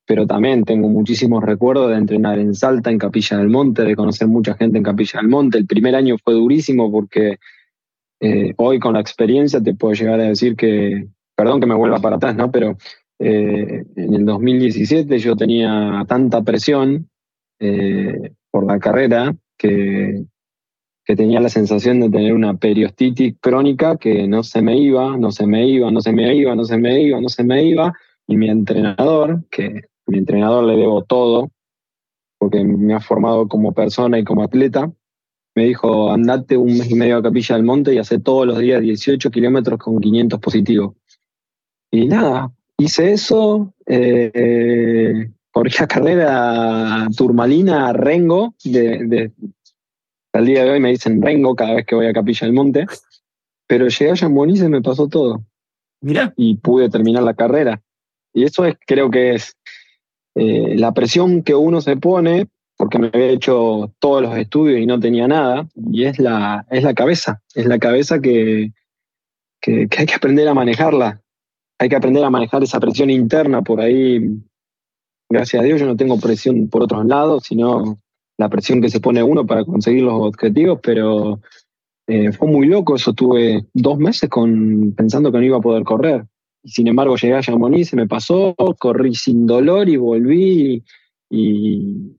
Pero 0.05 0.27
también 0.27 0.63
tengo 0.63 0.89
muchísimos 0.89 1.43
recuerdos 1.43 1.89
de 1.89 1.97
entrenar 1.97 2.37
en 2.39 2.53
Salta, 2.53 2.91
en 2.91 2.97
Capilla 2.97 3.37
del 3.37 3.49
Monte, 3.49 3.83
de 3.83 3.95
conocer 3.95 4.27
mucha 4.27 4.53
gente 4.55 4.77
en 4.77 4.83
Capilla 4.83 5.21
del 5.21 5.29
Monte. 5.29 5.57
El 5.57 5.65
primer 5.65 5.95
año 5.95 6.17
fue 6.23 6.33
durísimo 6.33 6.91
porque 6.91 7.37
eh, 8.19 8.53
hoy 8.57 8.79
con 8.79 8.93
la 8.93 8.99
experiencia 8.99 9.61
te 9.61 9.73
puedo 9.73 9.93
llegar 9.93 10.19
a 10.19 10.23
decir 10.23 10.55
que, 10.55 11.07
perdón 11.35 11.61
que 11.61 11.67
me 11.67 11.75
vuelva 11.75 11.99
para 11.99 12.17
atrás, 12.17 12.35
¿no? 12.35 12.51
Pero 12.51 12.77
eh, 13.19 13.85
en 13.95 14.13
el 14.13 14.25
2017 14.25 15.17
yo 15.19 15.35
tenía 15.35 16.03
tanta 16.07 16.41
presión 16.41 17.09
eh, 17.59 18.33
por 18.53 18.67
la 18.67 18.77
carrera 18.77 19.35
que, 19.57 20.25
que 21.03 21.15
tenía 21.15 21.39
la 21.39 21.49
sensación 21.49 21.99
de 21.99 22.11
tener 22.11 22.35
una 22.35 22.55
periostitis 22.55 23.33
crónica 23.41 23.97
que 23.97 24.27
no 24.27 24.43
se 24.43 24.61
me 24.61 24.77
iba, 24.77 25.17
no 25.17 25.31
se 25.31 25.47
me 25.47 25.67
iba, 25.67 25.89
no 25.89 26.01
se 26.01 26.13
me 26.13 26.35
iba, 26.35 26.55
no 26.55 26.63
se 26.63 26.77
me 26.77 27.01
iba, 27.01 27.19
no 27.19 27.29
se 27.29 27.43
me 27.43 27.63
iba. 27.63 27.91
Y 28.27 28.37
mi 28.37 28.49
entrenador, 28.49 29.43
que 29.49 29.81
mi 30.05 30.19
entrenador 30.19 30.65
le 30.65 30.77
debo 30.77 31.03
todo, 31.03 31.49
porque 32.37 32.63
me 32.63 32.93
ha 32.93 32.99
formado 32.99 33.47
como 33.47 33.73
persona 33.73 34.19
y 34.19 34.23
como 34.23 34.43
atleta, 34.43 34.91
me 35.55 35.65
dijo, 35.65 36.11
andate 36.11 36.55
un 36.55 36.77
mes 36.77 36.91
y 36.91 36.95
medio 36.95 37.17
a 37.17 37.23
Capilla 37.23 37.55
del 37.55 37.65
Monte 37.65 37.95
y 37.95 37.97
hace 37.97 38.19
todos 38.19 38.45
los 38.45 38.59
días 38.59 38.81
18 38.81 39.31
kilómetros 39.31 39.79
con 39.79 39.99
500 39.99 40.39
positivos. 40.39 40.93
Y 41.89 42.05
nada, 42.05 42.51
hice 42.77 43.13
eso, 43.13 43.73
eh, 43.87 45.31
corrí 45.53 45.71
la 45.79 45.87
carrera 45.87 47.07
turmalina 47.15 47.93
Rengo, 47.93 48.55
de, 48.63 49.05
de, 49.05 49.31
al 50.33 50.45
día 50.45 50.65
de 50.65 50.71
hoy 50.71 50.79
me 50.79 50.89
dicen 50.89 51.21
Rengo 51.21 51.55
cada 51.55 51.75
vez 51.75 51.85
que 51.85 51.95
voy 51.95 52.07
a 52.07 52.13
Capilla 52.13 52.47
del 52.47 52.55
Monte, 52.55 52.87
pero 53.67 53.87
llegué 53.87 54.11
a 54.11 54.15
Jamboni 54.15 54.53
y 54.53 54.57
se 54.57 54.67
me 54.67 54.81
pasó 54.81 55.07
todo. 55.07 55.43
Mira. 56.01 56.33
Y 56.35 56.57
pude 56.57 56.89
terminar 56.89 57.23
la 57.23 57.35
carrera. 57.35 57.81
Y 58.33 58.43
eso 58.43 58.65
es, 58.65 58.75
creo 58.85 59.11
que 59.11 59.35
es 59.35 59.55
eh, 60.35 60.75
la 60.75 60.91
presión 60.91 61.43
que 61.43 61.53
uno 61.53 61.81
se 61.81 61.97
pone, 61.97 62.47
porque 62.75 62.97
me 62.97 63.11
había 63.13 63.27
hecho 63.27 63.93
todos 63.99 64.23
los 64.23 64.35
estudios 64.35 64.79
y 64.79 64.87
no 64.87 64.99
tenía 64.99 65.27
nada, 65.27 65.67
y 65.75 66.05
es 66.05 66.17
la, 66.17 66.65
es 66.71 66.83
la 66.83 66.95
cabeza, 66.95 67.43
es 67.53 67.67
la 67.67 67.77
cabeza 67.77 68.19
que, 68.19 68.71
que, 69.61 69.87
que 69.87 69.99
hay 69.99 70.05
que 70.07 70.15
aprender 70.15 70.47
a 70.47 70.55
manejarla. 70.55 71.21
Hay 71.77 71.89
que 71.89 71.95
aprender 71.95 72.23
a 72.23 72.31
manejar 72.31 72.63
esa 72.63 72.79
presión 72.79 73.11
interna 73.11 73.61
por 73.61 73.81
ahí 73.81 74.19
gracias 75.29 75.61
a 75.61 75.65
Dios 75.65 75.79
yo 75.79 75.87
no 75.87 75.95
tengo 75.95 76.19
presión 76.19 76.67
por 76.69 76.83
otros 76.83 77.05
lados, 77.05 77.43
sino 77.45 77.99
la 78.37 78.49
presión 78.49 78.81
que 78.81 78.89
se 78.89 78.99
pone 78.99 79.23
uno 79.23 79.45
para 79.45 79.63
conseguir 79.63 80.03
los 80.03 80.13
objetivos, 80.13 80.79
pero 80.81 81.39
eh, 82.07 82.31
fue 82.31 82.47
muy 82.47 82.67
loco, 82.67 82.95
eso 82.95 83.13
tuve 83.13 83.65
dos 83.73 83.97
meses 83.97 84.29
con, 84.29 84.93
pensando 84.95 85.31
que 85.31 85.37
no 85.37 85.43
iba 85.43 85.57
a 85.57 85.61
poder 85.61 85.83
correr. 85.83 86.25
Y 86.63 86.69
sin 86.69 86.87
embargo 86.87 87.15
llegué 87.15 87.35
a 87.35 87.41
Chamonix, 87.41 87.89
se 87.89 87.95
me 87.95 88.07
pasó, 88.07 88.55
corrí 88.79 89.15
sin 89.15 89.45
dolor 89.45 89.89
y 89.89 89.97
volví 89.97 90.83
y, 91.29 92.17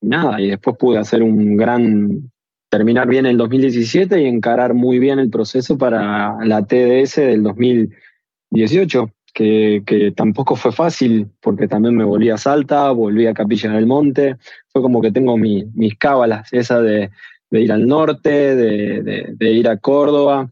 nada, 0.00 0.40
y 0.40 0.48
después 0.48 0.76
pude 0.76 0.98
hacer 0.98 1.22
un 1.22 1.56
gran, 1.56 2.30
terminar 2.70 3.08
bien 3.08 3.26
el 3.26 3.36
2017 3.36 4.22
y 4.22 4.26
encarar 4.26 4.74
muy 4.74 4.98
bien 4.98 5.18
el 5.18 5.30
proceso 5.30 5.76
para 5.76 6.36
la 6.44 6.66
TDS 6.66 7.16
del 7.16 7.42
2018 7.42 9.10
que, 9.32 10.12
tampoco 10.16 10.56
fue 10.56 10.72
fácil, 10.72 11.28
porque 11.40 11.68
también 11.68 11.96
me 11.96 12.04
volví 12.04 12.30
a 12.30 12.38
Salta, 12.38 12.90
volví 12.90 13.26
a 13.26 13.34
Capilla 13.34 13.70
del 13.70 13.86
Monte, 13.86 14.36
fue 14.68 14.82
como 14.82 15.00
que 15.00 15.12
tengo 15.12 15.36
mis 15.36 15.96
cábalas, 15.98 16.52
esa 16.52 16.80
de, 16.80 17.10
ir 17.50 17.72
al 17.72 17.86
norte, 17.86 18.54
de, 18.54 19.52
ir 19.52 19.68
a 19.68 19.76
Córdoba, 19.78 20.50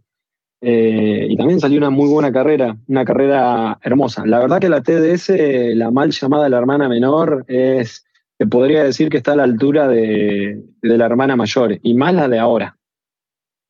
eh, 0.60 1.26
y 1.30 1.36
también 1.36 1.60
salió 1.60 1.78
una 1.78 1.90
muy 1.90 2.08
buena 2.08 2.32
carrera, 2.32 2.76
una 2.88 3.04
carrera 3.04 3.78
hermosa. 3.82 4.26
La 4.26 4.40
verdad 4.40 4.60
que 4.60 4.68
la 4.68 4.82
TDS, 4.82 5.30
la 5.76 5.90
mal 5.90 6.10
llamada 6.10 6.48
la 6.48 6.58
hermana 6.58 6.88
menor, 6.88 7.44
es, 7.46 8.04
te 8.38 8.46
podría 8.46 8.82
decir 8.82 9.08
que 9.08 9.18
está 9.18 9.32
a 9.32 9.36
la 9.36 9.44
altura 9.44 9.88
de 9.88 10.62
la 10.82 11.06
hermana 11.06 11.36
mayor, 11.36 11.78
y 11.82 11.94
más 11.94 12.14
la 12.14 12.28
de 12.28 12.38
ahora. 12.38 12.78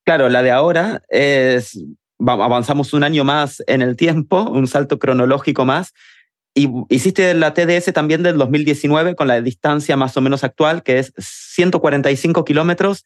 Claro, 0.09 0.31
la 0.31 0.43
de 0.43 0.51
ahora 0.51 1.03
es 1.11 1.79
avanzamos 2.27 2.93
un 2.93 3.05
año 3.05 3.25
más 3.25 3.63
en 3.67 3.83
el 3.83 3.97
tiempo, 3.97 4.43
un 4.43 4.67
salto 4.67 4.99
cronológico 4.99 5.65
más. 5.65 5.95
Y 6.55 6.69
hiciste 6.89 7.35
la 7.35 7.55
TDS 7.55 7.93
también 7.93 8.23
del 8.23 8.37
2019 8.37 9.15
con 9.15 9.29
la 9.29 9.41
distancia 9.41 9.97
más 9.97 10.17
o 10.17 10.21
menos 10.21 10.43
actual, 10.43 10.83
que 10.83 10.99
es 10.99 11.13
145 11.17 12.45
kilómetros 12.45 13.05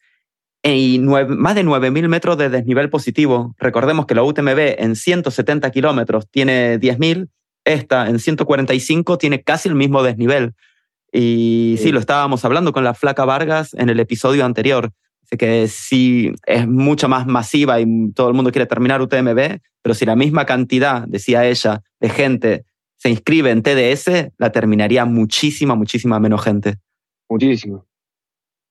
y 0.63 0.99
más 0.99 1.55
de 1.55 1.63
9.000 1.63 2.07
metros 2.07 2.37
de 2.37 2.49
desnivel 2.49 2.89
positivo. 2.89 3.53
Recordemos 3.59 4.05
que 4.05 4.15
la 4.15 4.23
UTMB 4.23 4.79
en 4.79 4.95
170 4.95 5.69
kilómetros 5.71 6.27
tiene 6.29 6.79
10.000, 6.79 7.27
esta 7.65 8.09
en 8.09 8.19
145 8.19 9.17
tiene 9.17 9.43
casi 9.43 9.69
el 9.69 9.75
mismo 9.75 10.01
desnivel. 10.01 10.53
Y 11.11 11.75
sí, 11.79 11.91
lo 11.91 11.99
estábamos 11.99 12.43
hablando 12.45 12.73
con 12.73 12.83
la 12.83 12.95
Flaca 12.95 13.23
Vargas 13.23 13.75
en 13.75 13.89
el 13.89 13.99
episodio 13.99 14.45
anterior 14.45 14.91
que 15.37 15.67
sí 15.67 16.31
es 16.45 16.67
mucho 16.67 17.07
más 17.09 17.25
masiva 17.25 17.79
y 17.79 18.11
todo 18.13 18.27
el 18.27 18.33
mundo 18.33 18.51
quiere 18.51 18.65
terminar 18.65 19.01
UTMB, 19.01 19.59
pero 19.81 19.93
si 19.93 20.05
la 20.05 20.15
misma 20.15 20.45
cantidad, 20.45 21.07
decía 21.07 21.45
ella, 21.45 21.81
de 21.99 22.09
gente 22.09 22.65
se 22.97 23.09
inscribe 23.09 23.51
en 23.51 23.63
TDS, 23.63 24.31
la 24.37 24.51
terminaría 24.51 25.03
muchísima, 25.05 25.75
muchísima 25.75 26.19
menos 26.19 26.41
gente. 26.41 26.77
Muchísimo. 27.29 27.85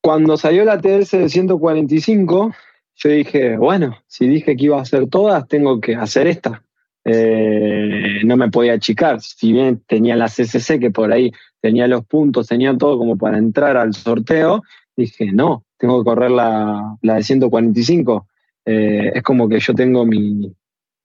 Cuando 0.01 0.37
salió 0.37 0.65
la 0.65 0.79
TDS 0.79 1.11
de 1.11 1.29
145, 1.29 2.51
yo 2.95 3.09
dije, 3.09 3.57
bueno, 3.57 3.97
si 4.07 4.27
dije 4.27 4.55
que 4.55 4.65
iba 4.65 4.79
a 4.79 4.81
hacer 4.81 5.07
todas, 5.07 5.47
tengo 5.47 5.79
que 5.79 5.95
hacer 5.95 6.27
esta. 6.27 6.63
Eh, 7.05 8.21
no 8.23 8.37
me 8.37 8.49
podía 8.49 8.73
achicar. 8.73 9.21
Si 9.21 9.51
bien 9.51 9.83
tenía 9.87 10.15
la 10.15 10.27
CCC, 10.27 10.79
que 10.79 10.91
por 10.91 11.11
ahí 11.11 11.31
tenía 11.61 11.87
los 11.87 12.05
puntos, 12.05 12.47
tenía 12.47 12.75
todo 12.77 12.97
como 12.97 13.17
para 13.17 13.37
entrar 13.37 13.77
al 13.77 13.93
sorteo, 13.93 14.63
dije, 14.95 15.31
no, 15.31 15.63
tengo 15.77 16.03
que 16.03 16.09
correr 16.09 16.31
la, 16.31 16.97
de 17.01 17.23
145. 17.23 18.27
Eh, 18.65 19.11
es 19.15 19.23
como 19.23 19.49
que 19.49 19.59
yo 19.59 19.73
tengo 19.73 20.05
mi, 20.05 20.53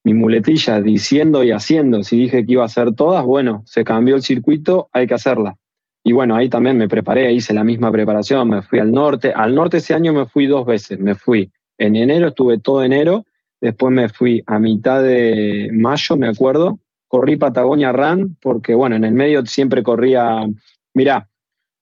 muletilla 0.05 0.81
diciendo 0.81 1.45
y 1.45 1.51
haciendo. 1.51 2.03
Si 2.03 2.19
dije 2.19 2.47
que 2.47 2.53
iba 2.53 2.63
a 2.63 2.67
hacer 2.67 2.95
todas, 2.95 3.25
bueno, 3.25 3.63
se 3.67 3.85
cambió 3.85 4.17
el 4.17 4.23
circuito, 4.23 4.89
hay 4.93 5.07
que 5.07 5.15
hacerla. 5.15 5.57
Y 6.03 6.13
bueno, 6.13 6.37
ahí 6.37 6.49
también 6.49 6.79
me 6.79 6.89
preparé, 6.89 7.33
hice 7.33 7.53
la 7.53 7.65
misma 7.65 7.93
preparación, 7.93 8.49
me 8.49 8.63
fui 8.63 8.79
al 8.79 8.93
norte. 8.93 9.33
Al 9.35 9.55
norte 9.55 9.79
ese 9.79 9.95
año 9.95 10.15
me 10.15 10.25
fui 10.25 10.47
dos 10.47 10.65
veces, 10.65 10.99
me 10.99 11.15
fui 11.15 11.51
en 11.77 11.97
enero, 11.97 12.29
estuve 12.29 12.59
todo 12.59 12.83
enero, 12.83 13.27
después 13.61 13.93
me 13.93 14.09
fui 14.09 14.43
a 14.47 14.59
mitad 14.59 15.03
de 15.03 15.69
mayo, 15.73 16.17
me 16.17 16.29
acuerdo, 16.29 16.79
corrí 17.09 17.37
Patagonia 17.37 17.93
Run, 17.93 18.37
porque 18.41 18.75
bueno, 18.75 18.97
en 18.97 19.05
el 19.05 19.13
medio 19.13 19.45
siempre 19.45 19.83
corría, 19.83 20.47
mirá, 20.95 21.29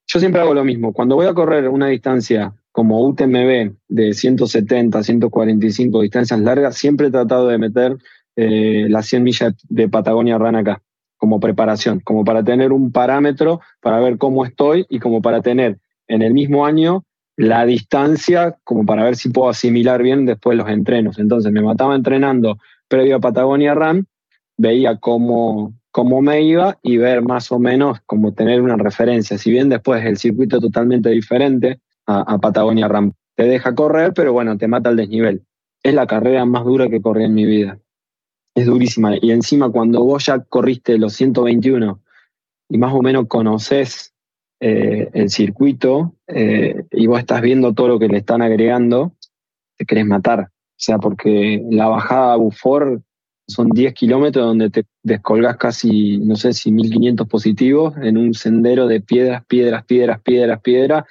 yo 0.06 0.20
siempre 0.20 0.40
hago 0.40 0.54
lo 0.54 0.64
mismo, 0.64 0.92
cuando 0.92 1.16
voy 1.16 1.26
a 1.26 1.34
correr 1.34 1.68
una 1.68 1.88
distancia 1.88 2.54
como 2.72 3.04
UTMB 3.06 3.74
de 3.88 4.12
170, 4.12 5.02
145 5.02 6.02
distancias 6.02 6.40
largas, 6.40 6.76
siempre 6.76 7.08
he 7.08 7.10
tratado 7.10 7.48
de 7.48 7.58
meter 7.58 7.96
eh, 8.36 8.86
las 8.88 9.06
100 9.06 9.22
millas 9.22 9.54
de 9.68 9.88
Patagonia 9.88 10.38
Run 10.38 10.56
acá, 10.56 10.82
como 11.16 11.40
preparación, 11.40 12.00
como 12.00 12.24
para 12.24 12.44
tener 12.44 12.72
un 12.72 12.92
parámetro 12.92 13.60
para 13.80 13.98
ver 14.00 14.18
cómo 14.18 14.44
estoy 14.44 14.86
y 14.90 14.98
como 14.98 15.22
para 15.22 15.40
tener 15.40 15.78
en 16.06 16.22
el 16.22 16.34
mismo 16.34 16.66
año 16.66 17.04
la 17.36 17.64
distancia 17.66 18.56
como 18.64 18.84
para 18.84 19.04
ver 19.04 19.16
si 19.16 19.30
puedo 19.30 19.48
asimilar 19.48 20.02
bien 20.02 20.26
después 20.26 20.56
los 20.56 20.68
entrenos. 20.68 21.18
Entonces 21.18 21.52
me 21.52 21.62
mataba 21.62 21.94
entrenando 21.94 22.58
previo 22.88 23.16
a 23.16 23.20
Patagonia 23.20 23.74
Run, 23.74 24.06
veía 24.56 24.98
cómo, 24.98 25.74
cómo 25.96 26.20
me 26.20 26.42
iba 26.42 26.78
y 26.82 26.98
ver 26.98 27.22
más 27.22 27.50
o 27.50 27.58
menos 27.58 28.00
como 28.04 28.34
tener 28.34 28.60
una 28.60 28.76
referencia. 28.76 29.38
Si 29.38 29.50
bien 29.50 29.70
después 29.70 30.04
el 30.04 30.18
circuito 30.18 30.60
totalmente 30.60 31.08
diferente 31.08 31.80
a, 32.06 32.36
Patagonia 32.36 32.86
Ram, 32.86 33.14
te 33.34 33.44
deja 33.44 33.74
correr, 33.74 34.12
pero 34.12 34.34
bueno, 34.34 34.58
te 34.58 34.68
mata 34.68 34.90
el 34.90 34.96
desnivel. 34.96 35.46
Es 35.82 35.94
la 35.94 36.06
carrera 36.06 36.44
más 36.44 36.66
dura 36.66 36.90
que 36.90 37.00
corrí 37.00 37.24
en 37.24 37.32
mi 37.32 37.46
vida. 37.46 37.78
Es 38.54 38.66
durísima. 38.66 39.14
Y 39.22 39.30
encima 39.30 39.70
cuando 39.70 40.04
vos 40.04 40.26
ya 40.26 40.38
corriste 40.40 40.98
los 40.98 41.14
121 41.14 41.98
y 42.68 42.76
más 42.76 42.92
o 42.92 43.00
menos 43.00 43.26
conoces 43.26 44.12
eh, 44.60 45.08
el 45.14 45.30
circuito 45.30 46.14
eh, 46.26 46.84
y 46.90 47.06
vos 47.06 47.20
estás 47.20 47.40
viendo 47.40 47.72
todo 47.72 47.88
lo 47.88 47.98
que 47.98 48.08
le 48.08 48.18
están 48.18 48.42
agregando, 48.42 49.14
te 49.78 49.86
querés 49.86 50.04
matar. 50.04 50.40
O 50.50 50.76
sea, 50.76 50.98
porque 50.98 51.64
la 51.70 51.88
bajada 51.88 52.34
a 52.34 52.36
Bufor 52.36 53.00
son 53.46 53.70
10 53.70 53.94
kilómetros 53.94 54.44
donde 54.44 54.70
te 54.70 54.84
descolgas 55.02 55.56
casi, 55.56 56.18
no 56.18 56.36
sé 56.36 56.52
si 56.52 56.72
1500 56.72 57.28
positivos 57.28 57.94
en 58.02 58.18
un 58.18 58.34
sendero 58.34 58.86
de 58.86 59.00
piedras, 59.00 59.44
piedras, 59.46 59.84
piedras, 59.84 60.20
piedras, 60.20 60.60
piedras. 60.60 61.04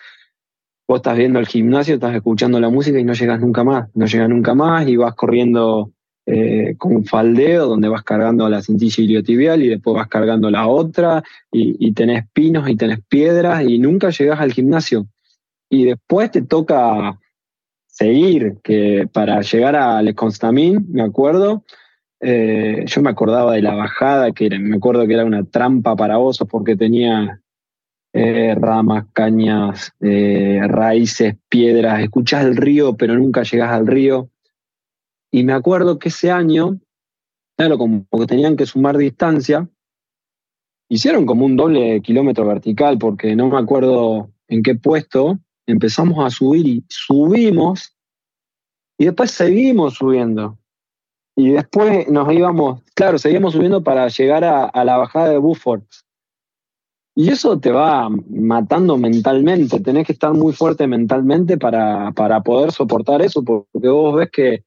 Vos 0.88 0.98
estás 0.98 1.18
viendo 1.18 1.40
el 1.40 1.48
gimnasio, 1.48 1.96
estás 1.96 2.14
escuchando 2.14 2.60
la 2.60 2.70
música 2.70 3.00
y 3.00 3.04
no 3.04 3.14
llegas 3.14 3.40
nunca 3.40 3.64
más, 3.64 3.90
no 3.96 4.06
llegas 4.06 4.30
nunca 4.30 4.54
más 4.54 4.88
y 4.88 4.98
vas 4.98 5.16
corriendo 5.16 5.92
eh, 6.28 6.76
con 6.78 7.06
faldeo 7.06 7.68
donde 7.68 7.88
vas 7.88 8.04
cargando 8.04 8.50
la 8.50 8.62
cintilla 8.62 9.04
iliotibial 9.04 9.64
y 9.64 9.70
después 9.70 9.96
vas 9.96 10.08
cargando 10.08 10.52
la 10.52 10.68
otra 10.68 11.24
y, 11.52 11.88
y 11.88 11.94
tenés 11.94 12.26
pinos 12.34 12.70
y 12.70 12.76
tenés 12.76 13.00
piedras 13.08 13.64
y 13.64 13.80
nunca 13.80 14.10
llegas 14.10 14.40
al 14.40 14.52
gimnasio. 14.52 15.08
Y 15.70 15.86
después 15.86 16.32
te 16.32 16.42
toca 16.42 17.20
seguir, 17.88 18.58
que 18.62 19.08
para 19.12 19.42
llegar 19.42 19.76
a 19.78 20.02
Le 20.02 20.14
Constamin, 20.14 20.86
me 20.90 21.02
acuerdo, 21.02 21.64
eh, 22.22 22.84
yo 22.86 23.02
me 23.02 23.10
acordaba 23.10 23.54
de 23.54 23.62
la 23.62 23.76
bajada, 23.76 24.32
que 24.32 24.50
me 24.58 24.78
acuerdo 24.78 25.06
que 25.08 25.14
era 25.14 25.26
una 25.26 25.44
trampa 25.44 25.96
para 25.96 26.18
osos 26.18 26.48
porque 26.48 26.76
tenía 26.76 27.42
eh, 28.14 28.56
ramas, 28.56 29.08
cañas, 29.14 29.94
eh, 30.00 30.62
raíces, 30.68 31.36
piedras. 31.50 32.02
Escuchás 32.02 32.46
el 32.46 32.56
río, 32.56 32.96
pero 32.96 33.16
nunca 33.16 33.44
llegás 33.44 33.72
al 33.72 33.88
río. 33.88 34.30
Y 35.32 35.44
me 35.44 35.54
acuerdo 35.54 36.00
que 36.00 36.10
ese 36.10 36.32
año, 36.32 36.80
claro, 37.58 37.78
como 37.78 38.06
que 38.10 38.26
tenían 38.26 38.56
que 38.56 38.66
sumar 38.66 38.98
distancia, 38.98 39.68
hicieron 40.88 41.26
como 41.26 41.46
un 41.46 41.58
doble 41.58 42.02
kilómetro 42.02 42.46
vertical, 42.46 42.98
porque 42.98 43.36
no 43.36 43.50
me 43.50 43.58
acuerdo 43.58 44.32
en 44.48 44.64
qué 44.64 44.76
puesto, 44.76 45.40
empezamos 45.66 46.24
a 46.26 46.30
subir 46.30 46.68
y 46.68 46.86
subimos, 46.88 47.98
y 48.98 49.06
después 49.06 49.32
seguimos 49.32 49.96
subiendo. 49.96 50.58
Y 51.36 51.52
después 51.52 52.08
nos 52.08 52.32
íbamos, 52.32 52.82
claro, 52.94 53.18
seguíamos 53.18 53.54
subiendo 53.54 53.84
para 53.84 54.08
llegar 54.08 54.44
a, 54.46 54.86
la 54.86 54.98
bajada 54.98 55.30
de 55.30 55.38
Buford. 55.38 55.84
Y 57.14 57.30
eso 57.30 57.60
te 57.60 57.72
va 57.72 58.10
matando 58.30 58.98
mentalmente, 58.98 59.80
tenés 59.80 60.06
que 60.06 60.14
estar 60.14 60.34
muy 60.34 60.54
fuerte 60.54 60.88
mentalmente 60.88 61.58
para, 61.58 62.12
para 62.12 62.42
poder 62.42 62.72
soportar 62.72 63.22
eso, 63.22 63.44
porque 63.44 63.88
vos 63.88 64.16
ves 64.16 64.30
que, 64.32 64.64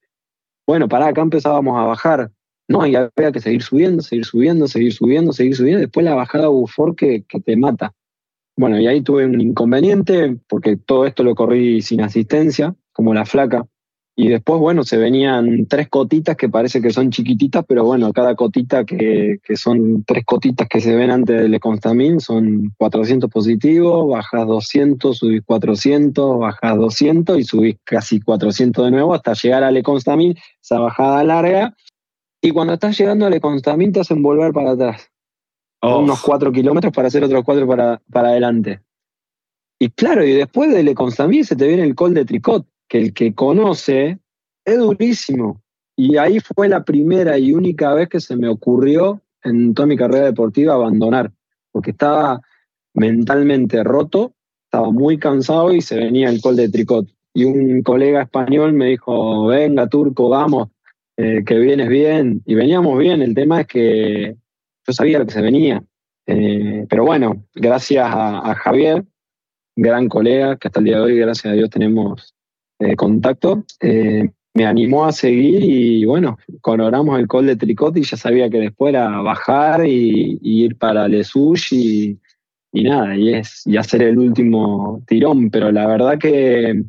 bueno, 0.67 0.89
para 0.89 1.09
acá 1.09 1.21
empezábamos 1.21 1.79
a 1.79 1.85
bajar, 1.85 2.31
no, 2.69 2.87
y 2.87 2.97
había 2.97 3.33
que 3.33 3.41
seguir 3.41 3.63
subiendo, 3.63 4.03
seguir 4.03 4.25
subiendo, 4.25 4.67
seguir 4.67 4.93
subiendo, 4.93 5.33
seguir 5.33 5.57
subiendo, 5.57 5.81
después 5.81 6.05
la 6.05 6.15
bajada 6.15 6.45
de 6.45 6.51
Buford 6.51 6.97
que, 6.97 7.25
que 7.25 7.41
te 7.41 7.57
mata. 7.57 7.95
Bueno, 8.57 8.79
y 8.79 8.87
ahí 8.87 9.03
tuve 9.03 9.25
un 9.25 9.41
inconveniente, 9.41 10.37
porque 10.49 10.77
todo 10.77 11.07
esto 11.07 11.23
lo 11.23 11.35
corrí 11.35 11.81
sin 11.81 12.01
asistencia, 12.01 12.75
como 12.93 13.15
la 13.15 13.25
flaca, 13.25 13.67
y 14.21 14.27
después, 14.27 14.59
bueno, 14.59 14.83
se 14.83 14.97
venían 14.97 15.67
tres 15.69 15.89
cotitas 15.89 16.37
que 16.37 16.49
parece 16.49 16.83
que 16.83 16.91
son 16.91 17.11
chiquititas, 17.11 17.65
pero 17.69 17.85
bueno, 17.85 18.13
cada 18.13 18.35
cotita 18.35 18.85
que, 18.85 19.39
que 19.45 19.57
son 19.57 20.03
tres 20.03 20.25
cotitas 20.25 20.67
que 20.69 20.81
se 20.81 20.97
ven 20.97 21.13
antes 21.13 21.41
del 21.41 21.61
Constamin 21.61 22.19
son 22.19 22.75
400 22.79 23.31
positivos, 23.31 24.11
bajas 24.11 24.45
200, 24.45 25.17
subís 25.17 25.43
400, 25.47 26.37
bajas 26.41 26.77
200 26.77 27.39
y 27.39 27.45
subís 27.45 27.77
casi 27.85 28.19
400 28.19 28.87
de 28.87 28.91
nuevo 28.91 29.15
hasta 29.15 29.35
llegar 29.35 29.63
al 29.63 29.81
Constamin, 29.85 30.35
esa 30.61 30.81
bajada 30.81 31.23
larga. 31.23 31.77
Y 32.43 32.51
cuando 32.51 32.73
estás 32.73 32.99
llegando 32.99 33.25
al 33.25 33.41
Constamin 33.41 33.93
te 33.93 34.01
hacen 34.01 34.21
volver 34.21 34.53
para 34.53 34.73
atrás. 34.73 35.13
Unos 35.81 36.21
4 36.23 36.51
kilómetros 36.51 36.93
para 36.93 37.07
hacer 37.07 37.23
otros 37.23 37.45
4 37.45 37.69
para, 37.69 38.03
para 38.11 38.31
adelante. 38.31 38.81
Y 39.79 39.91
claro, 39.91 40.27
y 40.27 40.33
después 40.33 40.75
del 40.75 40.93
Constamin 40.97 41.45
se 41.45 41.55
te 41.55 41.69
viene 41.69 41.85
el 41.85 41.95
col 41.95 42.15
de 42.15 42.25
Tricot 42.25 42.67
que 42.89 42.99
el 42.99 43.13
que 43.13 43.35
conoce 43.35 44.19
es 44.65 44.79
durísimo. 44.79 45.63
Y 45.97 46.17
ahí 46.17 46.39
fue 46.41 46.69
la 46.69 46.85
primera 46.85 47.39
y 47.39 47.53
única 47.53 47.93
vez 47.93 48.09
que 48.09 48.21
se 48.21 48.37
me 48.37 48.49
ocurrió 48.49 49.21
en 49.43 49.75
toda 49.75 49.87
mi 49.87 49.97
carrera 49.97 50.27
deportiva 50.27 50.75
abandonar, 50.75 51.33
porque 51.73 51.91
estaba 51.91 52.41
mentalmente 52.95 53.83
roto, 53.85 54.35
estaba 54.65 54.91
muy 54.91 55.19
cansado 55.19 55.73
y 55.73 55.81
se 55.81 55.97
venía 55.97 56.29
el 56.29 56.41
col 56.41 56.57
de 56.57 56.69
tricot. 56.69 57.09
Y 57.35 57.45
un 57.45 57.83
colega 57.83 58.23
español 58.23 58.73
me 58.73 58.87
dijo, 58.87 59.47
venga 59.47 59.89
turco, 59.89 60.29
vamos, 60.29 60.69
eh, 61.17 61.43
que 61.45 61.59
vienes 61.59 61.89
bien. 61.89 62.43
Y 62.47 62.55
veníamos 62.55 62.99
bien, 62.99 63.23
el 63.23 63.35
tema 63.35 63.63
es 63.63 63.67
que 63.67 64.37
yo 64.87 64.93
sabía 64.93 65.19
lo 65.19 65.27
que 65.27 65.35
se 65.35 65.43
venía. 65.43 65.83
Eh, 66.27 66.87
pero 66.89 67.05
bueno, 67.05 67.45
gracias 67.55 68.07
a, 68.07 68.51
a 68.51 68.55
Javier, 68.55 69.05
gran 69.77 70.09
colega, 70.09 70.57
que 70.57 70.69
hasta 70.69 70.81
el 70.81 70.87
día 70.87 70.97
de 70.97 71.03
hoy, 71.03 71.19
gracias 71.19 71.53
a 71.53 71.57
Dios, 71.57 71.71
tenemos 71.71 72.35
eh, 72.81 72.97
contacto, 72.97 73.65
eh, 73.81 74.31
me 74.55 74.67
animó 74.67 75.05
a 75.05 75.13
seguir 75.13 75.63
y 75.63 76.05
bueno, 76.05 76.39
coloramos 76.61 77.19
el 77.19 77.27
col 77.27 77.47
de 77.47 77.57
tricot 77.57 77.97
y 77.97 78.03
ya 78.03 78.17
sabía 78.17 78.49
que 78.51 78.59
después 78.59 78.91
era 78.91 79.21
bajar 79.21 79.87
y, 79.87 80.39
ir 80.43 80.77
para 80.77 81.09
Lesush 81.09 81.73
y, 81.73 82.19
y 82.73 82.83
nada, 82.85 83.17
y, 83.17 83.35
es, 83.35 83.67
y 83.67 83.77
hacer 83.77 84.03
el 84.03 84.19
último 84.19 85.03
tirón, 85.07 85.51
pero 85.51 85.71
la 85.71 85.87
verdad 85.87 86.19
que 86.19 86.83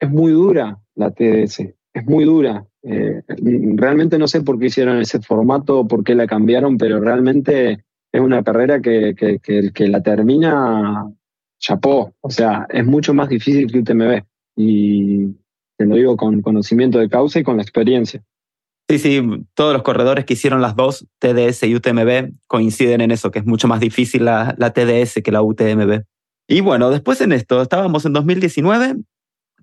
es 0.00 0.10
muy 0.10 0.32
dura 0.32 0.78
la 0.94 1.10
TDS, 1.10 1.60
es 1.92 2.04
muy 2.06 2.24
dura. 2.24 2.66
Eh, 2.82 3.22
realmente 3.74 4.18
no 4.18 4.28
sé 4.28 4.42
por 4.42 4.58
qué 4.58 4.66
hicieron 4.66 4.98
ese 4.98 5.20
formato, 5.20 5.86
por 5.88 6.04
qué 6.04 6.14
la 6.14 6.26
cambiaron, 6.26 6.76
pero 6.78 7.00
realmente 7.00 7.84
es 8.12 8.20
una 8.20 8.42
carrera 8.42 8.80
que, 8.80 9.14
que, 9.16 9.38
que, 9.38 9.72
que 9.72 9.88
la 9.88 10.02
termina 10.02 11.10
chapó. 11.58 12.14
O 12.20 12.30
sea, 12.30 12.66
es 12.70 12.84
mucho 12.84 13.14
más 13.14 13.28
difícil 13.28 13.70
que 13.70 13.78
UTMB 13.78 14.22
y 14.56 15.34
te 15.76 15.86
lo 15.86 15.96
digo 15.96 16.16
con 16.16 16.42
conocimiento 16.42 16.98
de 16.98 17.08
causa 17.08 17.40
y 17.40 17.42
con 17.42 17.56
la 17.56 17.62
experiencia. 17.62 18.22
Sí, 18.88 18.98
sí, 18.98 19.22
todos 19.54 19.72
los 19.72 19.82
corredores 19.82 20.26
que 20.26 20.34
hicieron 20.34 20.60
las 20.60 20.76
dos, 20.76 21.06
TDS 21.18 21.62
y 21.62 21.74
UTMB, 21.74 22.32
coinciden 22.46 23.00
en 23.00 23.10
eso, 23.10 23.30
que 23.30 23.38
es 23.38 23.46
mucho 23.46 23.66
más 23.66 23.80
difícil 23.80 24.26
la, 24.26 24.54
la 24.58 24.72
TDS 24.72 25.22
que 25.24 25.32
la 25.32 25.42
UTMB. 25.42 26.02
Y 26.46 26.60
bueno, 26.60 26.90
después 26.90 27.20
en 27.22 27.32
esto, 27.32 27.62
estábamos 27.62 28.04
en 28.04 28.12
2019, 28.12 28.96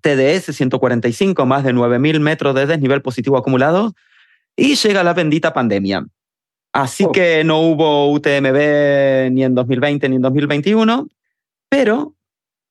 TDS 0.02 0.56
145, 0.56 1.46
más 1.46 1.64
de 1.64 1.74
9.000 1.74 2.20
metros 2.20 2.56
de 2.56 2.66
desnivel 2.66 3.04
positivo 3.04 3.38
acumulado, 3.38 3.94
y 4.56 4.76
llega 4.76 5.04
la 5.04 5.14
bendita 5.14 5.54
pandemia. 5.54 6.06
Así 6.74 7.04
oh. 7.04 7.12
que 7.12 7.44
no 7.44 7.60
hubo 7.62 8.12
UTMB 8.12 9.32
ni 9.32 9.44
en 9.44 9.54
2020 9.54 10.10
ni 10.10 10.16
en 10.16 10.22
2021, 10.24 11.08
pero 11.70 12.16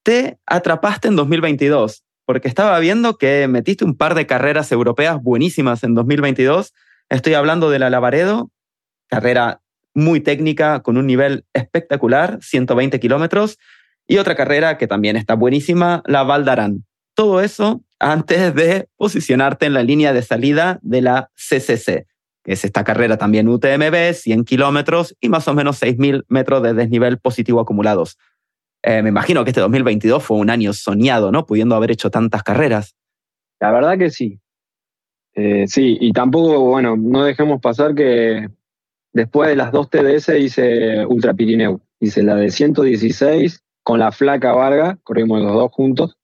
te 0.02 0.38
atrapaste 0.46 1.08
en 1.08 1.16
2022 1.16 2.02
porque 2.30 2.46
estaba 2.46 2.78
viendo 2.78 3.18
que 3.18 3.48
metiste 3.48 3.84
un 3.84 3.96
par 3.96 4.14
de 4.14 4.24
carreras 4.24 4.70
europeas 4.70 5.20
buenísimas 5.20 5.82
en 5.82 5.96
2022. 5.96 6.72
Estoy 7.08 7.34
hablando 7.34 7.70
de 7.70 7.80
la 7.80 7.90
Lavaredo, 7.90 8.52
carrera 9.08 9.62
muy 9.94 10.20
técnica, 10.20 10.78
con 10.78 10.96
un 10.96 11.08
nivel 11.08 11.44
espectacular, 11.54 12.38
120 12.40 13.00
kilómetros, 13.00 13.58
y 14.06 14.18
otra 14.18 14.36
carrera 14.36 14.78
que 14.78 14.86
también 14.86 15.16
está 15.16 15.34
buenísima, 15.34 16.04
la 16.06 16.22
Valdarán. 16.22 16.84
Todo 17.14 17.40
eso 17.40 17.82
antes 17.98 18.54
de 18.54 18.86
posicionarte 18.96 19.66
en 19.66 19.74
la 19.74 19.82
línea 19.82 20.12
de 20.12 20.22
salida 20.22 20.78
de 20.82 21.00
la 21.00 21.30
CCC, 21.34 22.06
que 22.44 22.52
es 22.52 22.64
esta 22.64 22.84
carrera 22.84 23.16
también 23.16 23.48
UTMB, 23.48 24.14
100 24.14 24.44
kilómetros 24.44 25.16
y 25.20 25.30
más 25.30 25.48
o 25.48 25.54
menos 25.54 25.82
6.000 25.82 26.26
metros 26.28 26.62
de 26.62 26.74
desnivel 26.74 27.18
positivo 27.18 27.58
acumulados. 27.58 28.18
Eh, 28.82 29.02
me 29.02 29.10
imagino 29.10 29.44
que 29.44 29.50
este 29.50 29.60
2022 29.60 30.22
fue 30.22 30.38
un 30.38 30.50
año 30.50 30.72
soñado, 30.72 31.30
¿no? 31.30 31.46
Pudiendo 31.46 31.74
haber 31.74 31.90
hecho 31.90 32.10
tantas 32.10 32.42
carreras. 32.42 32.94
La 33.60 33.70
verdad 33.70 33.98
que 33.98 34.10
sí. 34.10 34.40
Eh, 35.34 35.66
sí, 35.68 35.98
y 36.00 36.12
tampoco, 36.12 36.60
bueno, 36.60 36.96
no 36.96 37.24
dejemos 37.24 37.60
pasar 37.60 37.94
que 37.94 38.48
después 39.12 39.48
de 39.48 39.56
las 39.56 39.70
dos 39.72 39.90
TDS 39.90 40.30
hice 40.38 41.06
Ultra 41.06 41.34
Pirineu. 41.34 41.80
Hice 42.00 42.22
la 42.22 42.36
de 42.36 42.50
116 42.50 43.62
con 43.82 43.98
la 43.98 44.12
flaca 44.12 44.52
Varga, 44.52 44.98
corrimos 45.02 45.42
los 45.42 45.52
dos 45.52 45.70
juntos. 45.72 46.16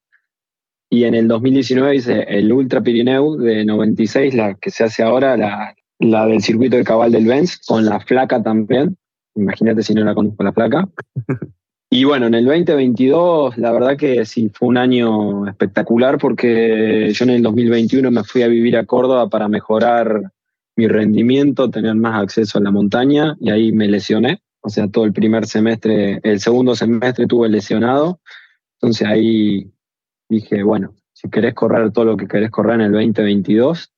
Y 0.89 1.05
en 1.05 1.15
el 1.15 1.29
2019 1.29 1.97
hice 1.97 2.23
el 2.23 2.53
Ultra 2.53 2.81
Pirineu 2.81 3.37
de 3.37 3.65
96, 3.65 4.35
la 4.35 4.55
que 4.55 4.71
se 4.71 4.85
hace 4.85 5.03
ahora, 5.03 5.37
la, 5.37 5.75
la 5.99 6.27
del 6.27 6.43
circuito 6.43 6.77
de 6.77 6.85
Cabal 6.85 7.13
del 7.13 7.27
Benz, 7.27 7.59
con 7.67 7.85
la 7.85 8.01
flaca 8.01 8.43
también. 8.43 8.97
Imagínate 9.35 9.83
si 9.83 9.93
no 9.93 10.05
la 10.05 10.15
conozco 10.15 10.43
la 10.43 10.53
flaca. 10.53 10.89
Y 11.97 12.05
bueno, 12.05 12.27
en 12.27 12.35
el 12.35 12.45
2022, 12.45 13.57
la 13.57 13.73
verdad 13.73 13.97
que 13.97 14.27
sí, 14.27 14.51
fue 14.53 14.69
un 14.69 14.77
año 14.77 15.49
espectacular 15.49 16.19
porque 16.19 17.11
yo 17.11 17.25
en 17.25 17.31
el 17.31 17.43
2021 17.43 18.11
me 18.11 18.23
fui 18.23 18.43
a 18.43 18.49
vivir 18.49 18.77
a 18.77 18.85
Córdoba 18.85 19.31
para 19.31 19.49
mejorar 19.49 20.31
mi 20.77 20.89
rendimiento, 20.89 21.71
tener 21.71 21.95
más 21.95 22.21
acceso 22.21 22.59
a 22.59 22.61
la 22.61 22.71
montaña 22.71 23.35
y 23.41 23.49
ahí 23.49 23.73
me 23.73 23.89
lesioné. 23.89 24.43
O 24.61 24.69
sea, 24.69 24.89
todo 24.89 25.07
el 25.07 25.15
primer 25.15 25.47
semestre, 25.47 26.21
el 26.23 26.39
segundo 26.39 26.75
semestre 26.75 27.27
tuve 27.27 27.49
lesionado. 27.49 28.21
Entonces 28.75 29.09
ahí 29.09 29.73
dije, 30.29 30.63
bueno, 30.65 30.93
si 31.15 31.31
querés 31.31 31.55
correr 31.55 31.93
todo 31.93 32.05
lo 32.05 32.19
que 32.19 32.29
querés 32.29 32.51
correr 32.51 32.75
en 32.75 32.81
el 32.83 32.93
2022, 32.93 33.91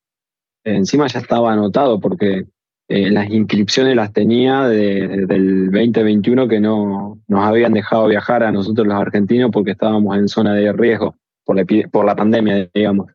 encima 0.63 1.07
ya 1.07 1.19
estaba 1.19 1.51
anotado 1.51 1.99
porque 1.99 2.45
eh, 2.91 3.11
las 3.11 3.29
inscripciones 3.29 3.95
las 3.95 4.11
tenía 4.11 4.63
del 4.63 5.27
2021 5.27 6.47
que 6.47 6.59
no 6.59 7.19
nos 7.27 7.45
habían 7.45 7.73
dejado 7.73 8.07
viajar 8.07 8.41
a 8.41 8.51
nosotros 8.51 8.87
los 8.87 8.99
argentinos 8.99 9.51
porque 9.53 9.71
estábamos 9.71 10.17
en 10.17 10.27
zona 10.27 10.55
de 10.55 10.73
riesgo 10.73 11.15
por 11.45 11.55
la, 11.55 11.65
por 11.91 12.05
la 12.05 12.15
pandemia, 12.15 12.67
digamos. 12.73 13.11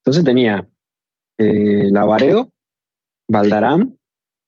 Entonces 0.00 0.24
tenía 0.24 0.66
eh, 1.36 1.88
Lavaredo, 1.90 2.48
Valdarán 3.28 3.98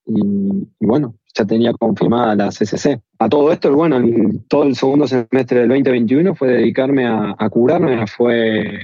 y, 0.06 0.66
bueno, 0.80 1.14
ya 1.34 1.44
tenía 1.44 1.74
confirmada 1.74 2.34
la 2.34 2.48
CCC. 2.48 3.02
A 3.18 3.28
todo 3.28 3.52
esto, 3.52 3.70
bueno, 3.74 4.00
todo 4.48 4.62
el 4.62 4.76
segundo 4.76 5.06
semestre 5.06 5.60
del 5.60 5.68
2021 5.68 6.34
fue 6.34 6.48
dedicarme 6.48 7.06
a, 7.06 7.34
a 7.38 7.50
curarme, 7.50 8.06
fue 8.06 8.78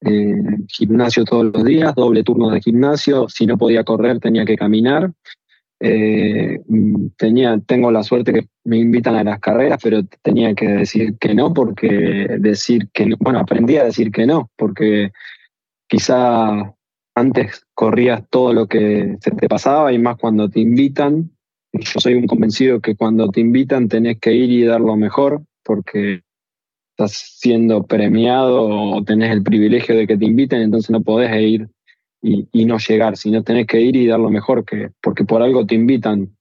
eh, 0.00 0.34
gimnasio 0.68 1.24
todos 1.24 1.46
los 1.52 1.64
días, 1.64 1.94
doble 1.94 2.22
turno 2.22 2.50
de 2.50 2.60
gimnasio, 2.60 3.28
si 3.28 3.46
no 3.46 3.58
podía 3.58 3.84
correr 3.84 4.20
tenía 4.20 4.44
que 4.44 4.56
caminar. 4.56 5.10
Eh, 5.80 6.60
tenía, 7.16 7.58
tengo 7.64 7.92
la 7.92 8.02
suerte 8.02 8.32
que 8.32 8.48
me 8.64 8.78
invitan 8.78 9.14
a 9.14 9.22
las 9.22 9.38
carreras, 9.38 9.78
pero 9.82 10.02
tenía 10.22 10.54
que 10.54 10.66
decir 10.66 11.16
que 11.18 11.34
no, 11.34 11.54
porque 11.54 12.36
decir 12.40 12.88
que 12.92 13.06
no, 13.06 13.16
bueno, 13.20 13.38
aprendí 13.38 13.76
a 13.76 13.84
decir 13.84 14.10
que 14.10 14.26
no, 14.26 14.50
porque 14.56 15.12
quizá 15.86 16.74
antes 17.14 17.64
corrías 17.74 18.22
todo 18.28 18.52
lo 18.52 18.66
que 18.66 19.16
se 19.20 19.30
te 19.32 19.48
pasaba 19.48 19.92
y 19.92 19.98
más 19.98 20.16
cuando 20.16 20.48
te 20.48 20.60
invitan. 20.60 21.30
Yo 21.72 22.00
soy 22.00 22.14
un 22.14 22.26
convencido 22.26 22.80
que 22.80 22.96
cuando 22.96 23.28
te 23.30 23.40
invitan 23.40 23.88
tenés 23.88 24.18
que 24.18 24.32
ir 24.32 24.50
y 24.50 24.64
dar 24.64 24.80
lo 24.80 24.96
mejor, 24.96 25.42
porque 25.64 26.22
estás 26.98 27.36
siendo 27.38 27.84
premiado 27.84 28.68
o 28.68 29.04
tenés 29.04 29.30
el 29.30 29.44
privilegio 29.44 29.96
de 29.96 30.06
que 30.06 30.16
te 30.16 30.24
inviten, 30.24 30.62
entonces 30.62 30.90
no 30.90 31.00
podés 31.00 31.30
ir 31.40 31.68
y, 32.20 32.64
no 32.64 32.78
llegar, 32.78 33.16
sino 33.16 33.44
tenés 33.44 33.68
que 33.68 33.80
ir 33.80 33.94
y 33.94 34.08
dar 34.08 34.18
lo 34.18 34.30
mejor, 34.30 34.64
que, 34.64 34.90
porque 35.00 35.24
por 35.24 35.40
algo 35.40 35.64
te 35.64 35.76
invitan. 35.76 36.36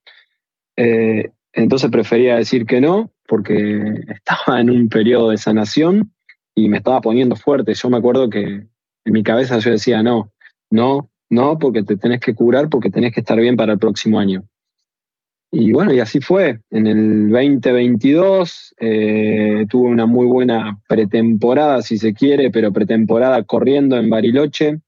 Eh, 0.76 1.30
entonces 1.54 1.92
prefería 1.92 2.38
decir 2.38 2.66
que 2.66 2.82
no, 2.82 3.12
porque 3.28 4.02
estaba 4.08 4.60
en 4.60 4.72
un 4.72 4.90
periodo 4.90 5.30
de 5.30 5.38
sanación 5.38 6.12
y 6.56 6.70
me 6.70 6.78
estaba 6.78 7.02
poniendo 7.02 7.36
fuerte. 7.36 7.76
Yo 7.76 7.90
me 7.92 7.98
acuerdo 7.98 8.28
que 8.28 8.42
en 8.42 9.14
mi 9.14 9.22
cabeza 9.22 9.60
yo 9.60 9.70
decía, 9.70 10.02
no, 10.02 10.32
no, 10.72 11.12
no, 11.30 11.60
porque 11.60 11.84
te 11.84 11.98
tenés 11.98 12.20
que 12.20 12.34
curar, 12.34 12.68
porque 12.70 12.90
tenés 12.90 13.14
que 13.14 13.20
estar 13.20 13.40
bien 13.40 13.58
para 13.58 13.74
el 13.74 13.80
próximo 13.80 14.18
año. 14.18 14.44
Y 15.52 15.72
bueno, 15.72 15.94
y 15.94 16.00
así 16.00 16.20
fue. 16.20 16.60
En 16.70 16.88
el 16.88 17.30
2022 17.30 18.76
eh, 18.80 19.66
tuve 19.70 19.90
una 19.90 20.06
muy 20.06 20.26
buena 20.26 20.80
pretemporada, 20.88 21.82
si 21.82 21.98
se 21.98 22.14
quiere, 22.14 22.52
pero 22.52 22.74
pretemporada 22.74 23.44
corriendo 23.44 23.98
en 23.98 24.10
Bariloche. 24.10 24.82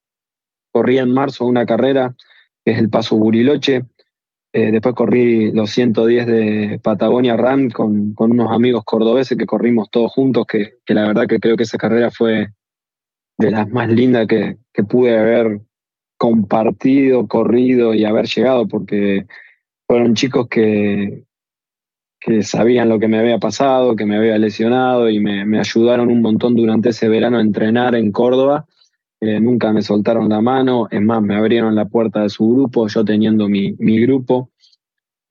Corrí 0.72 0.98
en 0.98 1.12
marzo 1.12 1.46
una 1.46 1.66
carrera, 1.66 2.16
que 2.66 2.72
es 2.72 2.80
el 2.80 2.90
Paso 2.90 3.16
Buriloche. 3.16 3.86
Eh, 4.52 4.72
después 4.72 4.96
corrí 4.96 5.52
los 5.52 5.70
110 5.70 6.26
de 6.26 6.80
Patagonia 6.84 7.38
Run 7.38 7.70
con, 7.70 8.14
con, 8.14 8.32
unos 8.32 8.52
amigos 8.52 8.84
cordobeses 8.84 9.38
que 9.38 9.46
corrimos 9.46 9.90
todos 9.92 10.12
juntos, 10.12 10.46
que, 10.48 10.74
que, 10.86 10.94
la 10.96 11.08
verdad 11.08 11.28
que 11.28 11.40
creo 11.40 11.56
que 11.56 11.64
esa 11.64 11.78
carrera 11.78 12.10
fue 12.10 12.50
de 13.38 13.52
las 13.52 13.70
más 13.70 13.90
lindas 13.90 14.28
que, 14.28 14.58
que 14.74 14.84
pude 14.84 15.18
haber 15.18 15.62
compartido, 16.18 17.28
corrido 17.28 17.94
y 17.94 18.06
haber 18.06 18.26
llegado, 18.26 18.68
porque 18.68 19.26
fueron 19.90 20.14
chicos 20.14 20.48
que, 20.48 21.24
que 22.20 22.44
sabían 22.44 22.90
lo 22.90 23.00
que 23.00 23.08
me 23.08 23.18
había 23.18 23.40
pasado, 23.40 23.96
que 23.96 24.06
me 24.06 24.18
había 24.18 24.38
lesionado 24.38 25.10
y 25.10 25.20
me, 25.20 25.60
ayudaron 25.60 26.12
un 26.12 26.22
montón 26.22 26.56
durante 26.56 26.90
ese 26.90 27.10
verano 27.10 27.40
a 27.40 27.42
entrenar 27.42 27.96
en 27.96 28.12
Córdoba. 28.12 28.68
Eh, 29.20 29.40
nunca 29.40 29.74
me 29.74 29.82
soltaron 29.82 30.30
la 30.30 30.42
mano, 30.42 30.88
es 30.92 31.02
más, 31.02 31.24
me 31.24 31.36
abrieron 31.36 31.74
la 31.74 31.86
puerta 31.86 32.22
de 32.22 32.30
su 32.30 32.48
grupo, 32.48 32.88
yo 32.88 33.04
teniendo 33.04 33.50
mi, 33.50 33.74
grupo. 34.00 34.52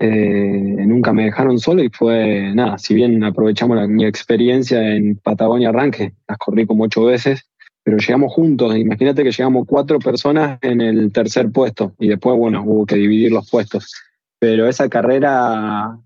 Eh, 0.01 0.85
nunca 0.87 1.13
me 1.13 1.27
dejaron 1.27 1.61
solo 1.61 1.85
y 1.85 1.91
fue 1.91 2.53
nada, 2.53 2.79
si 2.79 2.95
bien 2.95 3.23
aprovechamos 3.23 3.89
mi 3.89 4.05
experiencia 4.05 4.95
en 4.95 5.17
Patagonia 5.17 5.69
Arranque, 5.69 6.15
las 6.29 6.39
corrí 6.39 6.67
como 6.67 6.85
ocho 6.85 7.05
veces, 7.05 7.49
pero 7.85 7.99
llegamos 7.99 8.33
juntos, 8.33 8.77
imagínate 8.77 9.23
que 9.23 9.31
llegamos 9.31 9.67
cuatro 9.69 10.01
personas 10.01 10.59
en 10.63 10.81
el 10.81 11.13
tercer 11.13 11.51
puesto 11.51 11.95
y 11.99 12.09
después, 12.09 12.37
bueno, 12.37 12.63
hubo 12.65 12.87
que 12.87 12.97
dividir 12.97 13.33
los 13.33 13.49
puestos 13.49 13.93
pero 14.39 14.69
esa 14.69 14.89
carrera 14.89 15.99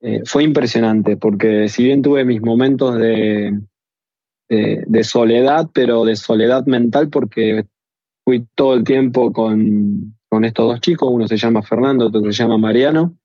eh, 0.00 0.22
fue 0.24 0.44
impresionante, 0.44 1.16
porque 1.16 1.68
si 1.68 1.84
bien 1.84 2.02
tuve 2.02 2.24
mis 2.24 2.42
momentos 2.42 2.98
de, 2.98 3.58
soledad, 5.02 5.70
pero 5.72 6.04
de 6.04 6.16
soledad 6.16 6.66
mental, 6.66 7.08
porque 7.08 7.64
fui 8.24 8.46
todo 8.54 8.74
el 8.74 8.84
tiempo 8.84 9.32
con, 9.32 10.14
con 10.28 10.44
estos 10.44 10.66
dos 10.66 10.80
chicos, 10.80 11.08
uno 11.10 11.26
se 11.26 11.36
llama 11.36 11.62
Fernando, 11.62 12.06
otro 12.06 12.22
se 12.22 12.32
llama 12.32 12.58
Mariano, 12.58 13.16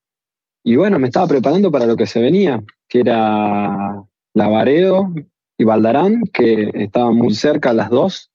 y 0.64 0.76
bueno, 0.76 1.00
me 1.00 1.08
estaba 1.08 1.28
preparando 1.28 1.72
para 1.72 1.86
lo 1.86 1.96
que 1.96 2.06
se 2.06 2.22
venía, 2.22 2.64
que 2.88 3.00
era 3.02 4.04
Lavaredo 4.34 5.14
y 5.58 5.64
Valdarán, 5.64 6.24
que 6.34 6.70
estaban 6.74 7.16
muy 7.16 7.34
cerca 7.34 7.74
las 7.74 7.90
dos. 7.90 8.32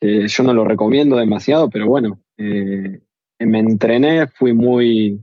yo 0.00 0.44
no 0.44 0.52
lo 0.52 0.64
recomiendo 0.64 1.16
demasiado, 1.16 1.70
pero 1.70 1.86
bueno, 1.86 2.20
eh, 2.38 3.00
me 3.38 3.58
entrené, 3.58 4.26
fui 4.28 4.52
muy 4.52 5.20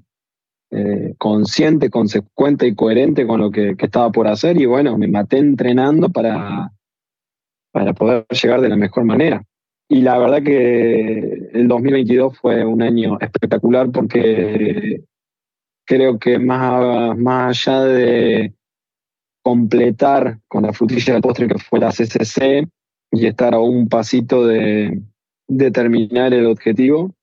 eh, 0.72 1.16
consciente, 1.18 1.90
consecuente 1.90 2.68
y 2.68 2.76
coherente 2.76 3.28
con 3.28 3.42
lo 3.42 3.52
que, 3.52 3.76
estaba 3.78 4.12
por 4.12 4.28
hacer 4.28 4.60
y 4.60 4.66
bueno, 4.66 4.98
me 4.98 5.08
maté 5.08 5.38
entrenando 5.38 6.10
para, 6.10 6.72
para 7.72 7.94
poder 7.94 8.26
llegar 8.30 8.62
de 8.62 8.70
la 8.70 8.78
mejor 8.78 9.04
manera. 9.04 9.44
Y 9.90 10.02
la 10.02 10.18
verdad 10.18 10.42
que 10.44 11.50
el 11.54 11.68
2022 11.68 12.38
fue 12.38 12.64
un 12.64 12.82
año 12.82 13.18
espectacular 13.20 13.92
porque 13.92 15.04
creo 15.86 16.18
que 16.18 16.40
más, 16.40 17.18
más 17.18 17.68
allá 17.68 17.84
de 17.84 18.54
completar 19.44 20.40
con 20.48 20.64
la 20.64 20.72
frutilla 20.72 21.14
del 21.14 21.22
postre 21.22 21.48
que 21.48 21.58
fue 21.58 21.80
la 21.80 21.92
CCC 21.92 22.68
y 23.12 23.26
estar 23.26 23.54
a 23.54 23.60
un 23.60 23.90
pasito 23.90 24.48
de, 24.48 25.02
de 25.50 25.72
terminar 25.72 26.34
el 26.34 26.46
objetivo, 26.46 27.14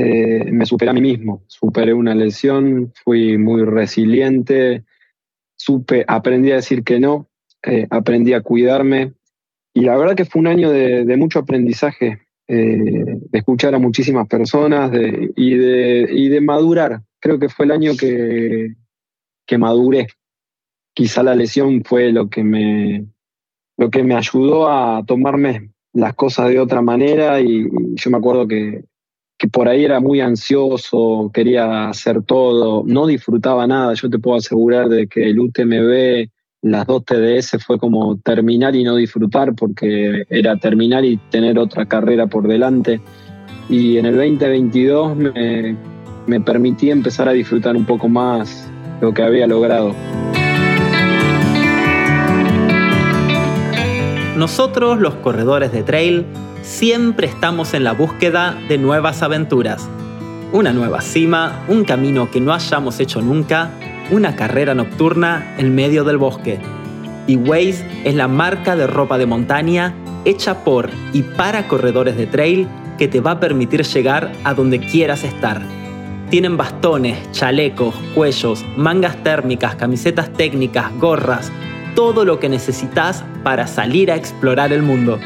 eh, 0.00 0.50
me 0.50 0.64
superé 0.64 0.90
a 0.90 0.94
mí 0.94 1.02
mismo, 1.02 1.42
superé 1.46 1.92
una 1.92 2.14
lesión, 2.14 2.90
fui 3.04 3.36
muy 3.36 3.64
resiliente, 3.64 4.84
supe, 5.56 6.04
aprendí 6.08 6.52
a 6.52 6.56
decir 6.56 6.82
que 6.84 6.98
no, 6.98 7.28
eh, 7.62 7.86
aprendí 7.90 8.32
a 8.32 8.40
cuidarme 8.40 9.12
y 9.74 9.82
la 9.82 9.98
verdad 9.98 10.14
que 10.14 10.24
fue 10.24 10.40
un 10.40 10.46
año 10.46 10.70
de, 10.70 11.16
mucho 11.18 11.40
aprendizaje, 11.40 12.22
eh, 12.48 12.78
de 12.78 13.38
escuchar 13.38 13.74
a 13.74 13.78
muchísimas 13.78 14.26
personas 14.26 14.90
y, 15.36 15.54
de, 15.54 16.08
y 16.10 16.28
de 16.28 16.40
madurar. 16.40 17.02
Creo 17.20 17.38
que 17.38 17.50
fue 17.50 17.66
el 17.66 17.72
año 17.72 17.92
que, 17.98 18.74
que 19.46 19.58
maduré. 19.58 20.06
Quizá 20.94 21.22
la 21.22 21.34
lesión 21.34 21.84
fue 21.84 22.10
lo 22.10 22.30
que 22.30 22.42
me, 22.42 23.04
lo 23.76 23.90
que 23.90 24.02
me 24.02 24.14
ayudó 24.14 24.68
a 24.68 25.04
tomarme 25.04 25.72
las 25.92 26.14
cosas 26.14 26.48
de 26.48 26.58
otra 26.58 26.80
manera 26.80 27.40
y 27.40 27.68
yo 27.94 28.10
me 28.10 28.16
acuerdo 28.16 28.48
que 28.48 28.84
que 29.40 29.48
por 29.48 29.70
ahí 29.70 29.86
era 29.86 30.00
muy 30.00 30.20
ansioso, 30.20 31.30
quería 31.32 31.88
hacer 31.88 32.22
todo, 32.24 32.82
no 32.84 33.06
disfrutaba 33.06 33.66
nada. 33.66 33.94
Yo 33.94 34.10
te 34.10 34.18
puedo 34.18 34.36
asegurar 34.36 34.90
de 34.90 35.06
que 35.06 35.30
el 35.30 35.40
UTMB, 35.40 36.28
las 36.60 36.86
dos 36.86 37.06
TDS 37.06 37.56
fue 37.64 37.78
como 37.78 38.18
terminar 38.18 38.76
y 38.76 38.84
no 38.84 38.96
disfrutar 38.96 39.54
porque 39.54 40.24
era 40.28 40.58
terminar 40.58 41.06
y 41.06 41.16
tener 41.30 41.58
otra 41.58 41.86
carrera 41.86 42.26
por 42.26 42.46
delante. 42.46 43.00
Y 43.70 43.96
en 43.96 44.04
el 44.04 44.16
2022 44.16 45.16
me, 45.16 45.74
me 46.26 46.40
permití 46.42 46.90
empezar 46.90 47.26
a 47.26 47.32
disfrutar 47.32 47.74
un 47.76 47.86
poco 47.86 48.10
más 48.10 48.70
lo 49.00 49.14
que 49.14 49.22
había 49.22 49.46
logrado. 49.46 49.94
Nosotros, 54.36 55.00
los 55.00 55.14
corredores 55.14 55.72
de 55.72 55.82
trail, 55.82 56.26
siempre 56.62 57.26
estamos 57.26 57.74
en 57.74 57.84
la 57.84 57.92
búsqueda 57.92 58.58
de 58.68 58.78
nuevas 58.78 59.22
aventuras. 59.22 59.88
Una 60.52 60.72
nueva 60.72 61.00
cima, 61.00 61.64
un 61.68 61.84
camino 61.84 62.30
que 62.30 62.40
no 62.40 62.52
hayamos 62.52 63.00
hecho 63.00 63.22
nunca, 63.22 63.70
una 64.10 64.34
carrera 64.36 64.74
nocturna 64.74 65.54
en 65.58 65.74
medio 65.74 66.04
del 66.04 66.18
bosque. 66.18 66.58
Y 67.26 67.36
Waze 67.36 67.84
es 68.04 68.14
la 68.14 68.28
marca 68.28 68.76
de 68.76 68.86
ropa 68.86 69.18
de 69.18 69.26
montaña 69.26 69.94
hecha 70.24 70.64
por 70.64 70.90
y 71.12 71.22
para 71.22 71.68
corredores 71.68 72.16
de 72.16 72.26
trail 72.26 72.68
que 72.98 73.08
te 73.08 73.20
va 73.20 73.32
a 73.32 73.40
permitir 73.40 73.84
llegar 73.84 74.32
a 74.44 74.54
donde 74.54 74.80
quieras 74.80 75.24
estar. 75.24 75.62
Tienen 76.28 76.56
bastones, 76.56 77.18
chalecos, 77.32 77.94
cuellos, 78.14 78.64
mangas 78.76 79.16
térmicas, 79.22 79.76
camisetas 79.76 80.32
técnicas, 80.32 80.92
gorras, 80.98 81.50
todo 81.94 82.24
lo 82.24 82.38
que 82.38 82.48
necesitas 82.48 83.24
para 83.42 83.66
salir 83.66 84.12
a 84.12 84.16
explorar 84.16 84.72
el 84.72 84.82
mundo. 84.82 85.18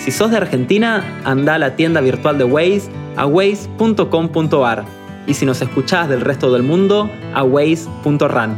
Si 0.00 0.10
sos 0.10 0.30
de 0.30 0.38
Argentina, 0.38 1.20
anda 1.24 1.56
a 1.56 1.58
la 1.58 1.76
tienda 1.76 2.00
virtual 2.00 2.38
de 2.38 2.44
Waze 2.44 2.90
a 3.16 3.26
waze.com.ar 3.26 4.84
y 5.26 5.34
si 5.34 5.44
nos 5.44 5.60
escuchás 5.60 6.08
del 6.08 6.22
resto 6.22 6.50
del 6.50 6.62
mundo, 6.62 7.10
a 7.34 7.44
waze.ran. 7.44 8.56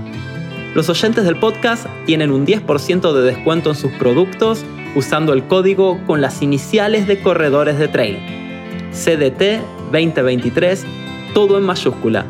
Los 0.77 0.89
oyentes 0.89 1.25
del 1.25 1.37
podcast 1.37 1.87
tienen 2.07 2.31
un 2.31 2.47
10% 2.47 3.13
de 3.13 3.23
descuento 3.23 3.71
en 3.71 3.77
sus 3.77 3.91
productos 3.93 4.65
usando 4.95 5.33
el 5.33 5.45
código 5.49 5.99
con 6.07 6.21
las 6.21 6.43
iniciales 6.43 7.09
de 7.09 7.21
corredores 7.21 7.77
de 7.77 7.89
trail. 7.89 8.19
CDT 8.93 9.61
2023 9.91 10.87
todo 11.35 11.59
en 11.59 11.65
mayúscula. 11.65 12.25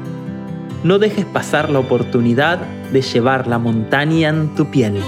No 0.84 0.98
dejes 0.98 1.26
pasar 1.26 1.68
la 1.68 1.80
oportunidad 1.80 2.58
de 2.92 3.02
llevar 3.02 3.46
la 3.46 3.58
montaña 3.58 4.30
en 4.30 4.54
tu 4.54 4.70
piel. 4.70 5.00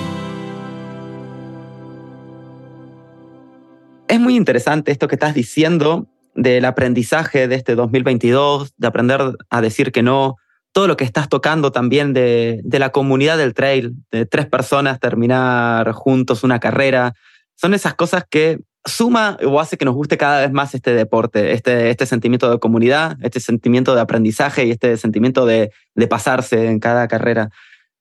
Muy 4.35 4.39
interesante 4.41 4.91
esto 4.91 5.07
que 5.07 5.15
estás 5.15 5.33
diciendo 5.33 6.09
del 6.35 6.65
aprendizaje 6.65 7.47
de 7.47 7.55
este 7.55 7.77
2022, 7.77 8.73
de 8.77 8.87
aprender 8.89 9.21
a 9.49 9.61
decir 9.61 9.93
que 9.93 10.03
no, 10.03 10.35
todo 10.73 10.89
lo 10.89 10.97
que 10.97 11.05
estás 11.05 11.29
tocando 11.29 11.71
también 11.71 12.13
de, 12.13 12.61
de 12.65 12.79
la 12.81 12.91
comunidad 12.91 13.39
del 13.39 13.55
trail, 13.55 13.93
de 14.11 14.27
tres 14.27 14.47
personas 14.47 14.99
terminar 14.99 15.93
juntos 15.93 16.43
una 16.43 16.59
carrera, 16.59 17.15
son 17.55 17.75
esas 17.75 17.95
cosas 17.95 18.25
que 18.29 18.59
suma 18.85 19.39
o 19.47 19.61
hace 19.61 19.79
que 19.79 19.85
nos 19.85 19.95
guste 19.95 20.19
cada 20.19 20.41
vez 20.41 20.51
más 20.51 20.75
este 20.75 20.95
deporte, 20.95 21.53
este, 21.53 21.91
este 21.91 22.05
sentimiento 22.05 22.51
de 22.51 22.59
comunidad, 22.59 23.17
este 23.23 23.39
sentimiento 23.39 23.95
de 23.95 24.01
aprendizaje 24.01 24.67
y 24.67 24.73
este 24.73 24.97
sentimiento 24.97 25.47
de, 25.47 25.71
de 25.95 26.09
pasarse 26.09 26.67
en 26.67 26.81
cada 26.81 27.07
carrera. 27.07 27.51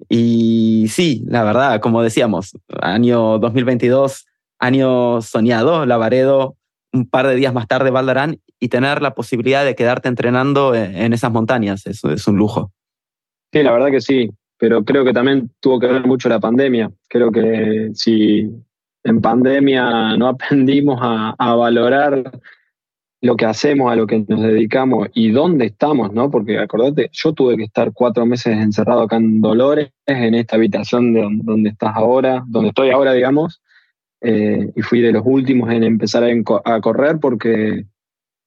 Y 0.10 0.88
sí, 0.90 1.24
la 1.28 1.44
verdad, 1.44 1.80
como 1.80 2.02
decíamos, 2.02 2.58
año 2.82 3.38
2022, 3.38 4.26
año 4.64 5.22
soñado, 5.22 5.86
Lavaredo, 5.86 6.56
un 6.94 7.10
par 7.10 7.28
de 7.28 7.36
días 7.36 7.54
más 7.54 7.68
tarde 7.68 7.92
Valdarán 7.92 8.40
y 8.60 8.70
tener 8.70 9.02
la 9.02 9.14
posibilidad 9.14 9.66
de 9.66 9.76
quedarte 9.76 10.08
entrenando 10.08 10.74
en 10.76 11.12
esas 11.12 11.32
montañas, 11.32 11.86
eso 11.86 12.12
es 12.12 12.28
un 12.28 12.38
lujo. 12.38 12.72
Sí, 13.52 13.62
la 13.62 13.74
verdad 13.74 13.92
que 13.92 14.02
sí, 14.02 14.30
pero 14.58 14.86
creo 14.86 15.04
que 15.04 15.14
también 15.14 15.52
tuvo 15.60 15.80
que 15.80 15.88
ver 15.88 16.08
mucho 16.08 16.30
la 16.30 16.40
pandemia. 16.40 16.92
Creo 17.10 17.32
que 17.32 17.92
si 17.94 18.50
en 19.04 19.22
pandemia 19.22 20.16
no 20.18 20.28
aprendimos 20.28 21.00
a, 21.02 21.56
valorar 21.56 22.32
lo 23.22 23.36
que 23.36 23.46
hacemos, 23.46 23.92
a 23.92 23.96
lo 23.96 24.08
que 24.08 24.20
nos 24.28 24.42
dedicamos 24.42 25.10
y 25.14 25.32
dónde 25.32 25.66
estamos, 25.66 26.14
¿no? 26.14 26.32
Porque 26.32 26.60
acordate, 26.60 27.10
yo 27.12 27.34
tuve 27.34 27.58
que 27.58 27.64
estar 27.64 27.92
cuatro 27.94 28.26
meses 28.26 28.58
encerrado 28.58 29.02
acá 29.02 29.18
en 29.18 29.42
Dolores, 29.42 29.92
en 30.06 30.36
esta 30.36 30.56
habitación 30.56 31.14
de 31.14 31.28
donde, 31.44 31.70
estás 31.70 31.96
ahora, 31.96 32.44
donde 32.48 32.70
estoy 32.70 32.92
ahora, 32.92 33.14
digamos, 33.14 33.62
eh, 34.26 34.72
y 34.74 34.82
fui 34.82 35.02
de 35.02 35.12
los 35.12 35.24
últimos 35.26 35.70
en 35.70 35.84
empezar 35.84 36.24
a, 36.24 36.82
correr 36.82 37.20
porque, 37.20 37.86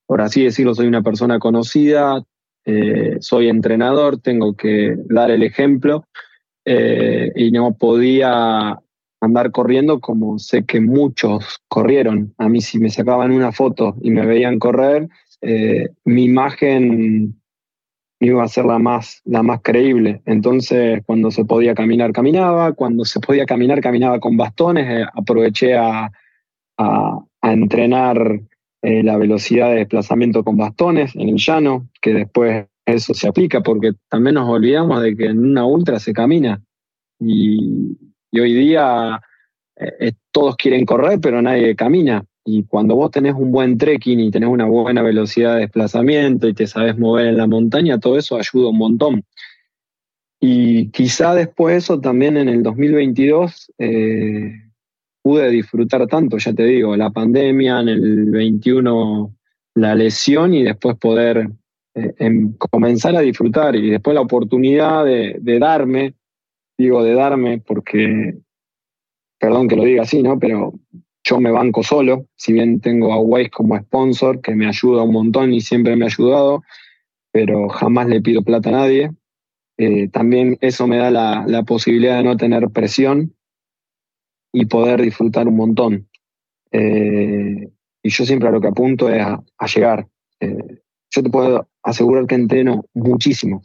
por 0.07 0.23
así 0.23 0.43
decirlo, 0.43 0.75
soy 0.75 0.87
una 0.87 1.03
persona 1.03 1.39
conocida, 1.39 2.25
eh, 2.65 3.19
soy 3.21 3.49
entrenador, 3.49 4.19
tengo 4.19 4.57
que 4.57 4.97
dar 5.05 5.31
el 5.31 5.43
ejemplo 5.43 6.07
eh, 6.65 7.31
y 7.37 7.51
no 7.51 7.77
podía 7.77 8.81
andar 9.21 9.51
corriendo 9.51 10.01
como 10.01 10.39
sé 10.39 10.65
que 10.65 10.81
muchos 10.81 11.61
corrieron. 11.69 12.35
A 12.39 12.49
mí 12.49 12.63
si 12.63 12.79
me 12.79 12.89
sacaban 12.89 13.31
una 13.31 13.53
foto 13.53 13.97
y 14.01 14.11
me 14.11 14.25
veían 14.25 14.59
correr, 14.59 15.09
mi 16.05 16.25
imagen 16.25 17.39
iba 18.21 18.43
a 18.43 18.49
ser 18.49 18.65
la 18.65 18.79
más, 18.79 19.21
la 19.25 19.43
más 19.43 19.61
creíble. 19.63 20.23
Entonces, 20.25 21.03
cuando 21.05 21.31
se 21.31 21.45
podía 21.45 21.75
caminar, 21.75 22.13
caminaba. 22.13 22.73
Cuando 22.73 23.05
se 23.05 23.21
podía 23.21 23.47
caminar, 23.47 23.81
caminaba 23.81 24.21
con 24.21 24.37
bastones. 24.37 24.87
Eh, 24.89 25.07
aproveché 25.15 25.77
a, 25.77 26.11
a, 26.79 27.23
entrenar 27.43 28.41
eh, 28.83 29.03
la 29.03 29.17
velocidad 29.17 29.71
de 29.71 29.77
desplazamiento 29.77 30.43
con 30.43 30.57
bastones 30.57 31.15
en 31.15 31.29
el 31.29 31.37
llano, 31.37 31.89
que 32.01 32.13
después 32.13 32.67
eso 32.85 33.15
se 33.15 33.29
aplica, 33.29 33.63
porque 33.63 33.93
también 34.09 34.35
nos 34.35 34.49
olvidamos 34.49 35.03
de 35.03 35.17
que 35.17 35.27
en 35.27 35.39
una 35.39 35.65
ultra 35.65 36.01
se 36.01 36.13
camina. 36.13 36.61
Y, 37.21 37.97
y 38.33 38.41
hoy 38.41 38.53
día 38.53 39.21
eh, 39.77 40.13
todos 40.33 40.57
quieren 40.57 40.85
correr, 40.85 41.21
pero 41.21 41.41
nadie 41.43 41.77
camina. 41.77 42.25
Y 42.47 42.63
cuando 42.65 42.95
vos 42.95 43.11
tenés 43.11 43.35
un 43.35 43.51
buen 43.51 43.77
trekking 43.77 44.21
y 44.21 44.31
tenés 44.31 44.49
una 44.49 44.65
buena 44.65 45.03
velocidad 45.03 45.55
de 45.55 45.63
desplazamiento 45.63 46.49
y 46.49 46.55
te 46.55 46.67
sabes 46.67 46.97
mover 46.97 47.27
en 47.27 47.37
la 47.37 47.47
montaña, 47.47 47.99
todo 47.99 48.17
eso 48.17 48.37
ayuda 48.37 48.71
un 48.71 48.79
montón. 48.79 49.25
Y 50.41 50.91
quizá 50.91 51.35
después 51.35 51.77
eso 51.77 52.01
también 52.01 52.37
en 52.37 52.49
el 52.49 52.63
2022 52.63 53.73
eh, 53.79 54.53
pude 55.23 55.51
disfrutar 55.51 56.07
tanto, 56.07 56.39
ya 56.39 56.55
te 56.55 56.65
digo, 56.65 56.97
la 56.97 57.11
pandemia, 57.11 57.81
en 57.81 57.89
el 57.89 58.31
21 58.31 59.35
la 59.75 59.95
lesión 59.95 60.55
y 60.55 60.63
después 60.63 60.97
poder 60.97 61.51
em, 61.95 62.55
comenzar 62.55 63.15
a 63.17 63.21
disfrutar 63.21 63.77
y 63.77 63.91
después 63.91 64.15
la 64.15 64.21
oportunidad 64.23 65.05
de, 65.05 65.37
de 65.41 65.59
darme 65.59 66.15
digo 66.79 67.03
de 67.03 67.15
darme 67.15 67.63
porque, 67.67 68.37
perdón 69.39 69.69
que 69.69 69.77
lo 69.77 69.85
diga 69.85 70.03
así, 70.03 70.23
¿no? 70.23 70.39
Pero 70.39 70.75
yo 71.27 71.41
me 71.41 71.51
banco 71.51 71.83
solo, 71.83 72.29
si 72.37 72.53
bien 72.53 72.81
tengo 72.81 73.13
a 73.13 73.19
Waze 73.19 73.51
como 73.51 73.77
sponsor, 73.77 74.41
que 74.41 74.55
me 74.55 74.69
ayuda 74.69 75.03
un 75.03 75.13
montón 75.13 75.53
y 75.53 75.61
siempre 75.61 75.97
me 75.97 76.05
ha 76.05 76.07
ayudado, 76.07 76.63
pero 77.33 77.69
jamás 77.69 78.07
le 78.07 78.21
pido 78.21 78.43
plata 78.43 78.69
a 78.69 78.73
nadie. 78.73 79.11
Eh, 79.77 80.09
también 80.09 80.57
eso 80.61 80.87
me 80.87 80.99
da 80.99 81.11
la, 81.11 81.63
posibilidad 81.65 82.19
de 82.19 82.23
no 82.23 82.37
tener 82.37 82.71
presión 82.71 83.35
y 84.53 84.67
poder 84.67 85.03
disfrutar 85.03 85.49
un 85.49 85.57
montón. 85.57 86.09
Eh, 86.71 87.71
y 88.03 88.09
yo 88.09 88.25
siempre 88.25 88.49
a 88.49 88.53
lo 88.53 88.61
que 88.61 88.69
apunto 88.69 89.11
es 89.11 89.21
a, 89.21 89.67
llegar. 89.67 90.07
Eh, 90.39 90.81
yo 91.11 91.23
te 91.25 91.31
puedo 91.31 91.69
asegurar 91.83 92.27
que 92.27 92.37
entreno 92.37 92.85
muchísimo, 92.95 93.63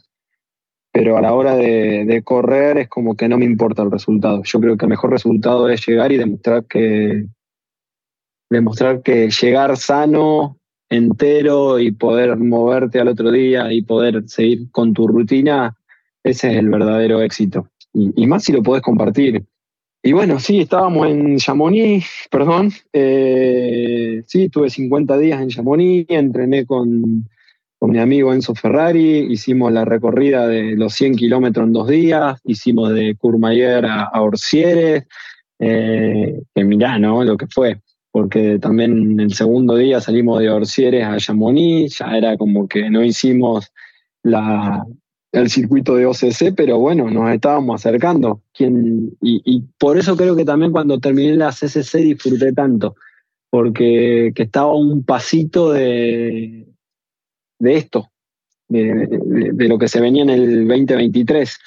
pero 0.90 1.16
a 1.16 1.20
la 1.20 1.32
hora 1.32 1.54
de, 1.54 2.22
correr 2.24 2.78
es 2.78 2.88
como 2.88 3.14
que 3.14 3.28
no 3.28 3.38
me 3.38 3.44
importa 3.44 3.82
el 3.82 3.92
resultado. 3.92 4.42
Yo 4.42 4.58
creo 4.58 4.76
que 4.76 4.86
el 4.86 4.90
mejor 4.90 5.10
resultado 5.10 5.68
es 5.68 5.86
llegar 5.86 6.10
y 6.10 6.16
demostrar 6.16 6.64
que 6.64 7.28
demostrar 8.52 9.02
que 9.02 9.30
llegar 9.30 9.76
sano, 9.76 10.58
entero 10.88 11.78
y 11.78 11.92
poder 11.92 12.36
moverte 12.36 13.00
al 13.00 13.08
otro 13.08 13.30
día 13.30 13.72
y 13.72 13.82
poder 13.82 14.24
seguir 14.26 14.70
con 14.70 14.92
tu 14.92 15.08
rutina, 15.08 15.76
ese 16.22 16.52
es 16.52 16.58
el 16.58 16.68
verdadero 16.68 17.22
éxito. 17.22 17.68
Y, 17.94 18.26
más 18.26 18.44
si 18.44 18.52
lo 18.52 18.62
podés 18.62 18.82
compartir. 18.82 19.44
Y 20.02 20.12
bueno, 20.12 20.38
sí, 20.38 20.60
estábamos 20.60 21.08
en 21.08 21.38
Chamonix, 21.38 22.06
perdón. 22.30 22.70
Eh, 22.92 24.22
sí, 24.26 24.48
tuve 24.48 24.70
50 24.70 25.18
días 25.18 25.40
en 25.40 25.48
Chamonix, 25.48 26.06
entrené 26.10 26.66
con 26.66 27.26
con 27.82 27.90
mi 27.90 27.98
amigo 27.98 28.32
Enzo 28.32 28.54
Ferrari, 28.54 29.26
hicimos 29.28 29.72
la 29.72 29.84
recorrida 29.84 30.46
de 30.46 30.76
los 30.76 30.94
100 30.94 31.16
kilómetros 31.16 31.66
en 31.66 31.72
dos 31.72 31.88
días, 31.88 32.38
hicimos 32.44 32.94
de 32.94 33.16
Courmayeur 33.16 33.84
a, 33.86 34.02
a 34.04 34.20
eh, 35.58 36.40
que 36.54 36.64
mirá, 36.64 37.00
¿no? 37.00 37.24
Lo 37.24 37.36
que 37.36 37.48
fue, 37.48 37.80
porque 38.12 38.58
también 38.60 39.18
el 39.18 39.32
segundo 39.34 39.74
día 39.74 40.00
salimos 40.00 40.38
de 40.38 40.50
Orsieres 40.50 41.04
a 41.04 41.16
Chamonix, 41.16 41.98
ya 41.98 42.16
era 42.16 42.36
como 42.36 42.68
que 42.68 42.90
no 42.90 43.02
hicimos 43.02 43.72
la, 44.22 44.84
el 45.32 45.48
circuito 45.48 45.96
de 45.96 46.06
OCC, 46.06 46.54
pero 46.54 46.78
bueno, 46.78 47.10
nos 47.10 47.32
estábamos 47.32 47.80
acercando. 47.84 48.42
y, 48.58 48.68
y, 49.20 49.62
por 49.78 49.98
eso 49.98 50.16
creo 50.16 50.36
que 50.36 50.44
también 50.44 50.72
cuando 50.72 51.00
terminé 51.00 51.34
la 51.36 51.50
CCC 51.50 51.98
disfruté 51.98 52.52
tanto, 52.52 52.94
porque 53.50 54.32
que 54.34 54.42
estaba 54.42 54.74
un 54.74 55.04
pasito 55.04 55.72
de, 55.72 56.68
de 57.58 57.76
esto, 57.76 58.10
de, 58.68 59.68
lo 59.68 59.78
que 59.78 59.88
se 59.88 60.00
venía 60.00 60.22
en 60.22 60.30
el 60.30 60.68
2023. 60.68 61.58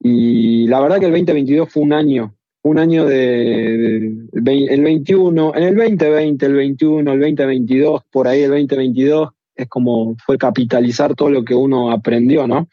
Y 0.00 0.66
la 0.66 0.80
verdad 0.80 0.98
que 0.98 1.06
el 1.06 1.12
2022 1.12 1.72
fue 1.72 1.82
un 1.82 1.92
año, 1.92 2.34
un 2.62 2.78
año 2.78 3.06
de, 3.06 3.96
el 4.32 4.82
21, 4.82 5.54
en 5.56 5.62
el 5.62 5.76
2020, 5.76 6.46
el 6.46 6.52
21, 6.54 7.12
el 7.12 7.20
2022, 7.20 8.02
por 8.10 8.28
ahí 8.28 8.42
el 8.42 8.50
2022 8.50 9.30
es 9.54 9.68
como 9.68 10.16
fue 10.24 10.38
capitalizar 10.38 11.14
todo 11.14 11.30
lo 11.30 11.44
que 11.44 11.54
uno 11.54 11.90
aprendió, 11.90 12.46
¿no? 12.46 12.68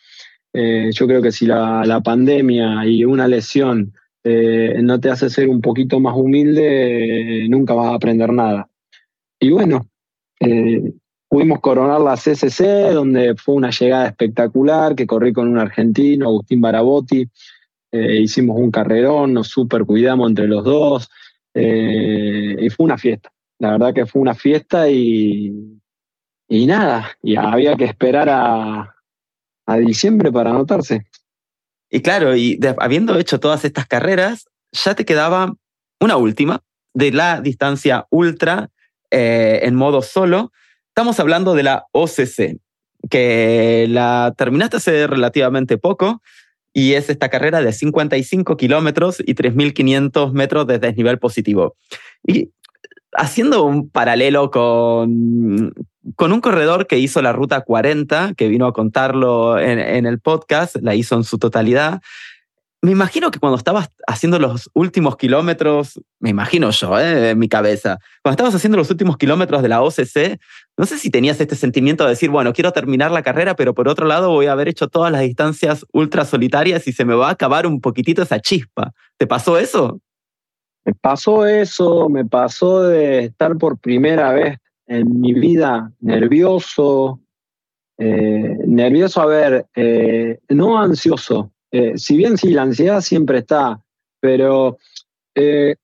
Eh, 0.54 0.90
yo 0.94 1.08
creo 1.08 1.22
que 1.22 1.32
si 1.32 1.46
la, 1.46 2.02
pandemia 2.04 2.86
y 2.86 3.04
una 3.04 3.28
lesión 3.28 3.94
eh, 4.24 4.80
no 4.82 5.00
te 5.00 5.10
hace 5.10 5.30
ser 5.30 5.50
un 5.50 5.62
poquito 5.62 6.00
más 6.00 6.16
humilde, 6.16 7.48
nunca 7.50 7.74
vas 7.74 7.88
a 7.88 7.96
aprender 7.96 8.32
nada. 8.32 8.70
Y 9.40 9.50
bueno, 9.50 9.88
eh, 10.40 10.94
Pudimos 11.30 11.60
coronar 11.60 12.02
la 12.02 12.16
CCC, 12.16 12.92
donde 12.92 13.36
fue 13.36 13.54
una 13.54 13.70
llegada 13.70 14.08
espectacular, 14.08 14.96
que 14.96 15.06
corrí 15.06 15.32
con 15.32 15.48
un 15.48 15.60
argentino, 15.60 16.26
Agustín 16.26 16.60
Barabotti. 16.60 17.30
Eh, 17.92 18.22
hicimos 18.22 18.58
un 18.58 18.72
carrerón, 18.72 19.34
nos 19.34 19.48
super 19.48 19.86
cuidamos 19.86 20.30
entre 20.30 20.48
los 20.48 20.64
dos. 20.64 21.10
Eh, 21.54 22.56
y 22.60 22.70
fue 22.70 22.86
una 22.86 22.98
fiesta. 22.98 23.32
La 23.58 23.72
verdad 23.72 23.94
que 23.94 24.06
fue 24.06 24.22
una 24.22 24.36
fiesta 24.36 24.90
y, 24.90 25.80
y 26.48 26.66
nada, 26.66 27.12
y 27.22 27.36
había 27.36 27.76
que 27.76 27.86
esperar 27.86 28.30
a, 28.30 28.96
a 29.66 29.78
diciembre 29.78 30.32
para 30.32 30.52
anotarse. 30.52 31.08
Y 31.90 32.02
claro, 32.02 32.36
y 32.36 32.60
habiendo 32.78 33.18
hecho 33.18 33.40
todas 33.40 33.66
estas 33.66 33.88
carreras, 33.88 34.48
ya 34.72 34.96
te 34.96 35.06
quedaba 35.06 35.56
una 36.00 36.18
última 36.18 36.62
de 36.94 37.12
la 37.12 37.42
distancia 37.42 38.06
ultra 38.10 38.70
eh, 39.12 39.62
en 39.64 39.76
modo 39.76 40.02
solo. 40.02 40.52
Estamos 40.90 41.20
hablando 41.20 41.56
de 41.56 41.64
la 41.64 41.88
OCC, 41.92 42.58
que 43.10 43.88
la 43.90 44.34
terminaste 44.38 44.78
hace 44.78 45.08
relativamente 45.08 45.78
poco 45.78 46.22
y 46.74 46.94
es 46.94 47.10
esta 47.10 47.30
carrera 47.30 47.62
de 47.62 47.74
55 47.74 48.58
kilómetros 48.58 49.20
y 49.20 49.36
3.500 49.36 50.34
metros 50.34 50.68
de 50.68 50.80
desnivel 50.80 51.20
positivo. 51.20 51.76
Y 52.26 52.52
haciendo 53.14 53.64
un 53.64 53.90
paralelo 53.90 54.52
con, 54.52 55.74
con 56.16 56.32
un 56.32 56.42
corredor 56.42 56.88
que 56.88 57.00
hizo 57.00 57.22
la 57.22 57.34
ruta 57.34 57.62
40, 57.62 58.34
que 58.36 58.48
vino 58.48 58.68
a 58.68 58.74
contarlo 58.74 59.60
en, 59.60 59.80
en 59.80 60.06
el 60.06 60.20
podcast, 60.20 60.78
la 60.82 60.96
hizo 60.96 61.16
en 61.16 61.24
su 61.24 61.38
totalidad, 61.38 62.02
me 62.82 62.92
imagino 62.92 63.30
que 63.30 63.40
cuando 63.40 63.58
estabas 63.58 63.90
haciendo 64.08 64.40
los 64.40 64.70
últimos 64.74 65.18
kilómetros, 65.18 66.00
me 66.20 66.30
imagino 66.30 66.70
yo, 66.72 66.98
¿eh? 66.98 67.32
en 67.32 67.40
mi 67.40 67.50
cabeza, 67.50 68.00
cuando 68.24 68.34
estabas 68.34 68.56
haciendo 68.56 68.78
los 68.78 68.90
últimos 68.90 69.18
kilómetros 69.18 69.62
de 69.62 69.68
la 69.68 69.82
OCC, 69.82 70.40
no 70.78 70.86
sé 70.86 70.98
si 70.98 71.10
tenías 71.10 71.42
este 71.42 71.56
sentimiento 71.56 72.06
de 72.06 72.12
decir, 72.12 72.30
bueno, 72.30 72.54
quiero 72.54 72.72
terminar 72.72 73.12
la 73.12 73.22
carrera, 73.22 73.56
pero 73.56 73.74
por 73.74 73.90
otro 73.90 74.08
lado 74.08 74.30
voy 74.30 74.46
a 74.46 74.54
haber 74.54 74.70
hecho 74.70 74.88
todas 74.88 75.12
las 75.12 75.22
distancias 75.22 75.86
ultra 75.92 76.24
solitarias 76.24 76.88
y 76.88 76.94
se 76.94 77.04
me 77.04 77.16
va 77.16 77.28
a 77.28 77.32
acabar 77.32 77.68
un 77.68 77.82
poquitito 77.82 78.22
esa 78.22 78.40
chispa. 78.40 78.94
¿Te 79.18 79.28
pasó 79.28 79.58
eso? 79.58 80.00
Me 80.86 80.94
pasó 80.94 81.46
eso, 81.46 82.08
me 82.08 82.24
pasó 82.24 82.84
de 82.84 83.26
estar 83.26 83.58
por 83.58 83.78
primera 83.78 84.32
vez 84.32 84.58
en 84.88 85.20
mi 85.20 85.34
vida 85.34 85.92
nervioso, 86.00 87.20
eh, 87.98 88.58
nervioso, 88.66 89.22
a 89.22 89.26
ver, 89.26 89.66
eh, 89.76 90.40
no 90.48 90.80
ansioso, 90.80 91.52
eh, 91.72 91.98
si 91.98 92.18
bien 92.18 92.38
sí, 92.38 92.52
la 92.52 92.64
ansiedad 92.64 93.02
siempre 93.02 93.40
está, 93.40 93.82
pero 94.20 94.78
eh, 95.36 95.76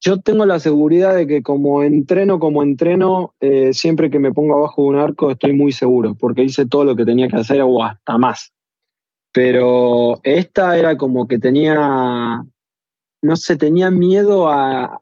yo 0.00 0.20
tengo 0.20 0.44
la 0.44 0.60
seguridad 0.60 1.14
de 1.14 1.26
que 1.26 1.42
como 1.42 1.82
entreno, 1.82 2.38
como 2.38 2.62
entreno, 2.62 3.34
eh, 3.40 3.72
siempre 3.72 4.10
que 4.10 4.18
me 4.18 4.32
pongo 4.32 4.56
abajo 4.56 4.82
de 4.82 4.88
un 4.88 4.96
arco 4.96 5.30
estoy 5.30 5.54
muy 5.54 5.72
seguro, 5.72 6.14
porque 6.14 6.42
hice 6.44 6.66
todo 6.66 6.84
lo 6.84 6.96
que 6.96 7.04
tenía 7.04 7.28
que 7.28 7.36
hacer 7.36 7.62
o 7.62 7.82
hasta 7.82 8.18
más. 8.18 8.52
Pero 9.32 10.20
esta 10.22 10.78
era 10.78 10.96
como 10.96 11.26
que 11.26 11.38
tenía, 11.38 12.42
no 13.22 13.36
sé, 13.36 13.56
tenía 13.56 13.90
miedo 13.90 14.48
a, 14.48 15.00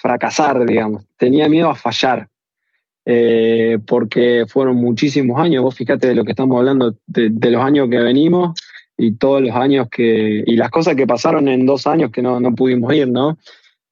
fracasar, 0.00 0.64
digamos, 0.64 1.04
tenía 1.18 1.46
miedo 1.48 1.68
a 1.68 1.74
fallar. 1.74 2.28
porque 3.86 4.46
fueron 4.48 4.76
muchísimos 4.76 5.38
años, 5.38 5.62
vos 5.62 5.74
fíjate 5.74 6.08
de 6.08 6.14
lo 6.14 6.24
que 6.24 6.32
estamos 6.32 6.56
hablando, 6.56 6.96
de 7.06 7.50
los 7.50 7.62
años 7.62 7.88
que 7.90 7.98
venimos, 7.98 8.54
y 8.96 9.16
todos 9.16 9.42
los 9.42 9.54
años 9.54 9.88
que, 9.90 10.44
y 10.46 10.56
las 10.56 10.70
cosas 10.70 10.94
que 10.94 11.06
pasaron 11.06 11.48
en 11.48 11.66
dos 11.66 11.86
años 11.86 12.10
que 12.10 12.22
no, 12.22 12.40
no 12.40 12.54
pudimos 12.54 12.94
ir, 12.94 13.08
¿no? 13.08 13.38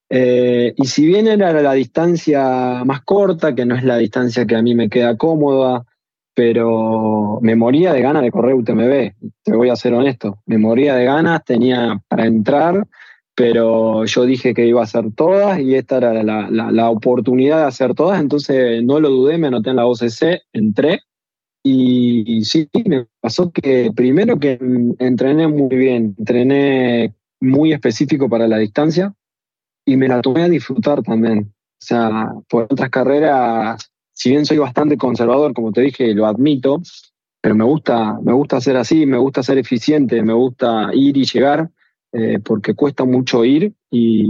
Eh, 0.08 0.74
y 0.76 0.86
si 0.86 1.06
bien 1.06 1.26
era 1.26 1.52
la 1.52 1.72
distancia 1.72 2.82
más 2.84 3.00
corta, 3.02 3.54
que 3.54 3.64
no 3.64 3.74
es 3.74 3.82
la 3.82 3.96
distancia 3.96 4.46
que 4.46 4.56
a 4.56 4.62
mí 4.62 4.74
me 4.74 4.90
queda 4.90 5.16
cómoda, 5.16 5.84
pero 6.34 7.38
me 7.42 7.56
moría 7.56 7.92
de 7.92 8.02
ganas 8.02 8.22
de 8.22 8.30
correr 8.30 8.54
UTMB, 8.54 9.30
te 9.42 9.56
voy 9.56 9.70
a 9.70 9.76
ser 9.76 9.94
honesto, 9.94 10.38
me 10.46 10.58
moría 10.58 10.94
de 10.96 11.04
ganas, 11.04 11.44
tenía 11.44 12.00
para 12.08 12.26
entrar, 12.26 12.86
pero 13.34 14.04
yo 14.04 14.24
dije 14.26 14.54
que 14.54 14.66
iba 14.66 14.80
a 14.80 14.84
hacer 14.84 15.06
todas 15.14 15.58
y 15.60 15.74
esta 15.74 15.96
era 15.96 16.22
la, 16.22 16.48
la, 16.50 16.70
la 16.70 16.90
oportunidad 16.90 17.58
de 17.60 17.64
hacer 17.64 17.94
todas, 17.94 18.20
entonces 18.20 18.84
no 18.84 19.00
lo 19.00 19.08
dudé, 19.08 19.38
me 19.38 19.46
anoté 19.46 19.70
en 19.70 19.76
la 19.76 19.86
OCC, 19.86 20.42
entré 20.52 21.00
y, 21.64 22.44
sí, 22.44 22.68
me 22.86 23.06
pasó 23.20 23.52
que 23.52 23.92
primero 23.94 24.38
que 24.38 24.58
entrené 24.98 25.46
muy 25.46 25.76
bien, 25.76 26.14
entrené 26.18 27.14
muy 27.40 27.72
específico 27.72 28.28
para 28.28 28.48
la 28.48 28.58
distancia 28.58 29.14
y 29.84 29.96
me 29.96 30.08
la 30.08 30.20
tomé 30.20 30.42
a 30.42 30.48
disfrutar 30.48 31.02
también. 31.02 31.52
O 31.54 31.84
sea, 31.84 32.32
por 32.48 32.64
otras 32.64 32.90
carreras, 32.90 33.92
si 34.12 34.30
bien 34.30 34.44
soy 34.44 34.58
bastante 34.58 34.96
conservador, 34.96 35.54
como 35.54 35.72
te 35.72 35.82
dije, 35.82 36.14
lo 36.14 36.26
admito, 36.26 36.82
pero 37.40 37.54
me 37.54 37.64
gusta, 37.64 38.18
me 38.20 38.32
gusta 38.32 38.60
ser 38.60 38.76
así, 38.76 39.06
me 39.06 39.18
gusta 39.18 39.42
ser 39.42 39.58
eficiente, 39.58 40.22
me 40.22 40.32
gusta 40.32 40.90
ir 40.92 41.16
y 41.16 41.24
llegar, 41.24 41.70
eh, 42.12 42.38
porque 42.44 42.74
cuesta 42.74 43.04
mucho 43.04 43.44
ir 43.44 43.72
y, 43.90 44.26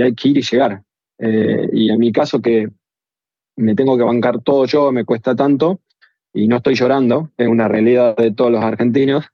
hay 0.00 0.14
que 0.14 0.28
ir 0.28 0.38
y 0.38 0.42
llegar. 0.42 0.82
Eh, 1.18 1.68
y 1.72 1.90
en 1.90 1.98
mi 1.98 2.12
caso 2.12 2.40
que 2.40 2.68
me 3.56 3.74
tengo 3.74 3.96
que 3.96 4.04
bancar 4.04 4.42
todo 4.42 4.64
yo, 4.66 4.90
me 4.90 5.04
cuesta 5.04 5.34
tanto, 5.34 5.80
y 6.32 6.48
no 6.48 6.56
estoy 6.56 6.74
llorando, 6.74 7.30
es 7.36 7.48
una 7.48 7.68
realidad 7.68 8.16
de 8.16 8.32
todos 8.32 8.50
los 8.50 8.64
argentinos, 8.64 9.26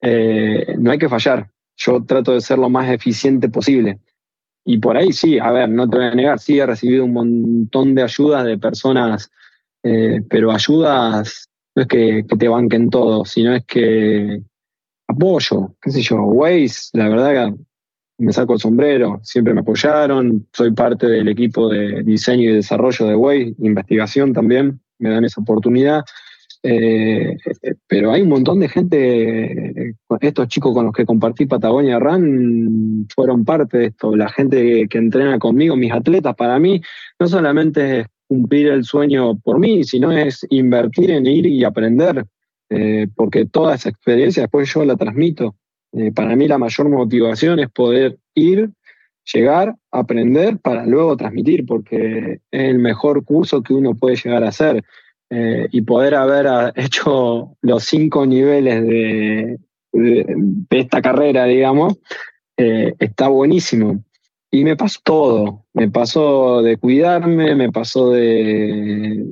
eh, 0.00 0.74
no 0.78 0.90
hay 0.90 0.98
que 0.98 1.08
fallar. 1.08 1.50
Yo 1.76 2.04
trato 2.04 2.32
de 2.32 2.40
ser 2.40 2.58
lo 2.58 2.68
más 2.68 2.90
eficiente 2.90 3.48
posible. 3.48 3.98
Y 4.64 4.78
por 4.78 4.96
ahí 4.96 5.12
sí, 5.12 5.38
a 5.38 5.50
ver, 5.52 5.68
no 5.68 5.88
te 5.88 5.96
voy 5.96 6.06
a 6.06 6.14
negar, 6.14 6.38
sí 6.38 6.58
he 6.58 6.66
recibido 6.66 7.04
un 7.04 7.12
montón 7.12 7.94
de 7.94 8.02
ayudas 8.02 8.44
de 8.44 8.58
personas, 8.58 9.30
eh, 9.82 10.22
pero 10.28 10.52
ayudas 10.52 11.48
no 11.74 11.82
es 11.82 11.88
que, 11.88 12.24
te 12.38 12.48
banquen 12.48 12.90
todo, 12.90 13.24
sino 13.24 13.54
es 13.54 13.64
que 13.64 14.42
apoyo, 15.08 15.74
qué 15.80 15.90
sé 15.90 16.02
yo, 16.02 16.16
Waze, 16.22 16.90
la 16.92 17.08
verdad 17.08 17.54
que 17.56 18.24
me 18.24 18.32
saco 18.32 18.54
el 18.54 18.60
sombrero, 18.60 19.20
siempre 19.22 19.54
me 19.54 19.60
apoyaron, 19.60 20.46
soy 20.52 20.72
parte 20.72 21.06
del 21.06 21.28
equipo 21.28 21.68
de 21.68 22.02
diseño 22.02 22.50
y 22.50 22.54
desarrollo 22.54 23.06
de 23.06 23.14
Waze, 23.14 23.54
investigación 23.58 24.32
también, 24.32 24.80
me 24.98 25.10
dan 25.10 25.24
esa 25.24 25.40
oportunidad. 25.40 26.04
Eh, 26.62 27.38
pero 27.86 28.12
hay 28.12 28.20
un 28.20 28.28
montón 28.28 28.60
de 28.60 28.68
gente, 28.68 29.94
estos 30.20 30.48
chicos 30.48 30.74
con 30.74 30.84
los 30.84 30.94
que 30.94 31.06
compartí 31.06 31.46
Patagonia 31.46 31.98
Run 31.98 33.06
fueron 33.14 33.44
parte 33.46 33.78
de 33.78 33.86
esto, 33.86 34.14
la 34.14 34.28
gente 34.28 34.86
que, 34.88 34.98
entrena 34.98 35.38
conmigo, 35.38 35.74
mis 35.76 35.92
atletas, 35.92 36.34
para 36.36 36.58
mí 36.58 36.82
no 37.18 37.26
solamente 37.26 38.00
es 38.00 38.06
cumplir 38.28 38.68
el 38.68 38.84
sueño 38.84 39.38
por 39.38 39.58
mí, 39.58 39.84
sino 39.84 40.12
es 40.12 40.46
invertir 40.50 41.10
en 41.10 41.26
ir 41.26 41.46
y 41.46 41.64
aprender, 41.64 42.26
eh, 42.68 43.08
porque 43.16 43.46
toda 43.46 43.74
esa 43.74 43.88
experiencia 43.88 44.42
después 44.42 44.72
yo 44.72 44.84
la 44.84 44.96
transmito. 44.96 45.56
Eh, 45.92 46.12
para 46.12 46.36
mí 46.36 46.46
la 46.46 46.58
mayor 46.58 46.88
motivación 46.88 47.58
es 47.58 47.70
poder 47.70 48.18
ir, 48.34 48.70
llegar, 49.32 49.74
aprender 49.90 50.58
para 50.58 50.86
luego 50.86 51.16
transmitir, 51.16 51.66
porque 51.66 52.40
es 52.50 52.62
el 52.70 52.78
mejor 52.78 53.24
curso 53.24 53.62
que 53.62 53.74
uno 53.74 53.94
puede 53.94 54.16
llegar 54.16 54.44
a 54.44 54.48
hacer. 54.48 54.84
Eh, 55.32 55.68
y 55.70 55.82
poder 55.82 56.16
haber 56.16 56.48
ah, 56.48 56.72
hecho 56.76 57.56
los 57.62 57.84
cinco 57.84 58.26
niveles 58.26 58.82
de, 58.82 59.58
esta 60.70 61.00
carrera, 61.00 61.44
digamos, 61.44 61.98
eh, 62.56 62.94
está 62.98 63.28
buenísimo. 63.28 64.02
Y 64.50 64.64
me 64.64 64.76
pasó 64.76 64.98
todo, 65.04 65.66
me 65.72 65.88
pasó 65.88 66.62
de 66.62 66.76
cuidarme, 66.76 67.54
me 67.54 67.70
pasó 67.70 68.10
de, 68.10 69.24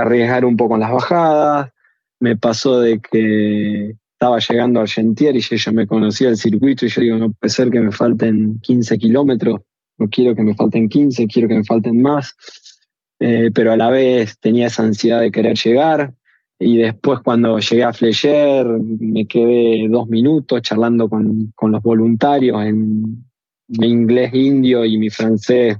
arriesgar 0.00 0.46
un 0.46 0.56
poco 0.56 0.74
en 0.74 0.80
las 0.80 0.92
bajadas, 0.92 1.70
me 2.18 2.38
pasó 2.38 2.80
de 2.80 2.98
que 3.00 3.94
estaba 4.14 4.38
llegando 4.38 4.80
a 4.80 4.84
Argentier 4.84 5.36
y 5.36 5.40
yo 5.40 5.56
ya 5.56 5.72
me 5.72 5.86
conocía 5.86 6.30
el 6.30 6.38
circuito 6.38 6.86
y 6.86 6.88
yo 6.88 7.02
digo, 7.02 7.18
no 7.18 7.32
puede 7.32 7.50
ser 7.50 7.70
que 7.70 7.80
me 7.80 7.92
falten 7.92 8.60
15 8.60 8.96
kilómetros, 8.96 9.60
no 9.98 10.08
quiero 10.08 10.34
que 10.34 10.42
me 10.42 10.54
falten 10.54 10.88
15, 10.88 11.26
quiero 11.26 11.48
que 11.48 11.56
me 11.56 11.64
falten 11.64 12.00
más. 12.00 12.34
Eh, 13.24 13.52
pero 13.54 13.70
a 13.70 13.76
la 13.76 13.88
vez 13.88 14.36
tenía 14.40 14.66
esa 14.66 14.82
ansiedad 14.82 15.20
de 15.20 15.30
querer 15.30 15.56
llegar. 15.56 16.12
Y 16.58 16.78
después 16.78 17.20
cuando 17.20 17.56
llegué 17.60 17.84
a 17.84 17.92
Flecher 17.92 18.66
me 18.66 19.26
quedé 19.26 19.86
dos 19.88 20.08
minutos 20.08 20.60
charlando 20.62 21.08
con, 21.08 21.52
con 21.54 21.70
los 21.70 21.82
voluntarios 21.82 22.60
en 22.64 23.24
mi 23.68 23.86
inglés 23.86 24.34
indio 24.34 24.84
y 24.84 24.98
mi 24.98 25.08
francés 25.08 25.76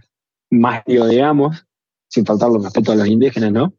más 0.51 0.84
digamos, 0.86 1.66
sin 2.09 2.24
faltar 2.24 2.51
los 2.51 2.62
respeto 2.62 2.93
a 2.93 2.97
los 2.97 3.09
indígenas, 3.09 3.51
¿no? 3.51 3.74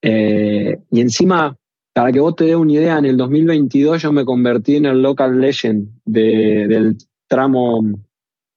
Eh, 0.00 0.78
y 0.90 1.00
encima, 1.00 1.54
para 1.92 2.12
que 2.12 2.20
vos 2.20 2.34
te 2.34 2.44
dé 2.44 2.56
una 2.56 2.72
idea, 2.72 2.98
en 2.98 3.04
el 3.04 3.16
2022 3.18 4.00
yo 4.00 4.12
me 4.12 4.24
convertí 4.24 4.76
en 4.76 4.86
el 4.86 5.02
local 5.02 5.38
legend 5.38 5.90
del 6.06 6.96
tramo 7.28 7.82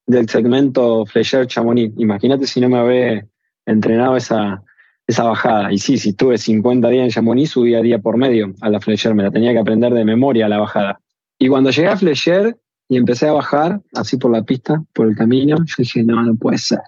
del 0.06 0.28
segmento 0.30 1.04
Flecher 1.04 1.46
Chamonix. 1.46 1.92
Imagínate 1.98 2.46
si 2.46 2.60
no 2.60 2.70
me 2.70 2.78
había 2.78 3.26
entrenado 3.66 4.16
esa, 4.16 4.62
esa 5.06 5.24
bajada. 5.24 5.72
Y 5.72 5.78
sí, 5.78 5.98
si 5.98 6.10
estuve 6.10 6.38
50 6.38 6.88
días 6.88 7.04
en 7.04 7.10
Chamonix, 7.10 7.50
subía 7.50 7.82
día 7.82 7.98
por 7.98 8.16
medio 8.16 8.54
a 8.60 8.70
la 8.70 8.80
Flecher, 8.80 9.14
me 9.14 9.22
la 9.22 9.30
tenía 9.30 9.52
que 9.52 9.58
aprender 9.58 9.92
de 9.92 10.04
memoria 10.04 10.48
la 10.48 10.58
bajada. 10.58 11.00
Y 11.38 11.48
cuando 11.48 11.70
llegué 11.70 11.88
a 11.88 11.96
Flecher 11.96 12.56
y 12.88 12.96
empecé 12.96 13.28
a 13.28 13.32
bajar, 13.32 13.80
así 13.94 14.16
por 14.16 14.30
la 14.30 14.42
pista, 14.42 14.82
por 14.94 15.08
el 15.08 15.16
camino, 15.16 15.56
yo 15.58 15.74
dije, 15.78 16.02
no, 16.02 16.22
no 16.22 16.36
puede 16.36 16.58
ser. 16.58 16.80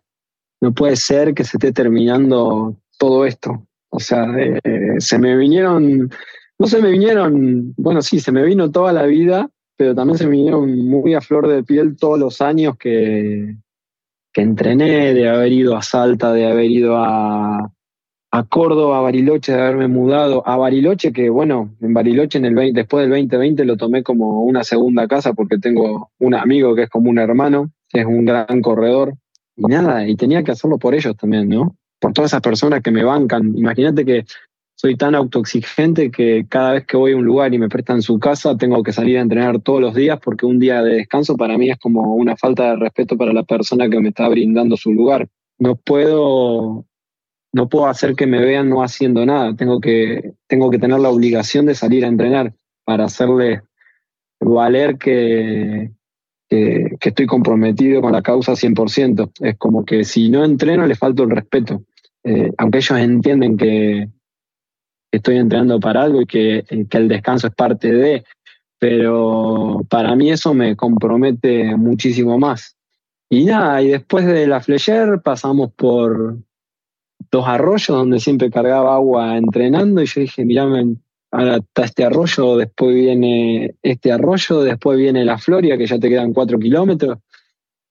No 0.60 0.72
puede 0.72 0.96
ser 0.96 1.34
que 1.34 1.44
se 1.44 1.56
esté 1.56 1.72
terminando 1.72 2.76
todo 2.98 3.26
esto. 3.26 3.66
O 3.90 3.98
sea, 3.98 4.26
eh, 4.38 4.60
se 4.98 5.18
me 5.18 5.36
vinieron, 5.36 6.10
no 6.58 6.66
se 6.66 6.80
me 6.80 6.90
vinieron, 6.90 7.74
bueno, 7.76 8.00
sí, 8.02 8.20
se 8.20 8.32
me 8.32 8.44
vino 8.44 8.70
toda 8.70 8.92
la 8.92 9.04
vida, 9.04 9.50
pero 9.76 9.94
también 9.94 10.18
se 10.18 10.26
me 10.26 10.32
vinieron 10.32 10.78
muy 10.88 11.14
a 11.14 11.20
flor 11.20 11.48
de 11.48 11.64
piel 11.64 11.96
todos 11.96 12.18
los 12.18 12.40
años 12.40 12.76
que, 12.78 13.56
que 14.32 14.40
entrené, 14.40 15.14
de 15.14 15.28
haber 15.28 15.52
ido 15.52 15.76
a 15.76 15.82
Salta, 15.82 16.32
de 16.32 16.46
haber 16.46 16.70
ido 16.70 16.96
a, 16.96 17.70
a 18.30 18.44
Córdoba, 18.44 18.98
a 18.98 19.02
Bariloche, 19.02 19.52
de 19.52 19.60
haberme 19.60 19.88
mudado 19.88 20.42
a 20.46 20.56
Bariloche, 20.56 21.12
que 21.12 21.28
bueno, 21.28 21.76
en 21.82 21.92
Bariloche 21.92 22.38
en 22.38 22.46
el 22.46 22.72
después 22.72 23.02
del 23.02 23.10
2020 23.10 23.64
lo 23.66 23.76
tomé 23.76 24.02
como 24.02 24.42
una 24.44 24.64
segunda 24.64 25.06
casa 25.06 25.34
porque 25.34 25.58
tengo 25.58 26.10
un 26.18 26.34
amigo 26.34 26.74
que 26.74 26.84
es 26.84 26.90
como 26.90 27.10
un 27.10 27.18
hermano, 27.18 27.70
que 27.90 28.00
es 28.00 28.06
un 28.06 28.24
gran 28.24 28.62
corredor. 28.62 29.14
Y 29.54 29.66
nada, 29.66 30.08
y 30.08 30.16
tenía 30.16 30.42
que 30.42 30.52
hacerlo 30.52 30.78
por 30.78 30.94
ellos 30.94 31.14
también, 31.14 31.50
¿no? 31.50 31.76
Por 32.00 32.14
todas 32.14 32.30
esas 32.30 32.40
personas 32.40 32.82
que 32.82 32.90
me 32.90 33.04
bancan. 33.04 33.56
Imagínate 33.56 34.06
que 34.06 34.24
soy 34.74 34.96
tan 34.96 35.14
autoexigente 35.14 36.10
que 36.10 36.46
cada 36.48 36.72
vez 36.72 36.86
que 36.86 36.96
voy 36.96 37.12
a 37.12 37.16
un 37.16 37.24
lugar 37.24 37.54
y 37.54 37.58
me 37.58 37.68
prestan 37.68 38.02
su 38.02 38.18
casa, 38.18 38.56
tengo 38.56 38.82
que 38.82 38.92
salir 38.92 39.18
a 39.18 39.22
entrenar 39.22 39.60
todos 39.60 39.80
los 39.80 39.94
días 39.94 40.18
porque 40.22 40.46
un 40.46 40.58
día 40.58 40.82
de 40.82 40.94
descanso 40.96 41.36
para 41.36 41.56
mí 41.56 41.70
es 41.70 41.78
como 41.78 42.14
una 42.14 42.36
falta 42.36 42.70
de 42.70 42.76
respeto 42.76 43.16
para 43.16 43.32
la 43.32 43.44
persona 43.44 43.88
que 43.88 44.00
me 44.00 44.08
está 44.08 44.28
brindando 44.28 44.76
su 44.76 44.92
lugar. 44.92 45.28
No 45.58 45.76
puedo 45.76 46.84
no 47.52 47.68
puedo 47.68 47.86
hacer 47.86 48.14
que 48.14 48.26
me 48.26 48.40
vean 48.40 48.68
no 48.68 48.82
haciendo 48.82 49.24
nada. 49.26 49.54
Tengo 49.54 49.80
que, 49.80 50.32
tengo 50.46 50.70
que 50.70 50.78
tener 50.78 50.98
la 51.00 51.10
obligación 51.10 51.66
de 51.66 51.74
salir 51.74 52.04
a 52.04 52.08
entrenar 52.08 52.54
para 52.84 53.04
hacerle 53.04 53.62
valer 54.40 54.96
que, 54.98 55.90
que, 56.48 56.96
estoy 57.00 57.26
comprometido 57.26 58.00
con 58.00 58.12
la 58.12 58.22
causa 58.22 58.52
100%. 58.52 59.32
Es 59.40 59.58
como 59.58 59.84
que 59.84 60.04
si 60.04 60.30
no 60.30 60.44
entreno 60.44 60.86
les 60.86 60.98
falto 60.98 61.24
el 61.24 61.30
respeto. 61.30 61.84
Eh, 62.24 62.50
aunque 62.56 62.78
ellos 62.78 62.98
entienden 62.98 63.56
que 63.56 64.08
estoy 65.12 65.36
entrenando 65.36 65.78
para 65.78 66.02
algo 66.02 66.22
y 66.22 66.26
que, 66.26 66.64
que 66.90 66.98
el 66.98 67.08
descanso 67.08 67.46
es 67.46 67.54
parte 67.54 67.92
de, 67.92 68.24
pero 68.78 69.82
para 69.88 70.16
mí 70.16 70.30
eso 70.30 70.54
me 70.54 70.74
compromete 70.74 71.76
muchísimo 71.76 72.38
más. 72.38 72.76
Y 73.30 73.44
nada, 73.44 73.80
y 73.80 73.88
después 73.88 74.26
de 74.26 74.46
la 74.46 74.60
Flecher 74.60 75.20
pasamos 75.22 75.72
por, 75.72 76.36
dos 77.32 77.48
arroyos 77.48 77.96
donde 77.96 78.20
siempre 78.20 78.50
cargaba 78.50 78.94
agua 78.94 79.36
entrenando 79.36 80.02
y 80.02 80.06
yo 80.06 80.20
dije, 80.20 80.44
mirá, 80.44 80.64
ahora 81.30 81.56
está 81.56 81.84
este 81.84 82.04
arroyo, 82.04 82.56
después 82.58 82.94
viene 82.94 83.74
este 83.82 84.12
arroyo, 84.12 84.62
después 84.62 84.98
viene 84.98 85.24
la 85.24 85.38
Floria, 85.38 85.78
que 85.78 85.86
ya 85.86 85.98
te 85.98 86.10
quedan 86.10 86.34
cuatro 86.34 86.58
kilómetros 86.58 87.18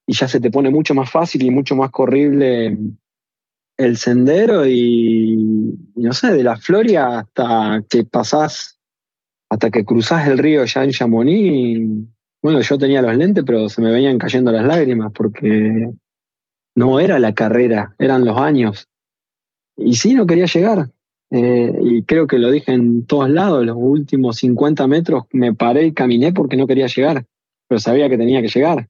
y 0.06 0.14
ya 0.14 0.28
se 0.28 0.40
te 0.40 0.52
pone 0.52 0.70
mucho 0.70 0.94
más 0.94 1.10
fácil 1.10 1.44
y 1.44 1.50
mucho 1.50 1.76
más 1.76 1.90
corrible 1.90 2.78
el 3.78 3.98
sendero 3.98 4.68
y, 4.68 5.78
no 5.96 6.14
sé, 6.14 6.34
de 6.34 6.44
la 6.44 6.58
Floria 6.58 7.20
hasta 7.20 7.84
que 7.90 8.04
pasás, 8.04 8.80
hasta 9.50 9.70
que 9.70 9.86
cruzás 9.86 10.28
el 10.28 10.38
río 10.38 10.62
en 10.62 10.92
Chamonix, 10.92 12.08
bueno, 12.42 12.62
yo 12.62 12.78
tenía 12.78 13.02
los 13.02 13.16
lentes, 13.16 13.44
pero 13.46 13.70
se 13.70 13.82
me 13.82 13.92
venían 13.92 14.18
cayendo 14.18 14.52
las 14.52 14.66
lágrimas 14.66 15.12
porque 15.14 15.92
no 16.76 17.00
era 17.00 17.20
la 17.20 17.34
carrera, 17.34 17.96
eran 18.00 18.26
los 18.26 18.38
años. 18.38 18.88
Y 19.78 19.96
sí, 19.96 20.14
no 20.14 20.26
quería 20.26 20.46
llegar. 20.46 20.90
Eh, 21.30 21.74
y 21.82 22.04
creo 22.04 22.28
que 22.28 22.40
lo 22.40 22.52
dije 22.52 22.74
en 22.74 23.06
todos 23.06 23.30
lados, 23.30 23.66
los 23.66 23.78
últimos 23.80 24.38
50 24.38 24.86
metros 24.88 25.24
me 25.32 25.54
paré 25.54 25.86
y 25.86 25.94
caminé 25.94 26.34
porque 26.34 26.58
no 26.58 26.68
quería 26.68 26.88
llegar, 26.88 27.26
pero 27.68 27.80
sabía 27.80 28.10
que 28.10 28.18
tenía 28.18 28.42
que 28.42 28.50
llegar. 28.50 28.90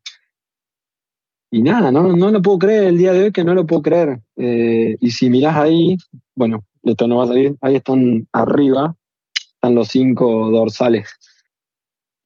Y 1.53 1.61
nada, 1.61 1.91
no, 1.91 2.15
no 2.15 2.31
lo 2.31 2.41
puedo 2.41 2.59
creer 2.59 2.85
el 2.85 2.97
día 2.97 3.11
de 3.11 3.23
hoy 3.25 3.31
que 3.33 3.43
no 3.43 3.53
lo 3.53 3.65
puedo 3.65 3.81
creer. 3.81 4.21
Eh, 4.37 4.95
y 5.01 5.11
si 5.11 5.29
mirás 5.29 5.57
ahí, 5.57 5.97
bueno, 6.33 6.63
esto 6.81 7.07
no 7.07 7.17
va 7.17 7.25
a 7.25 7.27
salir, 7.27 7.55
ahí 7.59 7.75
están 7.75 8.25
arriba, 8.31 8.95
están 9.55 9.75
los 9.75 9.89
cinco 9.89 10.49
dorsales. 10.49 11.09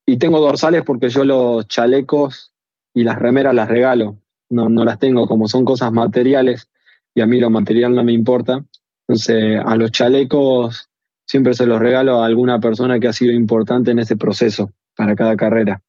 Y 0.06 0.18
tengo 0.18 0.40
dorsales 0.40 0.84
porque 0.84 1.10
yo 1.10 1.26
los 1.26 1.68
chalecos 1.68 2.54
y 2.94 3.04
las 3.04 3.18
remeras 3.18 3.56
las 3.56 3.68
regalo, 3.68 4.20
no, 4.50 4.70
no 4.70 4.86
las 4.86 5.00
tengo 5.00 5.28
como 5.28 5.48
son 5.48 5.66
cosas 5.66 5.92
materiales 5.92 6.70
y 7.16 7.22
a 7.22 7.26
mí 7.26 7.40
lo 7.40 7.50
material 7.50 7.96
no 7.96 8.04
me 8.04 8.14
importa. 8.14 8.64
Entonces, 9.08 9.60
a 9.66 9.76
los 9.76 9.92
chalecos 9.92 10.88
siempre 11.26 11.56
se 11.56 11.66
los 11.66 11.80
regalo 11.80 12.22
a 12.22 12.28
alguna 12.28 12.60
persona 12.60 13.00
que 13.00 13.08
ha 13.08 13.14
sido 13.14 13.34
importante 13.34 13.90
en 13.90 13.98
ese 13.98 14.18
proceso 14.18 14.72
para 14.96 15.16
cada 15.16 15.36
carrera. 15.36 15.82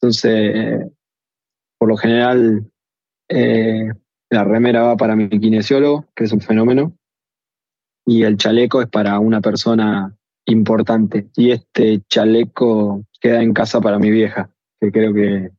Entonces, 0.00 0.86
por 1.76 1.88
lo 1.88 1.96
general, 1.96 2.70
eh, 3.28 3.88
la 4.30 4.44
remera 4.44 4.82
va 4.82 4.96
para 4.96 5.16
mi 5.16 5.28
kinesiólogo, 5.28 6.06
que 6.14 6.24
es 6.24 6.32
un 6.32 6.40
fenómeno, 6.40 6.96
y 8.06 8.24
el 8.24 8.36
chaleco 8.36 8.82
es 8.82 8.88
para 8.88 9.18
una 9.18 9.40
persona 9.40 10.16
importante. 10.46 11.28
Y 11.36 11.50
este 11.50 12.02
chaleco 12.08 13.04
queda 13.20 13.42
en 13.42 13.54
casa 13.54 13.80
para 13.80 13.98
mi 13.98 14.10
vieja, 14.10 14.50
que 14.80 14.92
creo 14.92 15.14
que 15.14 15.50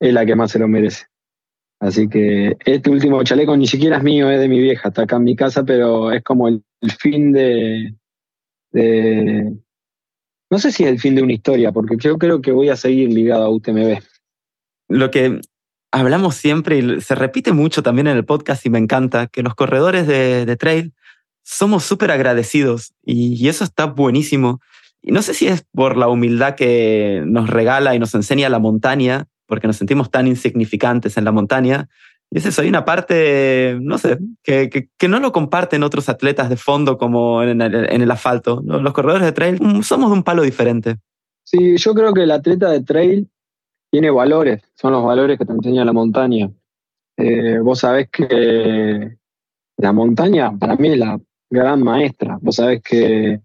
es 0.00 0.12
la 0.12 0.26
que 0.26 0.36
más 0.36 0.50
se 0.50 0.58
lo 0.58 0.68
merece. 0.68 1.06
Así 1.80 2.08
que 2.08 2.56
este 2.64 2.90
último 2.90 3.22
chaleco 3.22 3.56
ni 3.56 3.68
siquiera 3.68 3.98
es 3.98 4.02
mío, 4.02 4.28
es 4.30 4.40
de 4.40 4.48
mi 4.48 4.60
vieja, 4.60 4.88
está 4.88 5.02
acá 5.02 5.16
en 5.16 5.24
mi 5.24 5.36
casa, 5.36 5.64
pero 5.64 6.10
es 6.10 6.24
como 6.24 6.48
el, 6.48 6.64
fin 6.98 7.32
de, 7.32 7.94
No 10.50 10.58
sé 10.58 10.72
si 10.72 10.82
es 10.82 10.90
el 10.90 10.98
fin 10.98 11.14
de 11.14 11.22
una 11.22 11.34
historia, 11.34 11.70
porque 11.70 11.96
yo 11.96 12.18
creo 12.18 12.40
que 12.40 12.50
voy 12.50 12.68
a 12.70 12.76
seguir 12.76 13.12
ligado 13.12 13.44
a 13.44 13.50
UTMB. 13.50 14.00
Lo 14.88 15.10
que 15.10 15.40
hablamos 15.90 16.34
siempre 16.34 16.78
y 16.78 17.00
se 17.00 17.14
repite 17.14 17.52
mucho 17.52 17.82
también 17.82 18.06
en 18.06 18.16
el 18.16 18.24
podcast 18.24 18.64
y 18.66 18.70
me 18.70 18.78
encanta, 18.78 19.26
que 19.26 19.42
los 19.42 19.54
corredores 19.54 20.06
de, 20.06 20.56
trail 20.56 20.92
somos 21.42 21.84
súper 21.84 22.10
agradecidos 22.10 22.92
y, 23.04 23.34
y 23.34 23.48
eso 23.48 23.64
está 23.64 23.86
buenísimo. 23.86 24.60
Y 25.02 25.12
no 25.12 25.22
sé 25.22 25.34
si 25.34 25.46
es 25.46 25.64
por 25.72 25.96
la 25.96 26.08
humildad 26.08 26.54
que 26.54 27.22
nos 27.24 27.48
regala 27.48 27.94
y 27.94 27.98
nos 27.98 28.14
enseña 28.14 28.48
la 28.48 28.58
montaña, 28.58 29.26
porque 29.46 29.66
nos 29.66 29.76
sentimos 29.76 30.10
tan 30.10 30.26
insignificantes 30.26 31.16
en 31.16 31.24
la 31.24 31.32
montaña. 31.32 31.88
Y 32.30 32.38
es 32.38 32.46
eso, 32.46 32.60
hay 32.60 32.68
una 32.68 32.84
parte, 32.84 33.78
no 33.80 33.96
sé, 33.96 34.18
que, 34.42 34.68
que, 34.68 35.08
no 35.08 35.18
lo 35.18 35.32
comparten 35.32 35.82
otros 35.82 36.10
atletas 36.10 36.50
de 36.50 36.56
fondo 36.56 36.98
como 36.98 37.42
en 37.42 37.62
el, 37.62 37.74
en 37.74 38.02
el 38.02 38.10
asfalto. 38.10 38.62
Los 38.66 38.92
corredores 38.92 39.24
de 39.24 39.32
trail 39.32 39.58
mm, 39.60 39.80
somos 39.82 40.10
de 40.10 40.16
un 40.16 40.22
palo 40.22 40.42
diferente. 40.42 40.96
Sí, 41.44 41.78
yo 41.78 41.94
creo 41.94 42.12
que 42.12 42.24
el 42.24 42.30
atleta 42.30 42.70
de 42.70 42.82
trail 42.82 43.30
tiene 43.90 44.10
valores, 44.10 44.62
son 44.74 44.92
los 44.92 45.04
valores 45.04 45.38
que 45.38 45.44
te 45.44 45.52
enseña 45.52 45.84
la 45.84 45.92
montaña. 45.92 46.50
Eh, 47.16 47.58
vos 47.58 47.80
sabés 47.80 48.08
que 48.10 49.16
la 49.76 49.92
montaña 49.92 50.56
para 50.56 50.76
mí 50.76 50.88
es 50.88 50.98
la 50.98 51.20
gran 51.50 51.82
maestra. 51.82 52.38
Vos 52.40 52.56
sabés 52.56 52.82
que, 52.82 53.40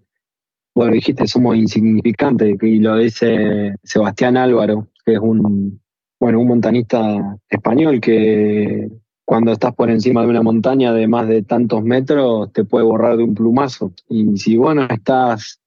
bueno, 0.75 0.93
dijiste, 0.93 1.27
somos 1.27 1.55
insignificantes, 1.55 2.57
y 2.61 2.79
lo 2.79 2.97
dice 2.97 3.75
Sebastián 3.83 4.37
Álvaro, 4.37 4.87
que 5.05 5.13
es 5.13 5.19
un 5.19 5.81
bueno, 6.23 6.39
un 6.39 6.47
montanista 6.47 7.37
español 7.49 7.99
que 7.99 8.89
cuando 9.25 9.51
estás 9.51 9.75
por 9.75 9.89
encima 9.89 10.21
de 10.21 10.29
una 10.29 10.41
montaña 10.41 10.93
de 10.93 11.05
más 11.05 11.27
de 11.27 11.43
tantos 11.43 11.83
metros 11.83 12.53
te 12.53 12.63
puede 12.63 12.85
borrar 12.85 13.17
de 13.17 13.23
un 13.23 13.35
plumazo. 13.35 13.91
Y 14.07 14.37
si 14.37 14.55
bueno 14.55 14.87
estás 14.89 15.59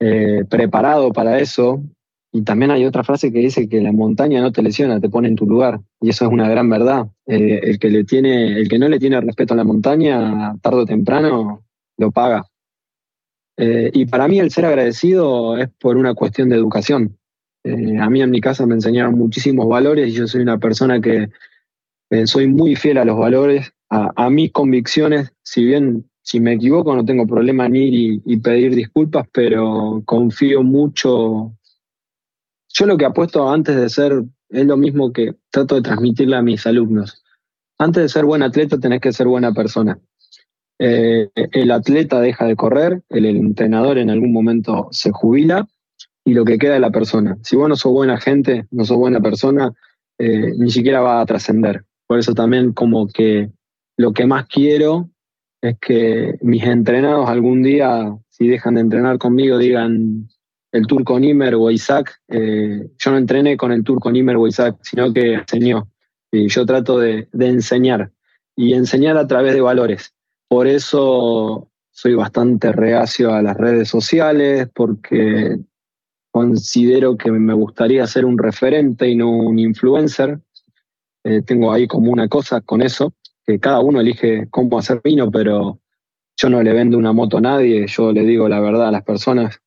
eh, 0.00 0.44
preparado 0.50 1.12
para 1.12 1.38
eso, 1.38 1.80
y 2.34 2.42
también 2.42 2.72
hay 2.72 2.84
otra 2.84 3.04
frase 3.04 3.32
que 3.32 3.38
dice 3.38 3.68
que 3.68 3.80
la 3.80 3.92
montaña 3.92 4.40
no 4.40 4.50
te 4.50 4.60
lesiona, 4.60 5.00
te 5.00 5.08
pone 5.08 5.28
en 5.28 5.36
tu 5.36 5.46
lugar. 5.46 5.80
Y 6.00 6.08
eso 6.08 6.24
es 6.24 6.32
una 6.32 6.48
gran 6.48 6.68
verdad. 6.68 7.06
El, 7.26 7.78
que 7.78 7.90
le 7.90 8.02
tiene, 8.02 8.58
el 8.58 8.68
que 8.68 8.76
no 8.76 8.88
le 8.88 8.98
tiene 8.98 9.20
respeto 9.20 9.54
a 9.54 9.56
la 9.56 9.62
montaña, 9.62 10.56
tarde 10.60 10.80
o 10.80 10.84
temprano, 10.84 11.64
lo 11.96 12.10
paga. 12.10 12.44
Eh, 13.56 13.88
y 13.94 14.06
para 14.06 14.26
mí 14.26 14.40
el 14.40 14.50
ser 14.50 14.64
agradecido 14.64 15.56
es 15.56 15.68
por 15.78 15.96
una 15.96 16.14
cuestión 16.14 16.48
de 16.48 16.56
educación. 16.56 17.16
Eh, 17.62 17.98
a 18.00 18.10
mí 18.10 18.20
en 18.20 18.32
mi 18.32 18.40
casa 18.40 18.66
me 18.66 18.74
enseñaron 18.74 19.16
muchísimos 19.16 19.68
valores 19.68 20.08
y 20.08 20.12
yo 20.12 20.26
soy 20.26 20.42
una 20.42 20.58
persona 20.58 21.00
que 21.00 21.28
eh, 22.10 22.26
soy 22.26 22.48
muy 22.48 22.74
fiel 22.74 22.98
a 22.98 23.04
los 23.04 23.16
valores, 23.16 23.72
a, 23.90 24.28
mis 24.28 24.50
convicciones, 24.50 25.32
si 25.44 25.64
bien 25.64 26.10
si 26.20 26.40
me 26.40 26.54
equivoco 26.54 26.96
no 26.96 27.04
tengo 27.04 27.28
problema 27.28 27.66
en 27.66 27.76
ir 27.76 28.22
y, 28.24 28.36
pedir 28.38 28.74
disculpas, 28.74 29.28
pero 29.32 30.02
confío 30.04 30.64
mucho. 30.64 31.52
Yo 32.74 32.86
lo 32.86 32.96
que 32.96 33.04
apuesto 33.04 33.48
antes 33.48 33.76
de 33.76 33.88
ser 33.88 34.24
es 34.48 34.66
lo 34.66 34.76
mismo 34.76 35.12
que 35.12 35.34
trato 35.50 35.76
de 35.76 35.82
transmitirle 35.82 36.36
a 36.36 36.42
mis 36.42 36.66
alumnos. 36.66 37.22
Antes 37.78 38.02
de 38.02 38.08
ser 38.08 38.24
buen 38.24 38.42
atleta 38.42 38.78
tenés 38.78 39.00
que 39.00 39.12
ser 39.12 39.26
buena 39.28 39.52
persona. 39.52 39.98
Eh, 40.78 41.30
el 41.34 41.70
atleta 41.70 42.20
deja 42.20 42.46
de 42.46 42.56
correr, 42.56 43.02
el 43.08 43.26
entrenador 43.26 43.98
en 43.98 44.10
algún 44.10 44.32
momento 44.32 44.88
se 44.90 45.12
jubila 45.12 45.68
y 46.24 46.34
lo 46.34 46.44
que 46.44 46.58
queda 46.58 46.74
de 46.74 46.80
la 46.80 46.90
persona. 46.90 47.38
Si 47.42 47.54
vos 47.54 47.68
no 47.68 47.76
sos 47.76 47.92
buena 47.92 48.18
gente, 48.20 48.66
no 48.72 48.84
sos 48.84 48.96
buena 48.96 49.20
persona, 49.20 49.72
eh, 50.18 50.52
ni 50.56 50.70
siquiera 50.70 51.00
va 51.00 51.20
a 51.20 51.26
trascender. 51.26 51.84
Por 52.06 52.18
eso 52.18 52.34
también 52.34 52.72
como 52.72 53.06
que 53.06 53.50
lo 53.96 54.12
que 54.12 54.26
más 54.26 54.46
quiero 54.46 55.10
es 55.62 55.78
que 55.80 56.34
mis 56.42 56.64
entrenados 56.64 57.28
algún 57.28 57.62
día, 57.62 58.16
si 58.30 58.48
dejan 58.48 58.74
de 58.74 58.80
entrenar 58.80 59.18
conmigo, 59.18 59.58
digan 59.58 60.28
el 60.74 60.88
turco 60.88 61.20
Nimer 61.20 61.54
o 61.54 61.70
Isaac. 61.70 62.20
Eh, 62.26 62.88
yo 62.98 63.10
no 63.12 63.16
entrené 63.16 63.56
con 63.56 63.70
el 63.70 63.84
turco 63.84 64.10
Nimer 64.10 64.36
o 64.36 64.48
Isaac, 64.48 64.76
sino 64.82 65.12
que 65.12 65.34
enseñó. 65.34 65.88
Y 66.32 66.48
yo 66.48 66.66
trato 66.66 66.98
de, 66.98 67.28
enseñar 67.38 68.10
y 68.56 68.74
enseñar 68.74 69.16
a 69.16 69.26
través 69.28 69.54
de 69.54 69.60
valores. 69.60 70.14
Por 70.48 70.66
eso 70.66 71.70
soy 71.92 72.14
bastante 72.14 72.72
reacio 72.72 73.32
a 73.32 73.40
las 73.40 73.56
redes 73.56 73.88
sociales, 73.88 74.68
porque 74.74 75.58
considero 76.32 77.16
que 77.16 77.30
me 77.30 77.54
gustaría 77.54 78.04
ser 78.08 78.24
un 78.24 78.36
referente 78.36 79.08
y 79.08 79.14
no 79.14 79.30
un 79.30 79.60
influencer. 79.60 80.40
Eh, 81.22 81.42
tengo 81.42 81.72
ahí 81.72 81.86
como 81.86 82.10
una 82.10 82.26
cosa 82.26 82.60
con 82.60 82.82
eso, 82.82 83.14
que 83.46 83.60
cada 83.60 83.78
uno 83.78 84.00
elige 84.00 84.48
cómo 84.50 84.76
hacer 84.76 85.00
vino, 85.04 85.30
pero 85.30 85.78
yo 86.36 86.48
no 86.48 86.60
le 86.64 86.72
vendo 86.72 86.98
una 86.98 87.12
moto 87.12 87.38
a 87.38 87.42
nadie, 87.42 87.86
yo 87.86 88.10
le 88.12 88.24
digo 88.24 88.48
la 88.48 88.58
verdad 88.58 88.88
a 88.88 88.90
las 88.90 89.04
personas. 89.04 89.60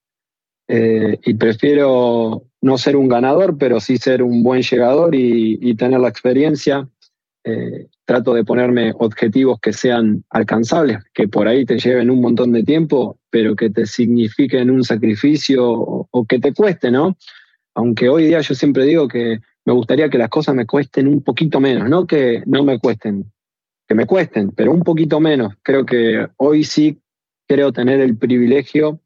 Eh, 0.67 1.19
y 1.23 1.33
prefiero 1.35 2.43
no 2.61 2.77
ser 2.77 2.95
un 2.95 3.07
ganador, 3.07 3.57
pero 3.57 3.79
sí 3.79 3.97
ser 3.97 4.21
un 4.21 4.43
buen 4.43 4.61
llegador 4.61 5.15
y, 5.15 5.75
tener 5.75 5.99
la 5.99 6.09
experiencia. 6.09 6.87
Eh, 7.43 7.87
trato 8.07 8.33
de 8.33 8.43
ponerme 8.43 8.93
objetivos 8.97 9.59
que 9.61 9.73
sean 9.73 10.23
alcanzables, 10.29 10.99
que 11.13 11.27
por 11.27 11.47
ahí 11.47 11.65
te 11.65 11.77
lleven 11.77 12.09
un 12.09 12.21
montón 12.21 12.51
de 12.53 12.63
tiempo, 12.63 13.19
pero 13.29 13.55
que 13.55 13.69
te 13.69 13.85
signifiquen 13.85 14.69
un 14.69 14.83
sacrificio 14.83 15.69
o, 15.69 16.25
que 16.25 16.39
te 16.39 16.53
cueste, 16.53 16.89
¿no? 16.89 17.17
Aunque 17.75 18.09
hoy 18.09 18.27
día 18.27 18.41
yo 18.41 18.55
siempre 18.55 18.85
digo 18.85 19.07
que 19.07 19.39
me 19.65 19.73
gustaría 19.73 20.09
que 20.09 20.17
las 20.17 20.29
cosas 20.29 20.55
me 20.55 20.65
cuesten 20.65 21.07
un 21.07 21.21
poquito 21.21 21.59
menos, 21.59 21.89
no 21.89 22.07
que 22.07 22.43
no 22.45 22.63
me 22.63 22.79
cuesten, 22.79 23.31
que 23.87 23.95
me 23.95 24.05
cuesten, 24.05 24.51
pero 24.51 24.71
un 24.71 24.81
poquito 24.83 25.19
menos. 25.19 25.53
Creo 25.61 25.85
que 25.85 26.27
hoy 26.37 26.63
sí 26.63 26.99
creo 27.45 27.73
tener 27.73 27.99
el 27.99 28.17
privilegio 28.17 29.01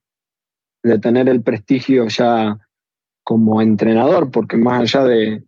de 0.83 0.99
tener 0.99 1.29
el 1.29 1.41
prestigio 1.41 2.07
ya 2.07 2.57
como 3.23 3.61
entrenador, 3.61 4.31
porque 4.31 4.57
más 4.57 4.81
allá 4.81 5.05
de, 5.05 5.43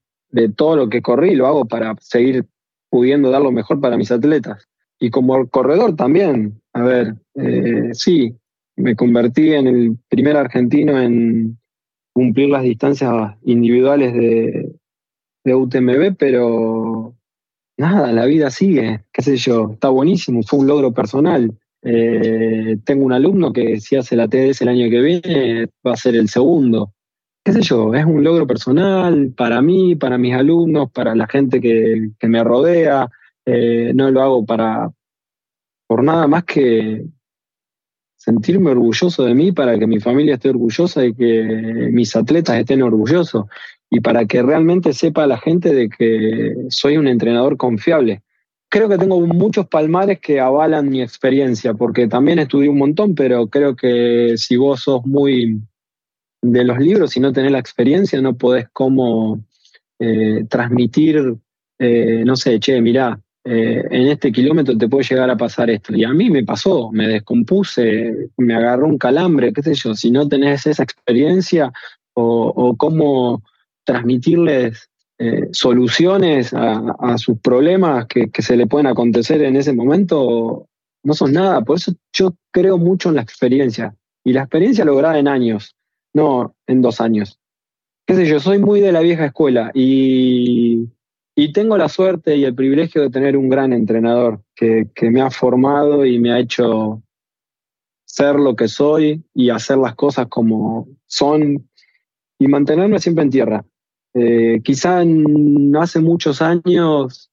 todo 0.56 0.76
lo 0.76 0.90
que 0.90 1.02
corrí, 1.02 1.36
lo 1.36 1.48
hago 1.48 1.66
para 1.66 1.96
seguir 2.00 2.46
pudiendo 2.90 3.30
dar 3.30 3.42
lo 3.42 3.52
mejor 3.52 3.80
para 3.82 3.98
mis 3.98 4.12
atletas. 4.12 4.68
Y 5.00 5.10
como 5.10 5.48
corredor 5.50 5.96
también, 5.96 6.62
a 6.74 6.84
ver, 6.84 7.16
eh, 7.36 7.90
sí, 7.94 8.36
me 8.76 8.96
convertí 8.96 9.54
en 9.54 9.68
el 9.68 9.98
primer 10.10 10.38
argentino 10.38 11.00
en 11.00 11.58
cumplir 12.14 12.50
las 12.50 12.64
distancias 12.64 13.36
individuales 13.44 14.14
de, 14.14 14.76
de 15.44 15.56
UTMB, 15.56 16.16
pero 16.18 17.16
nada, 17.78 18.12
la 18.12 18.26
vida 18.26 18.50
sigue, 18.50 19.04
qué 19.12 19.22
sé 19.22 19.38
yo, 19.38 19.72
está 19.74 19.90
buenísimo, 19.90 20.42
fue 20.44 20.60
un 20.60 20.68
logro 20.68 20.94
personal. 20.94 21.58
Eh, 21.84 22.78
tengo 22.86 23.06
un 23.06 23.14
alumno 23.14 23.52
que 23.52 23.80
si 23.80 23.96
hace 23.96 24.16
la 24.16 24.28
TDS 24.28 24.62
el 24.62 24.70
año 24.70 24.90
que 24.90 25.02
viene 25.02 25.68
va 25.86 25.94
a 25.94 25.98
ser 25.98 26.16
el 26.16 26.30
segundo. 26.30 26.94
Qué 27.44 27.52
sé 27.52 27.62
yo, 27.62 27.94
es 27.94 28.06
un 28.06 28.24
logro 28.24 28.48
personal 28.48 29.34
para 29.36 29.62
mí, 29.62 29.96
para 29.96 30.18
mis 30.18 30.34
alumnos, 30.34 30.90
para 30.92 31.14
la 31.14 31.28
gente 31.28 31.60
que, 31.60 32.12
me 32.22 32.44
rodea. 32.44 33.10
Eh, 33.46 33.92
no 33.94 34.10
lo 34.10 34.22
hago 34.22 34.46
para 34.46 34.90
por 35.86 36.02
nada 36.02 36.28
más 36.28 36.46
que 36.46 37.04
sentirme 38.16 38.72
orgulloso 38.72 39.26
de 39.26 39.36
mí, 39.36 39.52
para 39.52 39.78
que 39.78 39.86
mi 39.86 40.00
familia 40.00 40.36
esté 40.36 40.50
orgullosa 40.50 41.06
y 41.06 41.14
que 41.14 41.90
mis 41.92 42.16
atletas 42.16 42.58
estén 42.58 42.82
orgullosos 42.82 43.46
y 43.90 44.00
para 44.00 44.26
que 44.26 44.42
realmente 44.42 44.94
sepa 44.94 45.28
la 45.28 45.38
gente 45.38 45.74
de 45.74 45.90
que 45.90 46.56
soy 46.70 46.98
un 46.98 47.08
entrenador 47.08 47.58
confiable. 47.58 48.24
Creo 48.74 48.90
que 48.90 48.98
tengo 48.98 49.22
muchos 49.22 49.68
palmares 49.68 50.20
que 50.20 50.40
avalan 50.40 50.90
mi 50.90 51.00
experiencia, 51.00 51.76
porque 51.76 52.08
también 52.08 52.40
estudié 52.40 52.70
un 52.70 52.80
montón, 52.80 53.14
pero 53.14 53.46
creo 53.46 53.76
que 53.76 54.34
si 54.36 54.58
vos 54.58 54.82
sos 54.82 55.06
muy 55.06 55.62
de 56.42 56.64
los 56.64 56.80
libros 56.80 57.16
y 57.16 57.20
no 57.20 57.32
tenés 57.32 57.52
la 57.52 57.60
experiencia, 57.60 58.20
no 58.20 58.36
podés 58.36 58.66
como 58.74 59.46
eh, 60.00 60.46
transmitir, 60.50 61.36
eh, 61.78 62.24
no 62.26 62.36
sé, 62.36 62.60
che, 62.60 62.82
mirá, 62.82 63.22
eh, 63.46 63.84
en 63.92 64.08
este 64.08 64.32
kilómetro 64.32 64.76
te 64.76 64.90
puede 64.90 65.08
llegar 65.08 65.30
a 65.30 65.38
pasar 65.38 65.70
esto. 65.70 65.96
Y 65.96 66.04
a 66.04 66.10
mí 66.12 66.32
me 66.32 66.44
pasó, 66.44 66.90
me 66.92 67.08
descompuse, 67.08 68.32
me 68.38 68.56
agarró 68.56 68.88
un 68.88 68.98
calambre, 68.98 69.54
qué 69.54 69.62
sé 69.62 69.76
yo, 69.76 69.94
si 69.94 70.10
no 70.10 70.28
tenés 70.28 70.66
esa 70.66 70.82
experiencia 70.82 71.72
o, 72.16 72.48
o 72.48 72.76
cómo 72.76 73.44
transmitirles 73.84 74.90
eh, 75.20 75.50
soluciones 75.52 76.54
a, 76.54 77.18
sus 77.18 77.40
problemas 77.40 78.08
que, 78.08 78.30
se 78.40 78.58
le 78.58 78.68
pueden 78.68 78.88
acontecer 78.88 79.44
en 79.44 79.56
ese 79.56 79.72
momento, 79.72 80.68
no 81.04 81.14
son 81.14 81.34
nada. 81.34 81.62
Por 81.62 81.78
eso 81.78 81.94
yo 82.12 82.34
creo 82.52 82.78
mucho 82.78 83.10
en 83.10 83.16
la 83.16 83.22
experiencia. 83.22 83.96
Y 84.24 84.34
la 84.34 84.42
experiencia 84.42 84.86
lograda 84.86 85.20
en 85.20 85.28
años, 85.28 85.76
no 86.14 86.56
en 86.68 86.82
dos 86.82 87.00
años. 87.00 87.40
Qué 88.08 88.16
sé 88.16 88.26
yo, 88.26 88.40
soy 88.40 88.60
muy 88.60 88.82
de 88.82 88.92
la 88.92 89.02
vieja 89.02 89.26
escuela 89.26 89.72
y, 89.74 90.90
tengo 91.54 91.78
la 91.78 91.90
suerte 91.90 92.36
y 92.36 92.46
el 92.46 92.56
privilegio 92.56 93.02
de 93.02 93.10
tener 93.10 93.38
un 93.38 93.48
gran 93.48 93.74
entrenador 93.74 94.42
que, 94.56 94.90
que 94.96 95.12
me 95.12 95.22
ha 95.22 95.30
formado 95.30 96.06
y 96.06 96.20
me 96.20 96.32
ha 96.32 96.40
hecho 96.40 97.04
ser 98.06 98.36
lo 98.36 98.56
que 98.56 98.68
soy 98.68 99.24
y 99.34 99.50
hacer 99.50 99.78
las 99.78 99.96
cosas 99.96 100.28
como 100.28 100.88
son 101.06 101.70
y 102.40 102.48
mantenerme 102.48 103.00
siempre 103.00 103.24
en 103.24 103.30
tierra. 103.30 103.66
Eh, 104.14 104.62
quizá 104.64 105.04
hace 105.80 106.00
muchos 106.00 106.42
años 106.42 107.32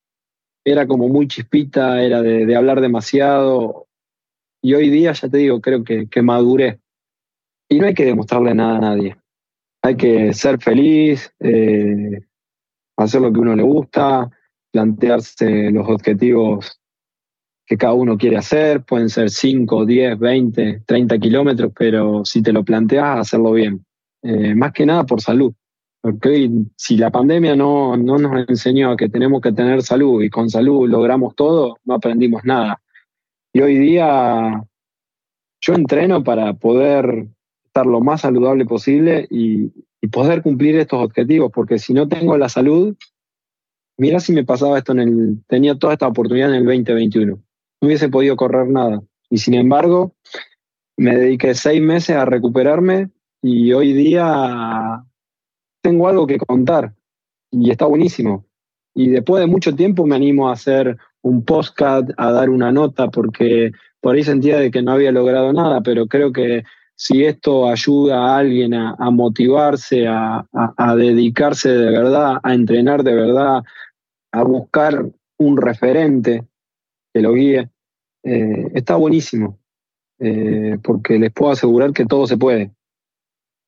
era 0.65 0.87
como 0.87 1.09
muy 1.09 1.29
chispita, 1.29 2.03
era 2.03 2.23
de, 2.23 2.57
hablar 2.57 2.81
demasiado. 2.81 3.87
Y 4.63 4.75
hoy 4.75 4.91
día, 4.91 5.13
ya 5.13 5.29
te 5.29 5.39
digo, 5.39 5.61
creo 5.61 5.85
que, 5.85 6.09
que 6.09 6.23
maduré. 6.23 6.81
Y 7.69 7.79
no 7.79 7.87
hay 7.87 7.95
que 7.95 8.05
demostrarle 8.05 8.55
nada 8.55 8.77
a 8.77 8.81
nadie. 8.81 9.17
Hay 9.83 9.97
que 9.97 10.33
ser 10.35 10.61
feliz, 10.61 11.33
eh, 11.41 12.21
hacer 12.97 13.21
lo 13.23 13.33
que 13.33 13.41
uno 13.41 13.55
le 13.57 13.63
gusta, 13.63 14.31
plantearse 14.71 15.71
los 15.71 15.89
objetivos 15.89 16.81
que 17.65 17.79
cada 17.79 17.95
uno 17.95 18.19
quiere 18.19 18.37
hacer. 18.37 18.85
Pueden 18.85 19.09
ser 19.09 19.31
5, 19.31 19.87
10, 19.87 20.19
20, 20.19 20.83
30 20.85 21.19
kilómetros, 21.19 21.73
pero 21.75 22.25
si 22.25 22.43
te 22.43 22.53
lo 22.53 22.65
planteas, 22.65 23.21
hacerlo 23.21 23.53
bien. 23.53 23.85
Eh, 24.23 24.55
más 24.55 24.73
que 24.73 24.85
nada 24.85 25.05
por 25.05 25.21
salud. 25.21 25.55
Porque 26.01 26.51
si 26.77 26.97
la 26.97 27.11
pandemia 27.11 27.55
no, 27.55 27.97
no 27.97 28.19
nos 28.19 28.49
enseñó 28.49 28.97
que 28.97 29.09
tenemos 29.09 29.43
que 29.43 29.53
tener 29.53 29.83
salud 29.83 30.23
y 30.23 30.31
con 30.31 30.49
salud 30.49 30.89
logramos 30.89 31.35
todo, 31.35 31.77
no 31.85 31.95
aprendimos 31.95 32.43
nada. 32.45 32.81
Y 33.53 33.61
hoy 33.61 33.77
día 33.77 34.65
yo 35.61 35.75
entreno 35.75 36.25
para 36.25 36.55
poder 36.55 37.29
estar 37.65 37.87
lo 37.87 38.01
más 38.01 38.23
saludable 38.23 38.65
posible 38.65 39.27
y, 39.31 39.71
poder 40.11 40.41
cumplir 40.43 40.77
estos 40.77 41.05
objetivos, 41.05 41.53
porque 41.55 41.79
si 41.79 41.93
no 41.93 42.09
tengo 42.09 42.39
la 42.39 42.49
salud, 42.49 42.97
mira 43.99 44.19
si 44.19 44.33
me 44.33 44.47
pasaba 44.47 44.79
esto 44.79 44.93
en 44.93 44.99
el, 44.99 45.45
tenía 45.47 45.75
toda 45.75 45.93
esta 45.93 46.09
oportunidad 46.09 46.49
en 46.49 46.55
el 46.55 46.65
2021, 46.65 47.35
no 47.37 47.43
hubiese 47.87 48.09
podido 48.09 48.35
correr 48.35 48.67
nada. 48.67 49.03
Y 49.29 49.37
sin 49.37 49.55
embargo, 49.55 50.15
me 50.97 51.15
dediqué 51.15 51.55
seis 51.55 51.83
meses 51.83 52.17
a 52.17 52.25
recuperarme 52.25 53.11
y 53.43 53.75
hoy 53.75 53.93
día 53.93 55.05
tengo 55.83 56.09
algo 56.09 56.27
que 56.27 56.39
contar 56.39 56.95
y 57.51 57.71
está 57.71 57.87
buenísimo. 57.87 58.45
Y 58.95 59.09
después 59.09 59.41
de 59.41 59.47
mucho 59.47 59.75
tiempo 59.75 60.07
me 60.07 60.17
animo 60.17 60.49
a 60.49 60.53
hacer 60.53 60.97
un 61.23 61.45
postcard, 61.45 62.11
a 62.17 62.33
dar 62.33 62.51
una 62.51 62.73
nota, 62.73 63.09
porque 63.09 63.73
por 64.01 64.15
ahí 64.15 64.25
sentía 64.25 64.59
de 64.59 64.71
que 64.71 64.83
no 64.83 64.93
había 64.93 65.13
logrado 65.13 65.53
nada, 65.53 65.81
pero 65.83 66.07
creo 66.07 66.33
que 66.33 66.65
si 66.95 67.25
esto 67.25 67.67
ayuda 67.69 68.19
a 68.19 68.39
alguien 68.39 68.75
a, 68.75 69.11
motivarse, 69.11 70.07
a, 70.07 70.47
dedicarse 70.97 71.71
de 71.71 71.91
verdad, 71.91 72.39
a 72.43 72.55
entrenar 72.55 73.03
de 73.03 73.15
verdad, 73.15 73.63
a 74.33 74.43
buscar 74.43 75.07
un 75.39 75.57
referente 75.57 76.45
que 77.15 77.23
lo 77.23 77.33
guíe, 77.33 77.71
eh, 78.23 78.71
está 78.75 78.97
buenísimo, 78.97 79.59
eh, 80.19 80.79
porque 80.83 81.19
les 81.19 81.33
puedo 81.33 81.53
asegurar 81.53 81.93
que 81.93 82.05
todo 82.05 82.27
se 82.27 82.37
puede. 82.37 82.71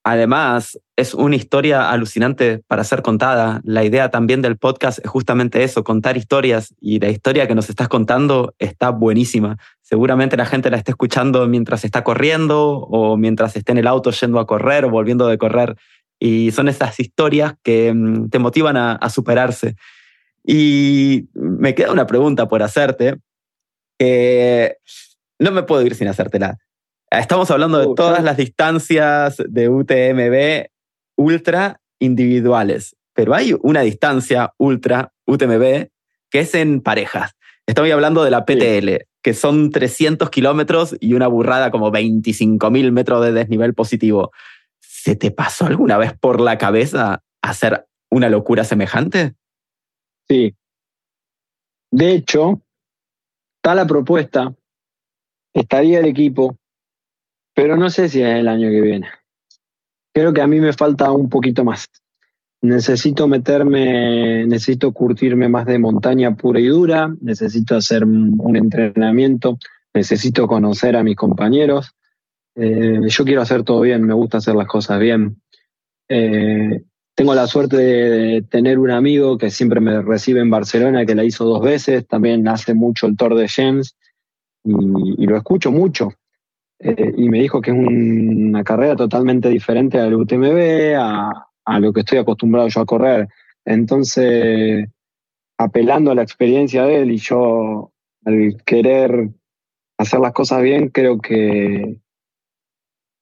Además, 0.04 0.78
es 0.96 1.14
una 1.14 1.36
historia 1.36 1.90
alucinante 1.90 2.62
para 2.66 2.84
ser 2.84 3.02
contada. 3.02 3.60
La 3.64 3.84
idea 3.84 4.10
también 4.10 4.42
del 4.42 4.58
podcast 4.58 4.98
es 5.02 5.10
justamente 5.10 5.62
eso, 5.62 5.84
contar 5.84 6.16
historias. 6.16 6.74
Y 6.80 7.00
la 7.00 7.08
historia 7.08 7.48
que 7.48 7.54
nos 7.54 7.70
estás 7.70 7.88
contando 7.88 8.54
está 8.58 8.90
buenísima. 8.90 9.56
Seguramente 9.80 10.36
la 10.36 10.44
gente 10.44 10.70
la 10.70 10.76
está 10.76 10.92
escuchando 10.92 11.46
mientras 11.48 11.84
está 11.84 12.04
corriendo 12.04 12.78
o 12.78 13.16
mientras 13.16 13.56
esté 13.56 13.72
en 13.72 13.78
el 13.78 13.86
auto 13.86 14.10
yendo 14.10 14.38
a 14.38 14.46
correr 14.46 14.84
o 14.84 14.90
volviendo 14.90 15.26
de 15.28 15.38
correr. 15.38 15.76
Y 16.18 16.50
son 16.52 16.68
esas 16.68 17.00
historias 17.00 17.54
que 17.62 17.92
mm, 17.92 18.28
te 18.28 18.38
motivan 18.38 18.76
a, 18.76 19.08
superarse. 19.08 19.76
Y 20.44 21.28
me 21.34 21.74
queda 21.74 21.92
una 21.92 22.06
pregunta 22.06 22.48
por 22.48 22.62
hacerte, 22.62 23.16
que 23.98 24.76
no 25.38 25.52
me 25.52 25.62
puedo 25.62 25.82
ir 25.82 25.94
sin 25.94 26.08
hacértela. 26.08 26.58
Estamos 27.10 27.50
hablando 27.50 27.78
de 27.78 27.94
todas 27.94 28.22
las 28.24 28.36
distancias 28.36 29.42
de 29.46 29.68
UTMB 29.68 30.71
ultra 31.22 31.80
individuales, 32.00 32.96
pero 33.14 33.34
hay 33.34 33.54
una 33.62 33.82
distancia 33.82 34.52
ultra 34.58 35.12
UTMB 35.26 35.88
que 36.30 36.40
es 36.40 36.54
en 36.54 36.80
parejas. 36.80 37.32
Estoy 37.66 37.92
hablando 37.92 38.24
de 38.24 38.30
la 38.30 38.44
PTL, 38.44 39.06
que 39.22 39.34
son 39.34 39.70
300 39.70 40.30
kilómetros 40.30 40.96
y 40.98 41.14
una 41.14 41.28
burrada 41.28 41.70
como 41.70 41.92
25.000 41.92 42.90
metros 42.90 43.24
de 43.24 43.32
desnivel 43.32 43.74
positivo. 43.74 44.32
¿Se 44.80 45.14
te 45.14 45.30
pasó 45.30 45.66
alguna 45.66 45.96
vez 45.96 46.12
por 46.18 46.40
la 46.40 46.58
cabeza 46.58 47.22
hacer 47.40 47.86
una 48.10 48.28
locura 48.28 48.64
semejante? 48.64 49.34
Sí. 50.28 50.56
De 51.92 52.14
hecho, 52.14 52.62
está 53.56 53.74
la 53.74 53.86
propuesta, 53.86 54.54
estaría 55.54 56.00
el 56.00 56.06
equipo, 56.06 56.56
pero 57.54 57.76
no 57.76 57.90
sé 57.90 58.08
si 58.08 58.22
es 58.22 58.34
el 58.36 58.48
año 58.48 58.70
que 58.70 58.80
viene. 58.80 59.08
Creo 60.14 60.32
que 60.32 60.42
a 60.42 60.46
mí 60.46 60.60
me 60.60 60.72
falta 60.72 61.10
un 61.10 61.28
poquito 61.28 61.64
más. 61.64 61.88
Necesito 62.60 63.26
meterme, 63.26 64.46
necesito 64.46 64.92
curtirme 64.92 65.48
más 65.48 65.66
de 65.66 65.78
montaña 65.78 66.34
pura 66.36 66.60
y 66.60 66.66
dura, 66.66 67.12
necesito 67.20 67.76
hacer 67.76 68.04
un 68.04 68.56
entrenamiento 68.56 69.58
necesito 69.94 70.46
conocer 70.46 70.96
a 70.96 71.02
mis 71.02 71.16
compañeros. 71.16 71.94
Eh, 72.54 73.00
yo 73.06 73.24
quiero 73.24 73.42
hacer 73.42 73.62
todo 73.62 73.80
bien, 73.80 74.04
me 74.04 74.14
gusta 74.14 74.38
hacer 74.38 74.54
las 74.54 74.66
cosas 74.66 74.98
bien. 74.98 75.40
Eh, 76.08 76.82
tengo 77.14 77.34
la 77.34 77.46
suerte 77.46 77.76
de 77.76 78.42
tener 78.42 78.78
un 78.78 78.90
amigo 78.90 79.38
que 79.38 79.50
siempre 79.50 79.80
me 79.80 80.00
recibe 80.02 80.40
en 80.40 80.50
Barcelona, 80.50 81.06
que 81.06 81.14
la 81.14 81.24
hizo 81.24 81.44
dos 81.44 81.62
veces, 81.62 82.06
también 82.06 82.48
hace 82.48 82.74
mucho 82.74 83.06
el 83.06 83.16
Tour 83.16 83.34
de 83.34 83.48
James 83.48 83.96
y, 84.64 85.26
lo 85.26 85.36
escucho 85.36 85.70
mucho. 85.70 86.10
Eh, 86.82 87.14
y 87.16 87.28
me 87.28 87.40
dijo 87.40 87.60
que 87.60 87.70
es 87.70 87.76
una 87.76 88.64
carrera 88.64 88.96
totalmente 88.96 89.48
diferente 89.48 89.98
al 89.98 90.14
UTMB, 90.14 90.94
a, 90.98 91.48
a 91.64 91.80
lo 91.80 91.92
que 91.92 92.00
estoy 92.00 92.18
acostumbrado 92.18 92.68
yo 92.68 92.80
a 92.80 92.86
correr. 92.86 93.28
Entonces, 93.64 94.88
apelando 95.58 96.10
a 96.10 96.14
la 96.14 96.22
experiencia 96.22 96.84
de 96.84 97.02
él 97.02 97.12
y 97.12 97.18
yo 97.18 97.92
al 98.24 98.56
querer 98.64 99.30
hacer 99.98 100.20
las 100.20 100.32
cosas 100.32 100.62
bien, 100.62 100.88
creo 100.88 101.20
que 101.20 101.98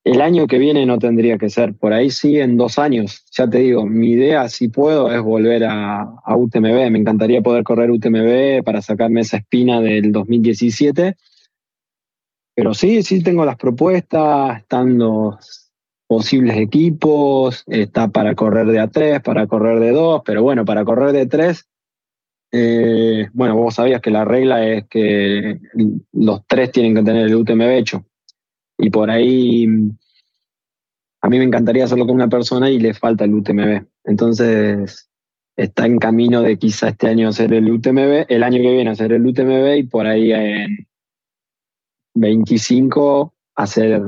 el 0.04 0.20
año 0.22 0.46
que 0.46 0.58
viene 0.58 0.86
no 0.86 0.98
tendría 0.98 1.36
que 1.36 1.50
ser. 1.50 1.74
Por 1.74 1.92
ahí 1.92 2.10
sí, 2.10 2.38
en 2.38 2.56
dos 2.56 2.78
años. 2.78 3.24
Ya 3.32 3.48
te 3.48 3.58
digo, 3.58 3.86
mi 3.86 4.12
idea, 4.12 4.48
si 4.48 4.68
puedo, 4.68 5.12
es 5.12 5.20
volver 5.20 5.64
a, 5.64 6.08
UTMB. 6.26 6.90
Me 6.90 6.98
encantaría 6.98 7.42
poder 7.42 7.64
correr 7.64 7.90
UTMB 7.90 8.64
para 8.64 8.80
sacarme 8.80 9.20
esa 9.20 9.38
espina 9.38 9.80
del 9.80 10.10
2017. 10.12 11.16
Pero 12.60 12.74
sí, 12.74 13.02
sí 13.02 13.22
tengo 13.22 13.46
las 13.46 13.56
propuestas, 13.56 14.58
están 14.58 14.98
los 14.98 15.72
posibles 16.06 16.58
equipos, 16.58 17.64
está 17.66 18.08
para 18.08 18.34
correr 18.34 18.66
de 18.66 18.82
A3, 18.82 19.22
para 19.22 19.46
correr 19.46 19.80
de 19.80 19.92
2, 19.92 20.20
pero 20.26 20.42
bueno, 20.42 20.66
para 20.66 20.84
correr 20.84 21.12
de 21.12 21.24
3 21.24 21.66
eh, 22.52 23.28
bueno, 23.32 23.56
vos 23.56 23.76
sabías 23.76 24.02
que 24.02 24.10
la 24.10 24.26
regla 24.26 24.62
es 24.66 24.86
que 24.88 25.58
los 26.12 26.46
tres 26.46 26.70
tienen 26.70 26.94
que 26.96 27.02
tener 27.02 27.28
el 27.28 27.34
UTMB 27.34 27.62
hecho. 27.78 28.04
Y 28.76 28.90
por 28.90 29.10
ahí 29.10 29.66
a 31.22 31.28
mí 31.30 31.38
me 31.38 31.44
encantaría 31.44 31.86
hacerlo 31.86 32.04
con 32.04 32.16
una 32.16 32.28
persona 32.28 32.68
y 32.68 32.78
le 32.78 32.92
falta 32.92 33.24
el 33.24 33.32
UTMB. 33.32 33.86
Entonces 34.04 35.08
está 35.56 35.86
en 35.86 35.98
camino 35.98 36.42
de 36.42 36.58
quizá 36.58 36.88
este 36.88 37.06
año 37.06 37.28
hacer 37.28 37.54
el 37.54 37.70
UTMB, 37.70 38.26
el 38.28 38.42
año 38.42 38.60
que 38.60 38.70
viene 38.70 38.90
hacer 38.90 39.12
el 39.14 39.24
UTMB 39.24 39.78
y 39.78 39.82
por 39.84 40.06
ahí 40.06 40.32
en 40.32 40.89
25 42.14 43.34
hacer 43.56 44.02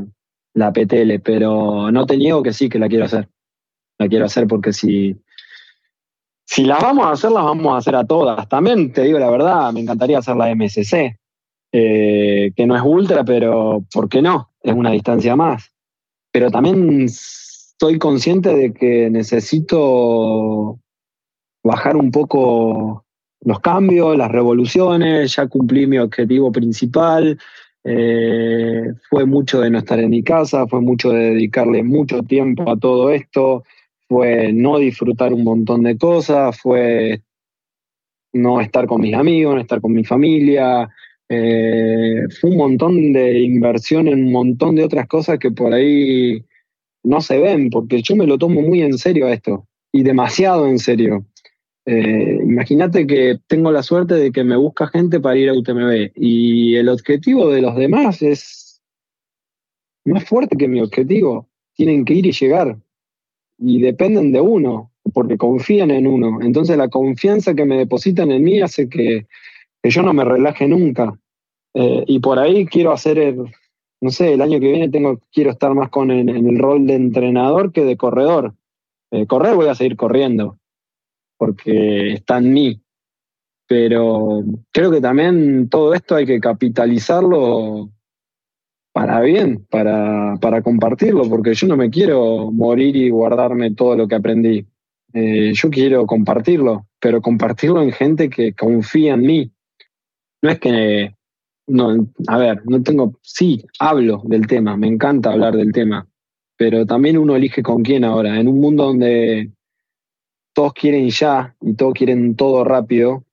la 0.55 0.73
PTL. 0.73 1.21
Pero 1.23 1.91
no 1.91 2.07
te 2.07 2.17
niego 2.17 2.43
que 2.43 2.53
sí, 2.53 2.69
que 2.69 2.79
la 2.79 2.89
quiero 2.89 3.05
hacer. 3.05 3.29
La 3.99 4.09
quiero 4.09 4.25
hacer 4.25 4.47
porque 4.47 4.73
si 4.73 5.17
si 6.55 6.65
las 6.65 6.83
vamos 6.83 7.07
a 7.07 7.13
hacer, 7.13 7.31
las 7.31 7.45
vamos 7.45 7.73
a 7.73 7.79
hacer 7.79 7.97
a 7.97 8.05
todas. 8.05 8.47
También 8.47 8.93
te 8.93 9.03
digo 9.03 9.19
la 9.19 9.31
verdad, 9.31 9.73
me 9.73 9.81
encantaría 9.81 10.19
hacer 10.19 10.37
la 10.37 10.55
MSC, 10.55 11.19
eh, 11.73 12.53
que 12.55 12.67
no 12.67 12.77
es 12.77 12.83
ultra, 12.85 13.25
pero 13.25 13.83
¿por 13.91 14.09
qué 14.11 14.21
no? 14.21 14.51
Es 14.61 14.75
una 14.75 14.91
distancia 14.91 15.35
más. 15.35 15.73
Pero 16.31 16.51
también 16.51 17.03
estoy 17.03 17.99
consciente 17.99 18.55
de 18.55 18.75
que 18.75 19.09
necesito 19.09 20.79
bajar 21.65 21.97
un 21.97 22.11
poco 22.11 23.07
los 23.41 23.61
cambios, 23.61 24.17
las 24.19 24.31
revoluciones, 24.31 25.35
ya 25.35 25.47
cumplí 25.47 25.87
mi 25.87 25.97
objetivo 25.97 26.53
principal, 26.53 27.39
eh, 27.85 28.93
fue 29.11 29.27
mucho 29.27 29.61
de 29.61 29.71
no 29.71 29.79
estar 29.79 29.99
en 29.99 30.11
mi 30.11 30.23
casa, 30.23 30.67
fue 30.67 30.81
mucho 30.81 31.11
de 31.11 31.31
dedicarle 31.31 31.83
mucho 31.83 32.23
tiempo 32.23 32.71
a 32.71 32.79
todo 32.79 33.11
esto, 33.11 33.65
fue 34.09 34.53
no 34.53 34.79
disfrutar 34.79 35.33
un 35.33 35.45
montón 35.45 35.83
de 35.83 35.97
cosas, 35.97 36.59
fue 36.61 37.23
no 38.33 38.61
estar 38.61 38.87
con 38.87 39.01
mis 39.01 39.15
amigos, 39.15 39.55
no 39.55 39.61
estar 39.61 39.81
con 39.81 39.93
mi 39.93 40.05
familia, 40.05 40.89
eh, 41.29 42.25
fue 42.41 42.51
un 42.51 42.57
montón 42.57 43.13
de 43.13 43.41
inversión 43.41 44.07
en 44.09 44.27
un 44.27 44.33
montón 44.33 44.75
de 44.75 44.85
otras 44.85 45.09
cosas 45.09 45.39
que 45.39 45.51
por 45.51 45.73
ahí 45.73 46.45
no 47.03 47.21
se 47.21 47.39
ven, 47.39 47.71
porque 47.71 48.03
yo 48.03 48.17
me 48.17 48.27
lo 48.27 48.39
tomo 48.39 48.63
muy 48.63 48.83
en 48.83 48.99
serio 48.99 49.29
esto, 49.29 49.67
y 49.93 50.03
demasiado 50.03 50.67
en 50.67 50.79
serio. 50.79 51.27
Eh, 51.85 52.39
imagínate 52.43 53.07
que 53.07 53.41
tengo 53.49 53.73
la 53.73 53.83
suerte 53.83 54.15
de 54.15 54.31
que 54.31 54.45
me 54.45 54.57
busca 54.57 54.87
gente 54.87 55.19
para 55.19 55.37
ir 55.37 55.49
a 55.49 55.55
UTMB 55.55 56.13
y 56.15 56.77
el 56.77 56.89
objetivo 56.89 57.49
de 57.49 57.61
los 57.61 57.75
demás 57.75 58.23
es 58.23 58.81
más 60.05 60.25
fuerte 60.25 60.57
que 60.57 60.69
mi 60.69 60.81
objetivo. 60.81 61.49
Tienen 61.75 62.05
que 62.05 62.15
ir 62.15 62.27
y 62.27 62.33
llegar 62.33 62.77
y 63.59 63.81
dependen 63.81 64.33
de 64.33 64.41
uno, 64.41 64.91
porque 65.13 65.37
confían 65.37 65.91
en 65.91 66.07
uno. 66.07 66.41
Entonces 66.43 66.77
la 66.77 66.89
confianza 66.89 67.55
que 67.55 67.65
me 67.65 67.79
depositan 67.79 68.31
en 68.31 68.43
mí 68.43 68.61
hace 68.61 68.89
que, 68.89 69.27
yo 69.85 70.03
no 70.03 70.13
me 70.13 70.25
relaje 70.25 70.69
nunca. 70.69 71.19
Eh, 71.75 72.05
y 72.07 72.19
por 72.21 72.39
ahí 72.39 72.67
quiero 72.67 72.93
hacer, 72.93 73.19
el, 73.19 73.45
no 74.01 74.11
sé, 74.11 74.35
el 74.35 74.43
año 74.43 74.61
que 74.61 74.71
viene 74.71 74.89
tengo, 74.89 75.21
quiero 75.33 75.51
estar 75.51 75.75
más 75.75 75.91
con 75.91 76.11
en, 76.11 76.29
el 76.29 76.59
rol 76.59 76.87
de 76.87 76.95
entrenador 76.95 77.73
que 77.73 77.85
de 77.85 77.97
corredor. 77.97 78.55
Eh, 79.11 79.27
correr 79.27 79.55
voy 79.55 79.69
a 79.69 79.75
seguir 79.75 79.97
corriendo, 79.97 80.59
porque 81.43 82.13
está 82.13 82.39
en 82.39 82.53
mí. 82.53 82.81
Pero 83.67 84.45
creo 84.71 84.93
que 84.93 85.01
también 85.01 85.69
todo 85.69 85.93
esto 85.93 86.15
hay 86.15 86.25
que 86.25 86.39
capitalizarlo 86.39 87.91
para 88.93 89.21
bien, 89.23 89.67
para, 89.69 90.37
para, 90.41 90.63
compartirlo, 90.63 91.29
porque 91.29 91.55
yo 91.55 91.67
no 91.67 91.77
me 91.77 91.91
quiero 91.91 92.53
morir 92.53 92.95
y 92.95 93.11
guardarme 93.11 93.75
todo 93.75 93.97
lo 93.97 94.07
que 94.07 94.15
aprendí. 94.15 94.69
Eh, 95.15 95.51
yo 95.53 95.69
quiero 95.69 96.07
compartirlo, 96.07 96.87
pero 97.01 97.21
compartirlo 97.21 97.83
en 97.83 97.91
gente 97.91 98.31
que 98.31 98.53
confía 98.53 99.15
en 99.15 99.23
mí. 99.23 99.53
No 100.43 100.51
es 100.51 100.61
que, 100.61 101.17
no, 101.67 102.07
a 102.29 102.39
ver, 102.39 102.63
no 102.67 102.85
tengo, 102.85 103.19
sí, 103.21 103.65
hablo 103.81 104.23
del 104.27 104.47
tema, 104.47 104.77
me 104.77 104.87
encanta 104.87 105.33
hablar 105.33 105.57
del 105.57 105.73
tema, 105.73 106.07
pero 106.57 106.87
también 106.87 107.19
uno 107.19 107.35
elige 107.35 107.65
con 107.65 107.83
quién 107.83 108.05
ahora. 108.05 108.39
En 108.39 108.47
un 108.47 108.61
mundo 108.61 108.85
donde 108.85 109.51
todos 110.53 110.73
quieren 110.73 111.09
ya 111.11 111.55
y 111.61 111.75
todos 111.75 111.95
quieren 111.95 112.37
todo 112.37 112.65
rápido, 112.65 113.25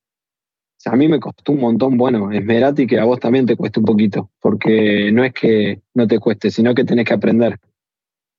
a 0.85 0.95
mí 0.95 1.07
me 1.07 1.19
costó 1.19 1.51
un 1.51 1.59
montón, 1.59 1.97
bueno, 1.97 2.31
esmerate 2.31 2.83
y 2.83 2.87
que 2.87 2.99
a 2.99 3.03
vos 3.03 3.19
también 3.19 3.45
te 3.45 3.55
cueste 3.55 3.79
un 3.79 3.85
poquito, 3.85 4.29
porque 4.39 5.11
no 5.11 5.23
es 5.23 5.33
que 5.33 5.81
no 5.93 6.07
te 6.07 6.19
cueste, 6.19 6.51
sino 6.51 6.73
que 6.73 6.85
tenés 6.85 7.05
que 7.05 7.13
aprender. 7.13 7.59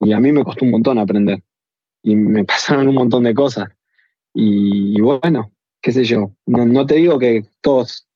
Y 0.01 0.13
a 0.13 0.21
mí 0.21 0.33
me 0.33 0.43
costó 0.43 0.65
un 0.65 0.71
montón 0.71 0.99
aprender. 0.99 1.43
Y 2.03 2.17
me 2.17 2.45
pasaron 2.47 2.89
un 2.89 2.95
montón 2.95 3.25
de 3.25 3.35
cosas. 3.35 3.69
Y, 4.33 5.01
bueno, 5.01 5.53
qué 5.83 5.93
sé 5.93 6.05
yo, 6.05 6.33
no, 6.47 6.87
te 6.87 6.95
digo 6.95 7.19
que 7.19 7.45
todos 7.61 8.07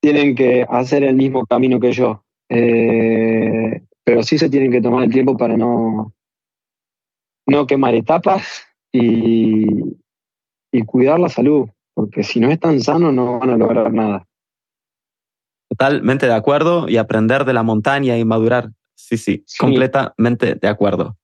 tienen 0.00 0.34
que 0.34 0.66
hacer 0.68 1.04
el 1.04 1.14
mismo 1.14 1.46
camino 1.46 1.78
que 1.78 1.92
yo, 1.92 2.24
eh, 2.48 3.82
pero 4.02 4.22
sí 4.22 4.38
se 4.38 4.48
tienen 4.48 4.72
que 4.72 4.80
tomar 4.80 5.04
el 5.04 5.12
tiempo 5.12 5.36
para 5.36 5.56
no, 5.56 6.14
no 7.46 7.66
quemar 7.66 7.94
etapas 7.94 8.66
y, 8.92 9.55
y 10.76 10.84
cuidar 10.84 11.18
la 11.18 11.28
salud, 11.28 11.68
porque 11.94 12.22
si 12.22 12.40
no 12.40 12.50
están 12.50 12.80
sanos 12.80 13.12
no 13.12 13.38
van 13.38 13.50
a 13.50 13.56
lograr 13.56 13.92
nada. 13.92 14.26
Totalmente 15.70 16.26
de 16.26 16.34
acuerdo 16.34 16.88
y 16.88 16.96
aprender 16.96 17.44
de 17.44 17.52
la 17.52 17.62
montaña 17.62 18.18
y 18.18 18.24
madurar. 18.24 18.70
Sí, 18.94 19.16
sí, 19.16 19.44
completamente 19.58 20.54
de 20.54 20.68
acuerdo. 20.68 21.16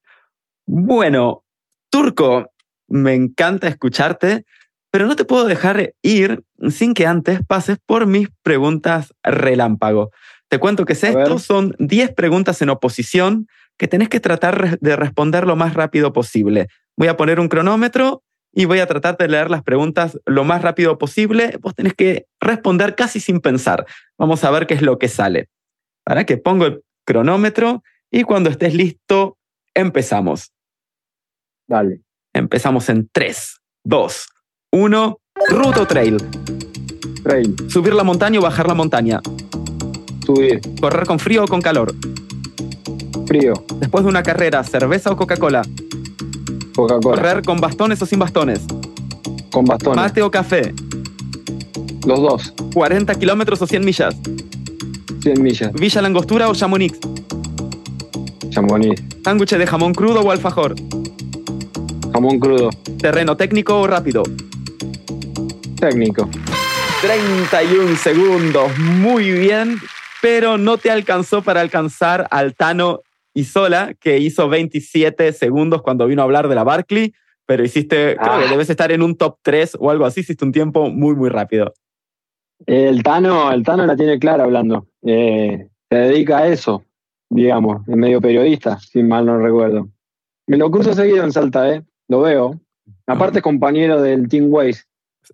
Bueno, 0.67 1.45
Turco, 1.91 2.51
me 2.89 3.15
encanta 3.15 3.69
escucharte, 3.69 4.45
pero 4.91 5.07
no 5.07 5.17
te 5.17 5.25
puedo 5.25 5.45
dejar 5.45 5.95
ir 6.03 6.43
sin 6.69 6.95
que 6.95 7.07
antes 7.07 7.41
pases 7.47 7.79
por 7.85 8.07
mis 8.07 8.29
preguntas 8.43 9.15
relámpago. 9.23 10.11
Te 10.49 10.59
cuento 10.59 10.85
que 10.85 10.93
es 10.93 11.05
esto, 11.05 11.39
son 11.39 11.75
10 11.79 12.15
preguntas 12.15 12.61
en 12.61 12.69
oposición 12.69 13.47
que 13.79 13.89
tenés 13.89 14.09
que 14.09 14.21
tratar 14.21 14.79
de 14.79 14.97
responder 14.97 15.47
lo 15.47 15.57
más 15.57 15.75
rápido 15.75 16.13
posible. 16.13 16.69
Voy 16.97 17.09
a 17.09 17.17
poner 17.17 17.41
un 17.41 17.49
cronómetro 17.49 18.23
y 18.53 18.67
voy 18.67 18.81
a 18.81 18.87
tratar 18.87 19.17
de 19.17 19.29
leer 19.29 19.51
las 19.51 19.63
preguntas 19.63 20.19
lo 20.27 20.45
más 20.45 20.63
rápido 20.63 20.99
posible. 20.99 21.59
Vos 21.61 21.75
tenés 21.75 21.95
que 21.95 22.27
responder 22.41 22.95
casi 22.95 23.19
sin 23.19 23.41
pensar. 23.41 23.87
Vamos 24.19 24.45
a 24.45 24.51
ver 24.51 24.67
qué 24.67 24.75
es 24.75 24.83
lo 24.83 24.99
que 24.99 25.09
sale. 25.09 25.49
Para 26.05 26.25
que 26.25 26.37
pongo 26.37 26.67
el 26.67 26.83
cronómetro 27.07 27.83
y 28.11 28.25
cuando 28.25 28.51
estés 28.51 28.75
listo, 28.75 29.39
empezamos. 29.75 30.53
Dale. 31.67 32.03
Empezamos 32.35 32.89
en 32.89 33.09
3, 33.11 33.61
2, 33.85 34.29
1. 34.73 35.19
Ruto 35.49 35.87
trail. 35.87 36.17
Trail. 37.23 37.57
Subir 37.69 37.95
la 37.95 38.05
montaña 38.05 38.39
o 38.39 38.43
bajar 38.43 38.67
la 38.67 38.75
montaña. 38.75 39.21
Subir. 40.27 40.61
Correr 40.81 41.07
con 41.07 41.19
frío 41.19 41.45
o 41.45 41.49
con 41.49 41.63
calor. 41.63 41.95
Frío. 43.27 43.55
Después 43.79 44.05
de 44.05 44.11
una 44.11 44.23
carrera, 44.23 44.63
cerveza 44.65 45.11
o 45.11 45.17
Coca-Cola. 45.17 45.63
Coca-Cola. 46.75 47.17
¿Correr 47.17 47.43
con 47.43 47.61
bastones 47.61 48.01
o 48.03 48.07
sin 48.07 48.19
bastones? 48.19 48.61
Con 49.51 49.65
bastones. 49.65 49.97
¿Mate 49.97 50.23
o 50.23 50.31
café? 50.31 50.75
Los 52.07 52.21
dos. 52.21 52.55
¿40 52.75 53.19
kilómetros 53.19 53.61
o 53.63 53.67
100 53.67 53.85
millas? 53.85 54.17
100 55.23 55.43
millas. 55.43 55.73
¿Villa 55.75 56.03
Langostura 56.03 56.49
o 56.49 56.55
Chamonix? 56.55 56.99
Chamonix. 58.51 59.03
¿Sándwich 59.25 59.55
de 59.57 59.67
jamón 59.67 59.95
crudo 59.95 60.21
o 60.21 60.31
alfajor? 60.31 60.75
Jamón 62.13 62.39
crudo. 62.41 62.71
¿Terreno 62.99 63.37
técnico 63.37 63.81
o 63.81 63.87
rápido? 63.87 64.23
Técnico. 65.79 66.29
31 67.03 67.97
segundos. 67.97 68.77
Muy 68.79 69.31
bien. 69.31 69.81
pero 70.21 70.57
no 70.57 70.79
te 70.79 70.91
alcanzó 70.91 71.43
para 71.43 71.61
alcanzar 71.61 72.29
al 72.31 72.55
Tano 72.55 73.01
Isola, 73.35 73.95
que 73.99 74.19
hizo 74.19 74.49
27 74.49 75.33
segundos 75.33 75.83
cuando 75.83 76.07
vino 76.07 76.23
a 76.23 76.25
hablar 76.25 76.49
de 76.49 76.55
la 76.55 76.65
Barclay, 76.65 77.13
pero 77.47 77.65
hiciste, 77.65 78.17
creo 78.17 78.39
que 78.39 78.45
Ah. 78.47 78.51
debes 78.51 78.71
estar 78.71 78.93
en 78.93 79.03
un 79.03 79.17
top 79.17 79.39
3 79.43 79.77
o 79.79 79.91
algo 79.91 80.05
así, 80.05 80.21
hiciste 80.21 80.45
un 80.45 80.53
tiempo 80.53 80.91
muy, 80.91 81.15
muy 81.15 81.29
rápido. 81.29 81.73
El 82.67 83.03
Tano, 83.03 83.51
el 83.53 83.63
Tano 83.65 83.87
la 83.87 83.97
tiene 83.97 84.19
clara 84.19 84.45
hablando. 84.45 84.87
Eh, 85.03 85.67
se 85.91 85.97
dedica 85.97 86.39
a 86.39 86.47
eso, 86.49 86.85
digamos, 87.29 87.87
es 87.89 87.97
medio 87.97 88.21
periodista, 88.21 88.79
si 88.79 89.03
mal 89.03 89.27
no 89.27 89.39
recuerdo. 89.39 89.89
Me 90.47 90.57
lo 90.57 90.71
cruzo 90.71 90.95
seguido 90.95 91.25
en 91.25 91.33
Salta, 91.33 91.69
¿eh? 91.75 91.83
Lo 92.09 92.21
veo. 92.21 92.61
Aparte 93.07 93.39
es 93.39 93.43
compañero 93.43 94.01
del 94.01 94.29
Team 94.29 94.47
Waze. 94.49 94.83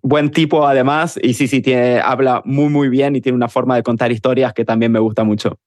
Buen 0.01 0.31
tipo 0.31 0.65
además, 0.67 1.19
y 1.21 1.33
sí, 1.33 1.47
sí, 1.47 1.61
tiene, 1.61 1.99
habla 1.99 2.41
muy, 2.45 2.69
muy 2.69 2.89
bien 2.89 3.15
y 3.15 3.21
tiene 3.21 3.35
una 3.35 3.49
forma 3.49 3.75
de 3.75 3.83
contar 3.83 4.11
historias 4.11 4.53
que 4.53 4.65
también 4.65 4.91
me 4.91 4.99
gusta 4.99 5.23
mucho. 5.23 5.57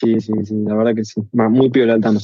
Sí, 0.00 0.20
sí, 0.20 0.32
sí, 0.44 0.54
la 0.64 0.74
verdad 0.74 0.94
que 0.94 1.04
sí. 1.04 1.20
Muy 1.32 1.70
piola 1.70 1.94
el 1.94 2.00
Tano. 2.00 2.20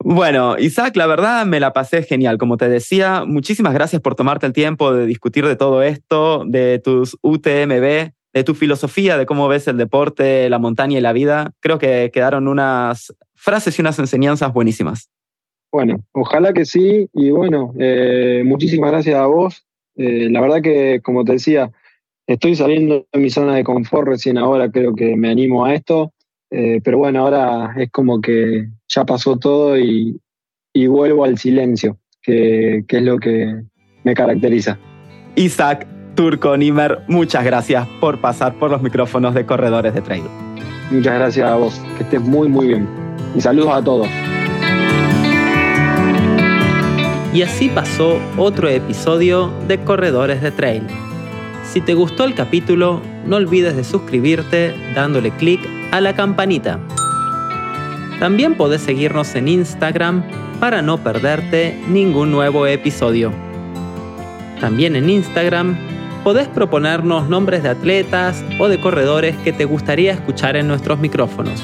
Bueno, 0.00 0.58
Isaac, 0.58 0.96
la 0.96 1.06
verdad 1.06 1.46
me 1.46 1.60
la 1.60 1.72
pasé 1.72 2.02
genial. 2.02 2.36
Como 2.36 2.56
te 2.56 2.68
decía, 2.68 3.24
muchísimas 3.26 3.72
gracias 3.72 4.02
por 4.02 4.14
tomarte 4.14 4.46
el 4.46 4.52
tiempo 4.52 4.92
de 4.92 5.06
discutir 5.06 5.46
de 5.46 5.56
todo 5.56 5.82
esto, 5.82 6.44
de 6.46 6.78
tus 6.78 7.16
UTMB, 7.22 8.12
de 8.34 8.44
tu 8.44 8.54
filosofía, 8.54 9.16
de 9.16 9.26
cómo 9.26 9.48
ves 9.48 9.66
el 9.68 9.78
deporte, 9.78 10.50
la 10.50 10.58
montaña 10.58 10.98
y 10.98 11.00
la 11.00 11.12
vida. 11.12 11.52
Creo 11.60 11.78
que 11.78 12.10
quedaron 12.12 12.48
unas 12.48 13.14
frases 13.34 13.78
y 13.78 13.82
unas 13.82 13.98
enseñanzas 13.98 14.52
buenísimas. 14.52 15.08
Bueno, 15.72 16.04
ojalá 16.12 16.52
que 16.52 16.64
sí. 16.64 17.08
Y 17.12 17.30
bueno, 17.30 17.72
eh, 17.78 18.42
muchísimas 18.44 18.90
gracias 18.90 19.16
a 19.16 19.26
vos. 19.26 19.64
Eh, 19.96 20.28
la 20.30 20.40
verdad 20.40 20.62
que, 20.62 21.00
como 21.02 21.24
te 21.24 21.32
decía, 21.32 21.70
estoy 22.26 22.56
saliendo 22.56 23.06
de 23.12 23.18
mi 23.18 23.30
zona 23.30 23.54
de 23.54 23.64
confort 23.64 24.08
recién 24.08 24.38
ahora, 24.38 24.70
creo 24.70 24.94
que 24.94 25.16
me 25.16 25.30
animo 25.30 25.64
a 25.64 25.74
esto. 25.74 26.12
Eh, 26.56 26.80
pero 26.84 26.98
bueno, 26.98 27.18
ahora 27.18 27.74
es 27.76 27.90
como 27.90 28.20
que 28.20 28.68
ya 28.86 29.04
pasó 29.04 29.36
todo 29.36 29.76
y, 29.76 30.20
y 30.72 30.86
vuelvo 30.86 31.24
al 31.24 31.36
silencio, 31.36 31.98
que, 32.22 32.84
que 32.86 32.98
es 32.98 33.02
lo 33.02 33.18
que 33.18 33.60
me 34.04 34.14
caracteriza. 34.14 34.78
Isaac 35.34 35.84
Turco 36.14 36.56
Nimer, 36.56 37.00
muchas 37.08 37.44
gracias 37.44 37.88
por 38.00 38.20
pasar 38.20 38.54
por 38.54 38.70
los 38.70 38.80
micrófonos 38.82 39.34
de 39.34 39.44
Corredores 39.44 39.94
de 39.94 40.00
Trail. 40.00 40.22
Muchas 40.92 41.14
gracias 41.14 41.50
a 41.50 41.56
vos, 41.56 41.82
que 41.96 42.04
estés 42.04 42.20
muy, 42.20 42.48
muy 42.48 42.68
bien. 42.68 42.86
Y 43.34 43.40
saludos 43.40 43.74
a 43.74 43.82
todos. 43.82 44.06
Y 47.32 47.42
así 47.42 47.68
pasó 47.68 48.20
otro 48.36 48.68
episodio 48.68 49.52
de 49.66 49.80
Corredores 49.80 50.40
de 50.40 50.52
Trail. 50.52 50.84
Si 51.64 51.80
te 51.80 51.94
gustó 51.94 52.22
el 52.22 52.36
capítulo, 52.36 53.02
no 53.26 53.34
olvides 53.34 53.74
de 53.74 53.82
suscribirte 53.82 54.72
dándole 54.94 55.32
clic 55.32 55.60
a 55.94 56.00
la 56.00 56.12
campanita. 56.12 56.80
También 58.18 58.56
podés 58.56 58.82
seguirnos 58.82 59.32
en 59.36 59.46
Instagram 59.46 60.24
para 60.58 60.82
no 60.82 60.98
perderte 60.98 61.80
ningún 61.86 62.32
nuevo 62.32 62.66
episodio. 62.66 63.30
También 64.60 64.96
en 64.96 65.08
Instagram 65.08 65.78
podés 66.24 66.48
proponernos 66.48 67.28
nombres 67.28 67.62
de 67.62 67.68
atletas 67.68 68.42
o 68.58 68.66
de 68.66 68.80
corredores 68.80 69.36
que 69.44 69.52
te 69.52 69.66
gustaría 69.66 70.10
escuchar 70.10 70.56
en 70.56 70.66
nuestros 70.66 70.98
micrófonos. 70.98 71.62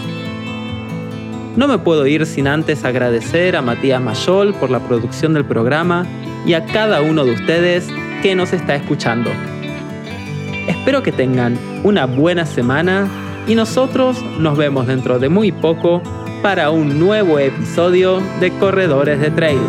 No 1.56 1.66
me 1.66 1.78
puedo 1.78 2.06
ir 2.06 2.24
sin 2.24 2.46
antes 2.46 2.84
agradecer 2.84 3.56
a 3.56 3.62
Matías 3.62 4.00
Mayol 4.00 4.54
por 4.54 4.70
la 4.70 4.78
producción 4.78 5.34
del 5.34 5.44
programa 5.44 6.06
y 6.46 6.52
a 6.52 6.66
cada 6.66 7.00
uno 7.00 7.24
de 7.24 7.32
ustedes 7.32 7.88
que 8.22 8.36
nos 8.36 8.52
está 8.52 8.76
escuchando. 8.76 9.28
Espero 10.68 11.02
que 11.02 11.10
tengan 11.10 11.58
una 11.82 12.06
buena 12.06 12.46
semana 12.46 13.08
y 13.47 13.55
nosotros 13.55 14.22
nos 14.38 14.57
vemos 14.57 14.86
dentro 14.86 15.18
de 15.18 15.28
muy 15.28 15.53
poco 15.53 16.03
para 16.43 16.70
un 16.70 16.99
nuevo 16.99 17.38
episodio 17.38 18.20
de 18.41 18.51
Corredores 18.53 19.20
de 19.20 19.30
Trail. 19.30 19.61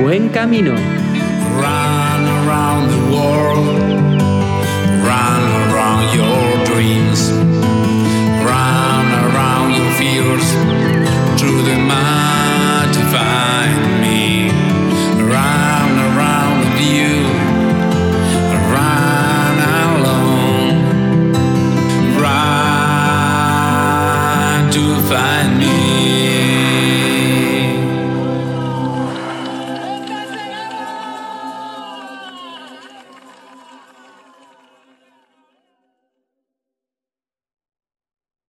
Buen 0.00 0.28
camino. 0.30 0.74